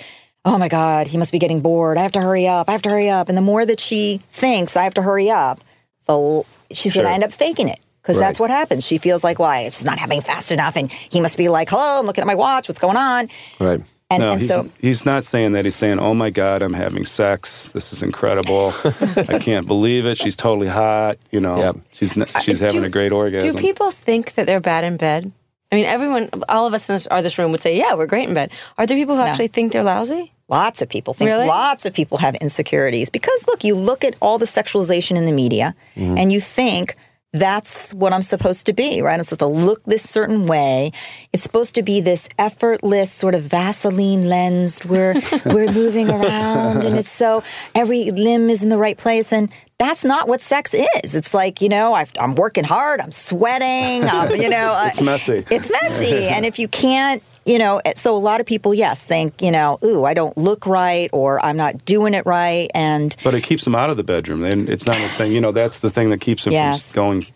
Oh 0.46 0.56
my 0.58 0.68
God, 0.68 1.08
he 1.08 1.18
must 1.18 1.32
be 1.32 1.38
getting 1.40 1.60
bored. 1.60 1.98
I 1.98 2.02
have 2.02 2.12
to 2.12 2.20
hurry 2.20 2.46
up. 2.46 2.68
I 2.68 2.72
have 2.72 2.82
to 2.82 2.88
hurry 2.88 3.10
up. 3.10 3.28
And 3.28 3.36
the 3.36 3.42
more 3.42 3.66
that 3.66 3.80
she 3.80 4.18
thinks 4.30 4.76
I 4.76 4.84
have 4.84 4.94
to 4.94 5.02
hurry 5.02 5.28
up, 5.28 5.58
the 6.06 6.12
l- 6.12 6.46
she's 6.70 6.92
going 6.92 7.04
to 7.04 7.12
end 7.12 7.24
up 7.24 7.32
faking 7.32 7.68
it 7.68 7.80
because 8.00 8.16
that's 8.16 8.38
what 8.38 8.48
happens. 8.50 8.86
She 8.86 8.98
feels 8.98 9.24
like, 9.24 9.40
why 9.40 9.62
it's 9.62 9.82
not 9.82 9.98
happening 9.98 10.20
fast 10.20 10.52
enough, 10.52 10.76
and 10.76 10.90
he 10.90 11.20
must 11.20 11.36
be 11.36 11.48
like, 11.48 11.68
hello, 11.68 11.98
I'm 11.98 12.06
looking 12.06 12.22
at 12.22 12.28
my 12.28 12.36
watch. 12.36 12.68
What's 12.68 12.78
going 12.78 12.96
on? 12.96 13.28
right. 13.60 13.80
And, 14.08 14.20
no, 14.20 14.30
and 14.30 14.40
he's, 14.40 14.48
so 14.48 14.68
he's 14.80 15.04
not 15.04 15.24
saying 15.24 15.50
that. 15.54 15.64
He's 15.64 15.74
saying, 15.74 15.98
"Oh 15.98 16.14
my 16.14 16.30
God, 16.30 16.62
I'm 16.62 16.74
having 16.74 17.04
sex. 17.04 17.70
This 17.72 17.92
is 17.92 18.02
incredible. 18.04 18.72
I 18.84 19.38
can't 19.42 19.66
believe 19.66 20.06
it. 20.06 20.16
She's 20.16 20.36
totally 20.36 20.68
hot. 20.68 21.18
You 21.32 21.40
know, 21.40 21.58
Yep. 21.58 21.76
she's 21.90 22.16
n- 22.16 22.22
uh, 22.32 22.38
she's 22.38 22.60
having 22.60 22.82
do- 22.82 22.86
a 22.86 22.88
great 22.88 23.10
orgasm." 23.10 23.50
Do 23.50 23.58
people 23.60 23.90
think 23.90 24.34
that 24.36 24.46
they're 24.46 24.60
bad 24.60 24.84
in 24.84 24.96
bed? 24.96 25.32
I 25.72 25.74
mean, 25.74 25.86
everyone, 25.86 26.30
all 26.48 26.68
of 26.68 26.74
us 26.74 26.88
in 26.88 26.94
this, 26.94 27.08
or 27.10 27.20
this 27.20 27.36
room 27.36 27.50
would 27.50 27.60
say, 27.60 27.76
"Yeah, 27.76 27.94
we're 27.94 28.06
great 28.06 28.28
in 28.28 28.34
bed." 28.34 28.52
Are 28.78 28.86
there 28.86 28.96
people 28.96 29.16
who 29.16 29.22
actually 29.22 29.48
think 29.48 29.72
they're 29.72 29.82
lousy? 29.82 30.32
Lots 30.48 30.80
of 30.80 30.88
people 30.88 31.12
think 31.14 31.28
Really? 31.28 31.46
lots 31.46 31.86
of 31.86 31.92
people 31.92 32.18
have 32.18 32.34
insecurities 32.36 33.10
because 33.10 33.44
look, 33.48 33.64
you 33.64 33.74
look 33.74 34.04
at 34.04 34.14
all 34.20 34.38
the 34.38 34.46
sexualization 34.46 35.16
in 35.16 35.24
the 35.24 35.32
media 35.32 35.74
mm-hmm. 35.96 36.16
and 36.16 36.32
you 36.32 36.40
think 36.40 36.96
that's 37.32 37.92
what 37.92 38.12
I'm 38.14 38.22
supposed 38.22 38.64
to 38.66 38.72
be, 38.72 39.02
right? 39.02 39.14
I'm 39.18 39.24
supposed 39.24 39.40
to 39.40 39.46
look 39.46 39.84
this 39.84 40.08
certain 40.08 40.46
way. 40.46 40.92
It's 41.32 41.42
supposed 41.42 41.74
to 41.74 41.82
be 41.82 42.00
this 42.00 42.28
effortless 42.38 43.12
sort 43.12 43.34
of 43.34 43.42
Vaseline 43.42 44.28
lensed 44.28 44.86
where 44.86 45.14
we're 45.44 45.70
moving 45.70 46.08
around 46.08 46.84
and 46.84 46.96
it's 46.96 47.10
so 47.10 47.42
every 47.74 48.10
limb 48.10 48.48
is 48.48 48.62
in 48.62 48.68
the 48.70 48.78
right 48.78 48.96
place 48.96 49.32
and 49.32 49.52
that's 49.78 50.04
not 50.04 50.28
what 50.28 50.40
sex 50.40 50.72
is. 50.72 51.14
It's 51.14 51.34
like, 51.34 51.60
you 51.60 51.68
know, 51.68 51.92
I've, 51.92 52.10
I'm 52.18 52.34
working 52.36 52.64
hard, 52.64 53.00
I'm 53.00 53.10
sweating, 53.10 54.08
I'm, 54.08 54.30
you 54.34 54.48
know, 54.48 54.74
It's 54.86 55.00
uh, 55.00 55.04
messy. 55.04 55.44
it's 55.50 55.70
messy. 55.70 56.28
and 56.28 56.46
if 56.46 56.58
you 56.58 56.68
can't, 56.68 57.22
you 57.46 57.58
know, 57.58 57.80
so 57.94 58.14
a 58.16 58.18
lot 58.18 58.40
of 58.40 58.46
people, 58.46 58.74
yes, 58.74 59.04
think, 59.04 59.40
you 59.40 59.50
know, 59.50 59.78
ooh, 59.84 60.04
I 60.04 60.12
don't 60.14 60.36
look 60.36 60.66
right 60.66 61.08
or 61.12 61.42
I'm 61.44 61.56
not 61.56 61.84
doing 61.84 62.12
it 62.12 62.26
right. 62.26 62.68
And 62.74 63.14
but 63.24 63.34
it 63.34 63.42
keeps 63.42 63.64
them 63.64 63.74
out 63.74 63.88
of 63.88 63.96
the 63.96 64.04
bedroom. 64.04 64.42
And 64.44 64.68
it's 64.68 64.86
not 64.86 64.98
a 65.00 65.08
thing. 65.10 65.32
You 65.32 65.40
know, 65.40 65.52
that's 65.52 65.78
the 65.78 65.90
thing 65.90 66.10
that 66.10 66.20
keeps 66.20 66.44
them 66.44 66.52
Yes. 66.52 66.92
from 66.92 66.96
going 66.96 67.26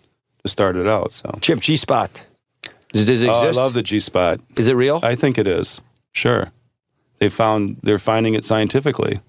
to 0.43 0.49
start 0.49 0.75
it 0.75 0.85
out. 0.87 1.11
So, 1.13 1.37
Chip 1.41 1.59
G 1.61 1.77
spot. 1.77 2.25
Does, 2.93 3.05
does 3.07 3.21
it 3.21 3.29
oh, 3.29 3.33
I 3.33 3.51
love 3.51 3.73
the 3.73 3.81
G 3.83 3.99
spot. 4.01 4.41
Is 4.57 4.67
it 4.67 4.75
real? 4.75 4.99
I 5.01 5.15
think 5.15 5.37
it 5.37 5.47
is. 5.47 5.79
Sure, 6.11 6.51
they 7.19 7.29
found 7.29 7.77
they're 7.83 7.97
finding 7.97 8.33
it 8.33 8.43
scientifically, 8.43 9.21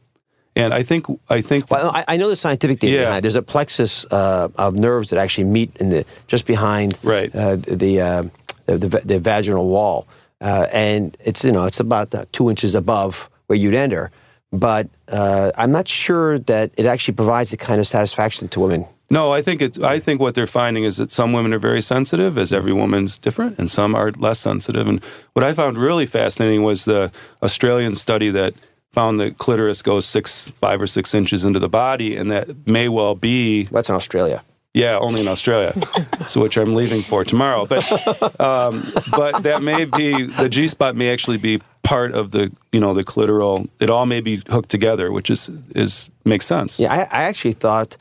and 0.56 0.74
I 0.74 0.82
think 0.82 1.06
I 1.30 1.42
think 1.42 1.70
Well, 1.70 1.92
I, 1.94 2.04
I 2.08 2.16
know 2.16 2.28
the 2.28 2.34
scientific 2.34 2.80
data 2.80 2.96
Yeah. 2.96 3.20
There's 3.20 3.36
a 3.36 3.42
plexus 3.42 4.04
uh, 4.10 4.48
of 4.56 4.74
nerves 4.74 5.10
that 5.10 5.20
actually 5.20 5.44
meet 5.44 5.76
in 5.76 5.90
the 5.90 6.04
just 6.26 6.44
behind 6.44 6.98
Right. 7.04 7.32
uh, 7.32 7.54
the, 7.54 8.00
uh, 8.00 8.22
the, 8.66 8.78
the 8.78 8.88
the 9.04 9.18
vaginal 9.20 9.68
wall, 9.68 10.08
uh, 10.42 10.66
and 10.72 11.16
it's 11.20 11.44
you 11.44 11.52
know 11.52 11.64
it's 11.64 11.80
about 11.80 12.14
uh, 12.14 12.24
two 12.32 12.50
inches 12.50 12.74
above 12.74 13.30
where 13.46 13.56
you'd 13.56 13.74
enter. 13.74 14.10
But 14.52 14.90
uh, 15.08 15.52
I'm 15.56 15.72
not 15.72 15.88
sure 15.88 16.38
that 16.40 16.72
it 16.76 16.84
actually 16.84 17.14
provides 17.14 17.50
the 17.50 17.56
kind 17.56 17.80
of 17.80 17.86
satisfaction 17.86 18.48
to 18.48 18.60
women. 18.60 18.84
No, 19.08 19.30
I 19.32 19.42
think 19.42 19.62
it's. 19.62 19.78
I 19.78 19.98
think 19.98 20.20
what 20.20 20.34
they're 20.34 20.46
finding 20.46 20.84
is 20.84 20.96
that 20.96 21.12
some 21.12 21.32
women 21.32 21.52
are 21.52 21.58
very 21.58 21.82
sensitive, 21.82 22.38
as 22.38 22.52
every 22.52 22.72
woman's 22.72 23.18
different, 23.18 23.58
and 23.58 23.70
some 23.70 23.94
are 23.94 24.10
less 24.12 24.38
sensitive. 24.38 24.88
And 24.88 25.02
what 25.34 25.44
I 25.44 25.52
found 25.52 25.76
really 25.76 26.06
fascinating 26.06 26.62
was 26.62 26.84
the 26.84 27.12
Australian 27.42 27.94
study 27.94 28.30
that 28.30 28.54
found 28.90 29.20
that 29.20 29.38
clitoris 29.38 29.82
goes 29.82 30.06
six, 30.06 30.50
five 30.60 30.80
or 30.80 30.86
six 30.86 31.14
inches 31.14 31.44
into 31.44 31.58
the 31.58 31.68
body, 31.68 32.16
and 32.16 32.30
that 32.30 32.66
may 32.66 32.88
well 32.88 33.14
be 33.14 33.64
That's 33.64 33.88
in 33.88 33.94
Australia. 33.94 34.42
Yeah, 34.74 34.98
only 34.98 35.20
in 35.20 35.28
Australia, 35.28 35.74
so 36.28 36.40
which 36.40 36.56
I'm 36.56 36.74
leaving 36.74 37.02
for 37.02 37.24
tomorrow. 37.24 37.66
But 37.66 38.40
um, 38.40 38.82
but 39.10 39.42
that 39.42 39.62
may 39.62 39.84
be 39.84 40.26
the 40.26 40.48
G 40.48 40.66
spot 40.66 40.96
may 40.96 41.12
actually 41.12 41.36
be 41.36 41.60
part 41.82 42.12
of 42.12 42.30
the 42.30 42.50
you 42.72 42.80
know 42.80 42.94
the 42.94 43.04
clitoral. 43.04 43.68
It 43.80 43.90
all 43.90 44.06
may 44.06 44.20
be 44.20 44.42
hooked 44.48 44.70
together, 44.70 45.12
which 45.12 45.30
is 45.30 45.50
is 45.74 46.10
makes 46.24 46.46
sense. 46.46 46.78
Yeah, 46.78 46.92
I, 46.92 46.98
I 47.00 47.22
actually 47.24 47.52
thought, 47.52 47.96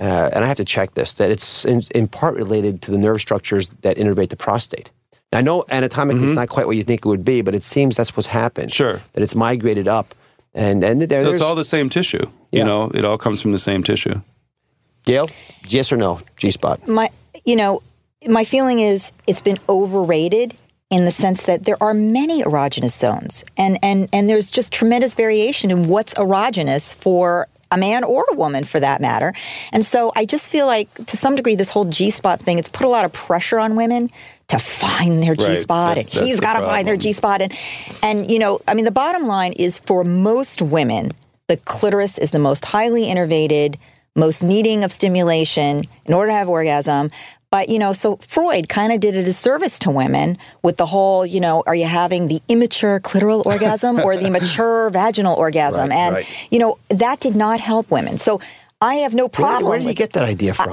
uh, 0.00 0.30
and 0.32 0.44
I 0.44 0.48
have 0.48 0.56
to 0.56 0.64
check 0.64 0.94
this, 0.94 1.14
that 1.14 1.30
it's 1.30 1.64
in, 1.64 1.82
in 1.94 2.08
part 2.08 2.34
related 2.34 2.82
to 2.82 2.90
the 2.90 2.98
nerve 2.98 3.20
structures 3.20 3.68
that 3.82 3.96
innervate 3.96 4.30
the 4.30 4.36
prostate. 4.36 4.90
I 5.32 5.42
know 5.42 5.64
anatomically 5.68 6.24
it's 6.24 6.32
not 6.32 6.48
quite 6.48 6.66
what 6.66 6.76
you 6.76 6.82
think 6.84 7.04
it 7.04 7.08
would 7.08 7.24
be, 7.24 7.42
but 7.42 7.54
it 7.54 7.62
seems 7.62 7.96
that's 7.96 8.16
what's 8.16 8.28
happened. 8.28 8.70
Mm-hmm. 8.70 8.76
Sure. 8.76 9.02
That 9.12 9.22
it's 9.22 9.34
migrated 9.34 9.88
up. 9.88 10.14
And, 10.54 10.82
and 10.82 11.02
there, 11.02 11.22
So 11.24 11.32
it's 11.32 11.42
all 11.42 11.54
the 11.54 11.64
same 11.64 11.90
tissue. 11.90 12.30
Yeah. 12.50 12.60
You 12.60 12.64
know, 12.64 12.90
it 12.94 13.04
all 13.04 13.18
comes 13.18 13.42
from 13.42 13.52
the 13.52 13.58
same 13.58 13.82
tissue. 13.82 14.22
Gail, 15.06 15.30
yes 15.66 15.90
or 15.90 15.96
no, 15.96 16.20
G 16.36 16.50
spot? 16.50 16.86
my, 16.86 17.10
you 17.44 17.56
know, 17.56 17.82
my 18.28 18.44
feeling 18.44 18.80
is 18.80 19.12
it's 19.26 19.40
been 19.40 19.58
overrated 19.68 20.54
in 20.90 21.04
the 21.04 21.10
sense 21.10 21.44
that 21.44 21.64
there 21.64 21.80
are 21.82 21.94
many 21.94 22.42
erogenous 22.42 22.96
zones 22.96 23.44
and, 23.56 23.78
and, 23.82 24.08
and 24.12 24.28
there's 24.28 24.50
just 24.50 24.72
tremendous 24.72 25.14
variation 25.14 25.70
in 25.70 25.88
what's 25.88 26.14
erogenous 26.14 26.94
for 26.96 27.46
a 27.72 27.76
man 27.76 28.04
or 28.04 28.24
a 28.30 28.34
woman 28.34 28.64
for 28.64 28.78
that 28.78 29.00
matter. 29.00 29.32
And 29.72 29.84
so 29.84 30.12
I 30.14 30.24
just 30.24 30.50
feel 30.50 30.66
like 30.66 30.92
to 31.06 31.16
some 31.16 31.34
degree 31.34 31.56
this 31.56 31.70
whole 31.70 31.84
G 31.86 32.10
spot 32.10 32.40
thing, 32.40 32.58
it's 32.58 32.68
put 32.68 32.86
a 32.86 32.88
lot 32.88 33.04
of 33.04 33.12
pressure 33.12 33.58
on 33.58 33.74
women 33.74 34.10
to 34.48 34.58
find 34.58 35.22
their 35.22 35.34
G 35.34 35.56
spot 35.56 35.96
That's- 35.96 36.14
and 36.14 36.26
he's 36.26 36.36
that's 36.38 36.54
the 36.54 36.58
got 36.58 36.60
to 36.60 36.66
find 36.66 36.86
their. 36.86 36.96
G 36.96 37.12
spot 37.12 37.42
and 37.42 37.52
and 38.02 38.30
you 38.30 38.38
know, 38.38 38.60
I 38.68 38.74
mean 38.74 38.84
the 38.84 38.92
bottom 38.92 39.26
line 39.26 39.52
is 39.52 39.78
for 39.80 40.04
most 40.04 40.62
women, 40.62 41.10
the 41.48 41.56
clitoris 41.56 42.18
is 42.18 42.30
the 42.30 42.38
most 42.38 42.64
highly 42.64 43.06
innervated, 43.06 43.76
most 44.16 44.42
needing 44.42 44.82
of 44.82 44.90
stimulation 44.90 45.84
in 46.04 46.14
order 46.14 46.30
to 46.30 46.34
have 46.34 46.48
orgasm. 46.48 47.10
But 47.50 47.68
you 47.68 47.78
know, 47.78 47.92
so 47.92 48.16
Freud 48.16 48.68
kind 48.68 48.92
of 48.92 49.00
did 49.00 49.14
a 49.14 49.22
disservice 49.22 49.78
to 49.80 49.90
women 49.90 50.36
with 50.62 50.78
the 50.78 50.86
whole, 50.86 51.24
you 51.24 51.40
know, 51.40 51.62
are 51.66 51.74
you 51.74 51.86
having 51.86 52.26
the 52.26 52.42
immature 52.48 52.98
clitoral 52.98 53.46
orgasm 53.46 54.00
or 54.00 54.16
the 54.16 54.30
mature 54.30 54.90
vaginal 54.90 55.36
orgasm? 55.36 55.90
Right, 55.90 55.96
and 55.96 56.14
right. 56.16 56.28
you 56.50 56.58
know, 56.58 56.78
that 56.88 57.20
did 57.20 57.36
not 57.36 57.60
help 57.60 57.90
women. 57.90 58.18
So 58.18 58.40
I 58.80 58.96
have 58.96 59.14
no 59.14 59.24
Where, 59.24 59.30
problem. 59.30 59.70
where 59.70 59.78
did 59.78 59.86
you 59.86 59.94
get 59.94 60.12
that 60.14 60.24
idea 60.24 60.54
from? 60.54 60.70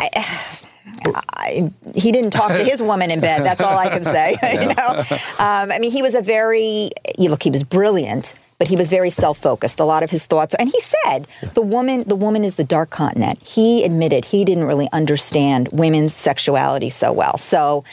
I, 1.06 1.72
he 1.96 2.12
didn't 2.12 2.32
talk 2.32 2.50
to 2.50 2.64
his 2.64 2.82
woman 2.82 3.12
in 3.12 3.20
bed. 3.20 3.44
That's 3.44 3.62
all 3.62 3.78
I 3.78 3.90
can 3.90 4.04
say. 4.04 4.36
you 4.54 4.74
know, 4.74 5.04
um, 5.40 5.72
I 5.72 5.80
mean, 5.80 5.92
he 5.92 6.02
was 6.02 6.16
a 6.16 6.22
very 6.22 6.92
you 7.18 7.30
look. 7.30 7.44
He 7.44 7.50
was 7.50 7.64
brilliant, 7.64 8.34
but 8.64 8.70
he 8.70 8.78
was 8.78 8.90
very 8.90 9.10
self-focused. 9.10 9.82
A 9.82 9.84
lot 9.84 10.04
of 10.04 10.10
his 10.10 10.26
thoughts, 10.26 10.56
and 10.58 10.70
he 10.70 10.80
said, 10.80 11.28
"The 11.54 11.62
woman, 11.62 12.06
the 12.08 12.16
woman 12.16 12.46
is 12.46 12.56
the 12.56 12.64
dark 12.64 12.92
continent." 12.92 13.44
He 13.44 13.84
admitted 13.84 14.24
he 14.24 14.46
didn't 14.46 14.64
really 14.64 14.88
understand 14.94 15.68
women's 15.74 16.14
sexuality 16.14 16.90
so 16.90 17.12
well. 17.12 17.38
So, 17.38 17.84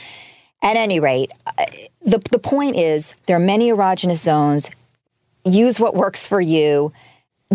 at 0.63 0.77
any 0.77 1.01
rate, 1.01 1.33
the 2.03 2.19
the 2.31 2.39
point 2.39 2.77
is 2.77 3.17
there 3.27 3.37
are 3.37 3.41
many 3.41 3.73
erogenous 3.73 4.19
zones. 4.19 4.71
Use 5.45 5.81
what 5.81 5.97
works 5.97 6.25
for 6.25 6.41
you. 6.41 6.93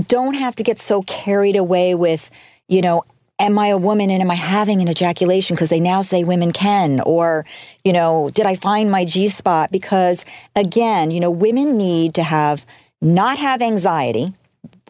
Don't 0.10 0.34
have 0.34 0.58
to 0.58 0.64
get 0.64 0.78
so 0.78 1.02
carried 1.04 1.56
away 1.56 1.96
with, 1.96 2.30
you 2.68 2.82
know, 2.82 3.04
am 3.40 3.58
I 3.58 3.68
a 3.68 3.78
woman 3.78 4.10
and 4.10 4.22
am 4.22 4.30
I 4.30 4.36
having 4.36 4.82
an 4.82 4.90
ejaculation? 4.90 5.56
Because 5.56 5.70
they 5.70 5.80
now 5.80 6.02
say 6.02 6.26
women 6.26 6.52
can. 6.52 7.00
Or, 7.00 7.46
you 7.86 7.94
know, 7.94 8.30
did 8.34 8.46
I 8.46 8.56
find 8.56 8.92
my 8.92 9.06
G 9.06 9.30
spot? 9.30 9.72
Because 9.72 10.26
again, 10.54 11.12
you 11.12 11.22
know, 11.22 11.32
women 11.32 11.78
need 11.78 12.14
to 12.16 12.24
have, 12.24 12.66
not 13.02 13.38
have 13.38 13.62
anxiety 13.62 14.34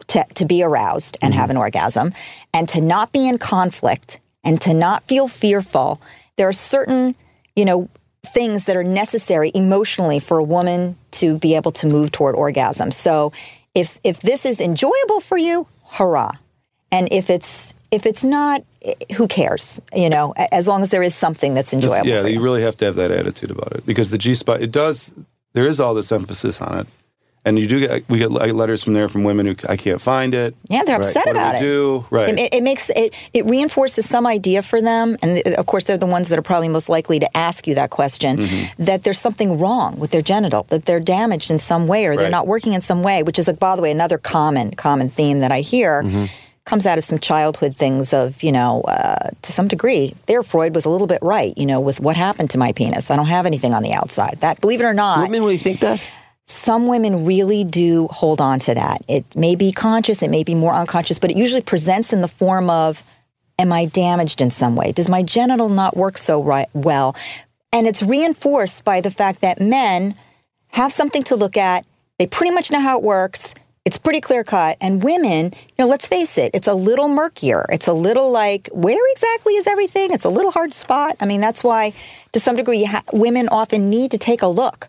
to, 0.08 0.24
to 0.34 0.44
be 0.44 0.62
aroused 0.62 1.16
and 1.22 1.34
have 1.34 1.50
an 1.50 1.56
orgasm 1.56 2.12
and 2.54 2.68
to 2.68 2.80
not 2.80 3.12
be 3.12 3.28
in 3.28 3.38
conflict 3.38 4.20
and 4.44 4.60
to 4.60 4.72
not 4.72 5.02
feel 5.04 5.28
fearful. 5.28 6.00
There 6.36 6.48
are 6.48 6.52
certain, 6.52 7.14
you 7.56 7.64
know, 7.64 7.88
things 8.28 8.64
that 8.66 8.76
are 8.76 8.84
necessary 8.84 9.50
emotionally 9.54 10.18
for 10.18 10.38
a 10.38 10.44
woman 10.44 10.96
to 11.12 11.38
be 11.38 11.54
able 11.56 11.72
to 11.72 11.86
move 11.86 12.12
toward 12.12 12.34
orgasm. 12.34 12.90
So 12.90 13.32
if 13.74 13.98
if 14.04 14.20
this 14.20 14.44
is 14.46 14.60
enjoyable 14.60 15.20
for 15.20 15.38
you, 15.38 15.66
hurrah. 15.84 16.32
And 16.92 17.08
if 17.12 17.30
it's 17.30 17.74
if 17.90 18.04
it's 18.06 18.24
not, 18.24 18.62
eh, 18.82 18.94
who 19.16 19.28
cares? 19.28 19.80
You 19.94 20.10
know, 20.10 20.34
as 20.36 20.66
long 20.66 20.82
as 20.82 20.90
there 20.90 21.02
is 21.02 21.14
something 21.14 21.54
that's 21.54 21.70
Just- 21.70 21.82
enjoyable. 21.84 22.08
yeah, 22.08 22.22
for 22.22 22.28
you. 22.28 22.34
you 22.34 22.40
really 22.40 22.62
have 22.62 22.76
to 22.78 22.84
have 22.84 22.96
that 22.96 23.10
attitude 23.10 23.50
about 23.50 23.72
it 23.72 23.86
because 23.86 24.10
the 24.10 24.18
G 24.18 24.34
spot 24.34 24.60
it 24.62 24.72
does. 24.72 25.14
There 25.52 25.66
is 25.66 25.80
all 25.80 25.94
this 25.94 26.12
emphasis 26.12 26.60
on 26.60 26.80
it, 26.80 26.86
and 27.46 27.58
you 27.58 27.66
do 27.66 27.78
get 27.80 28.06
we 28.10 28.18
get 28.18 28.30
letters 28.30 28.84
from 28.84 28.92
there 28.92 29.08
from 29.08 29.24
women 29.24 29.46
who 29.46 29.54
I 29.68 29.76
can't 29.78 30.00
find 30.02 30.34
it. 30.34 30.54
Yeah, 30.68 30.82
they're 30.84 30.96
Right. 30.98 31.06
upset 31.06 31.24
What 31.24 31.32
do 31.32 31.38
about 31.38 31.52
we 31.54 31.58
it. 31.58 31.60
Do 31.62 32.06
right. 32.10 32.38
It, 32.38 32.54
it 32.54 32.62
makes 32.62 32.90
it 32.90 33.14
it 33.32 33.46
reinforces 33.46 34.06
some 34.06 34.26
idea 34.26 34.60
for 34.62 34.82
them, 34.82 35.16
and 35.22 35.40
uh, 35.46 35.52
of 35.52 35.64
course 35.66 35.84
they're 35.84 35.96
the 35.96 36.04
ones 36.06 36.28
that 36.28 36.38
are 36.38 36.42
probably 36.42 36.68
most 36.68 36.88
likely 36.90 37.18
to 37.20 37.36
ask 37.36 37.66
you 37.66 37.74
that 37.76 37.88
question. 37.90 38.36
Mm-hmm. 38.38 38.84
That 38.84 39.04
there's 39.04 39.18
something 39.20 39.58
wrong 39.58 39.98
with 39.98 40.10
their 40.10 40.22
genital, 40.22 40.64
that 40.64 40.84
they're 40.84 41.00
damaged 41.00 41.50
in 41.50 41.58
some 41.58 41.86
way, 41.86 42.04
or 42.06 42.14
they're 42.16 42.24
Right. 42.24 42.30
not 42.30 42.46
working 42.46 42.74
in 42.74 42.82
some 42.82 43.02
way. 43.02 43.22
Which 43.22 43.38
is, 43.38 43.46
like, 43.46 43.58
by 43.58 43.76
the 43.76 43.82
way, 43.82 43.90
another 43.90 44.18
common 44.18 44.72
common 44.74 45.08
theme 45.08 45.38
that 45.40 45.52
I 45.52 45.60
hear. 45.62 46.02
Mm-hmm. 46.02 46.24
Comes 46.64 46.84
out 46.84 46.98
of 46.98 47.04
some 47.04 47.20
childhood 47.20 47.76
things 47.76 48.12
of, 48.12 48.42
you 48.42 48.50
know, 48.50 48.80
uh, 48.88 49.30
to 49.42 49.52
some 49.52 49.68
degree, 49.68 50.16
there 50.26 50.42
Freud 50.42 50.74
was 50.74 50.84
a 50.84 50.90
little 50.90 51.06
bit 51.06 51.20
right, 51.22 51.56
you 51.56 51.64
know, 51.64 51.78
with 51.78 52.00
what 52.00 52.16
happened 52.16 52.50
to 52.50 52.58
my 52.58 52.72
penis. 52.72 53.08
I 53.08 53.14
don't 53.14 53.26
have 53.28 53.46
anything 53.46 53.72
on 53.72 53.84
the 53.84 53.92
outside. 53.92 54.38
That, 54.40 54.60
believe 54.60 54.80
it 54.80 54.84
or 54.84 54.92
not, 54.92 55.20
Women 55.20 55.42
really 55.42 55.58
think 55.58 55.78
that? 55.78 56.02
Some 56.46 56.86
women 56.86 57.24
really 57.24 57.64
do 57.64 58.06
hold 58.08 58.40
on 58.40 58.60
to 58.60 58.74
that. 58.74 59.02
It 59.08 59.36
may 59.36 59.56
be 59.56 59.72
conscious, 59.72 60.22
it 60.22 60.30
may 60.30 60.44
be 60.44 60.54
more 60.54 60.72
unconscious, 60.72 61.18
but 61.18 61.30
it 61.30 61.36
usually 61.36 61.60
presents 61.60 62.12
in 62.12 62.20
the 62.20 62.28
form 62.28 62.70
of 62.70 63.02
Am 63.58 63.72
I 63.72 63.86
damaged 63.86 64.42
in 64.42 64.50
some 64.50 64.76
way? 64.76 64.92
Does 64.92 65.08
my 65.08 65.22
genital 65.22 65.70
not 65.70 65.96
work 65.96 66.18
so 66.18 66.42
right, 66.42 66.68
well? 66.74 67.16
And 67.72 67.86
it's 67.86 68.02
reinforced 68.02 68.84
by 68.84 69.00
the 69.00 69.10
fact 69.10 69.40
that 69.40 69.62
men 69.62 70.14
have 70.68 70.92
something 70.92 71.22
to 71.24 71.36
look 71.36 71.56
at. 71.56 71.86
They 72.18 72.26
pretty 72.26 72.52
much 72.52 72.70
know 72.70 72.80
how 72.80 72.98
it 72.98 73.02
works. 73.02 73.54
It's 73.86 73.96
pretty 73.96 74.20
clear 74.20 74.44
cut. 74.44 74.76
And 74.82 75.02
women, 75.02 75.54
you 75.54 75.74
know, 75.78 75.86
let's 75.86 76.06
face 76.06 76.36
it, 76.36 76.50
it's 76.52 76.68
a 76.68 76.74
little 76.74 77.08
murkier. 77.08 77.64
It's 77.70 77.86
a 77.86 77.94
little 77.94 78.30
like, 78.30 78.68
where 78.72 79.10
exactly 79.12 79.54
is 79.54 79.66
everything? 79.66 80.12
It's 80.12 80.24
a 80.24 80.30
little 80.30 80.50
hard 80.50 80.74
spot. 80.74 81.16
I 81.20 81.24
mean, 81.24 81.40
that's 81.40 81.64
why, 81.64 81.94
to 82.32 82.40
some 82.40 82.56
degree, 82.56 82.84
ha- 82.84 83.04
women 83.10 83.48
often 83.48 83.88
need 83.88 84.10
to 84.10 84.18
take 84.18 84.42
a 84.42 84.48
look 84.48 84.88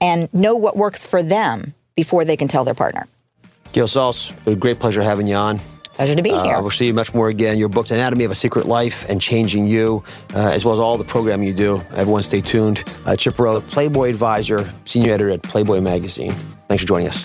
and 0.00 0.32
know 0.32 0.54
what 0.56 0.76
works 0.76 1.04
for 1.06 1.22
them 1.22 1.74
before 1.96 2.24
they 2.24 2.36
can 2.36 2.48
tell 2.48 2.64
their 2.64 2.74
partner. 2.74 3.06
Gail 3.72 3.84
it 3.86 3.94
was 3.94 4.32
a 4.46 4.54
great 4.54 4.78
pleasure 4.78 5.02
having 5.02 5.26
you 5.26 5.34
on. 5.34 5.60
Pleasure 5.94 6.14
to 6.14 6.22
be 6.22 6.30
Uh, 6.30 6.44
here. 6.44 6.60
we'll 6.60 6.70
see 6.70 6.86
you 6.86 6.94
much 6.94 7.12
more 7.12 7.28
again. 7.28 7.58
Your 7.58 7.68
books, 7.68 7.90
Anatomy 7.90 8.24
of 8.24 8.30
a 8.30 8.34
Secret 8.36 8.66
Life 8.66 9.04
and 9.08 9.20
Changing 9.20 9.66
You, 9.66 10.04
uh, 10.34 10.38
as 10.50 10.64
well 10.64 10.74
as 10.74 10.80
all 10.80 10.96
the 10.96 11.02
programming 11.04 11.48
you 11.48 11.54
do. 11.54 11.82
Everyone 11.96 12.22
stay 12.22 12.40
tuned. 12.40 12.84
Uh, 13.04 13.16
Chip 13.16 13.36
Rowe, 13.38 13.60
Playboy 13.60 14.10
Advisor, 14.10 14.72
Senior 14.84 15.12
Editor 15.14 15.30
at 15.30 15.42
Playboy 15.42 15.80
Magazine. 15.80 16.32
Thanks 16.68 16.82
for 16.84 16.88
joining 16.88 17.08
us. 17.08 17.24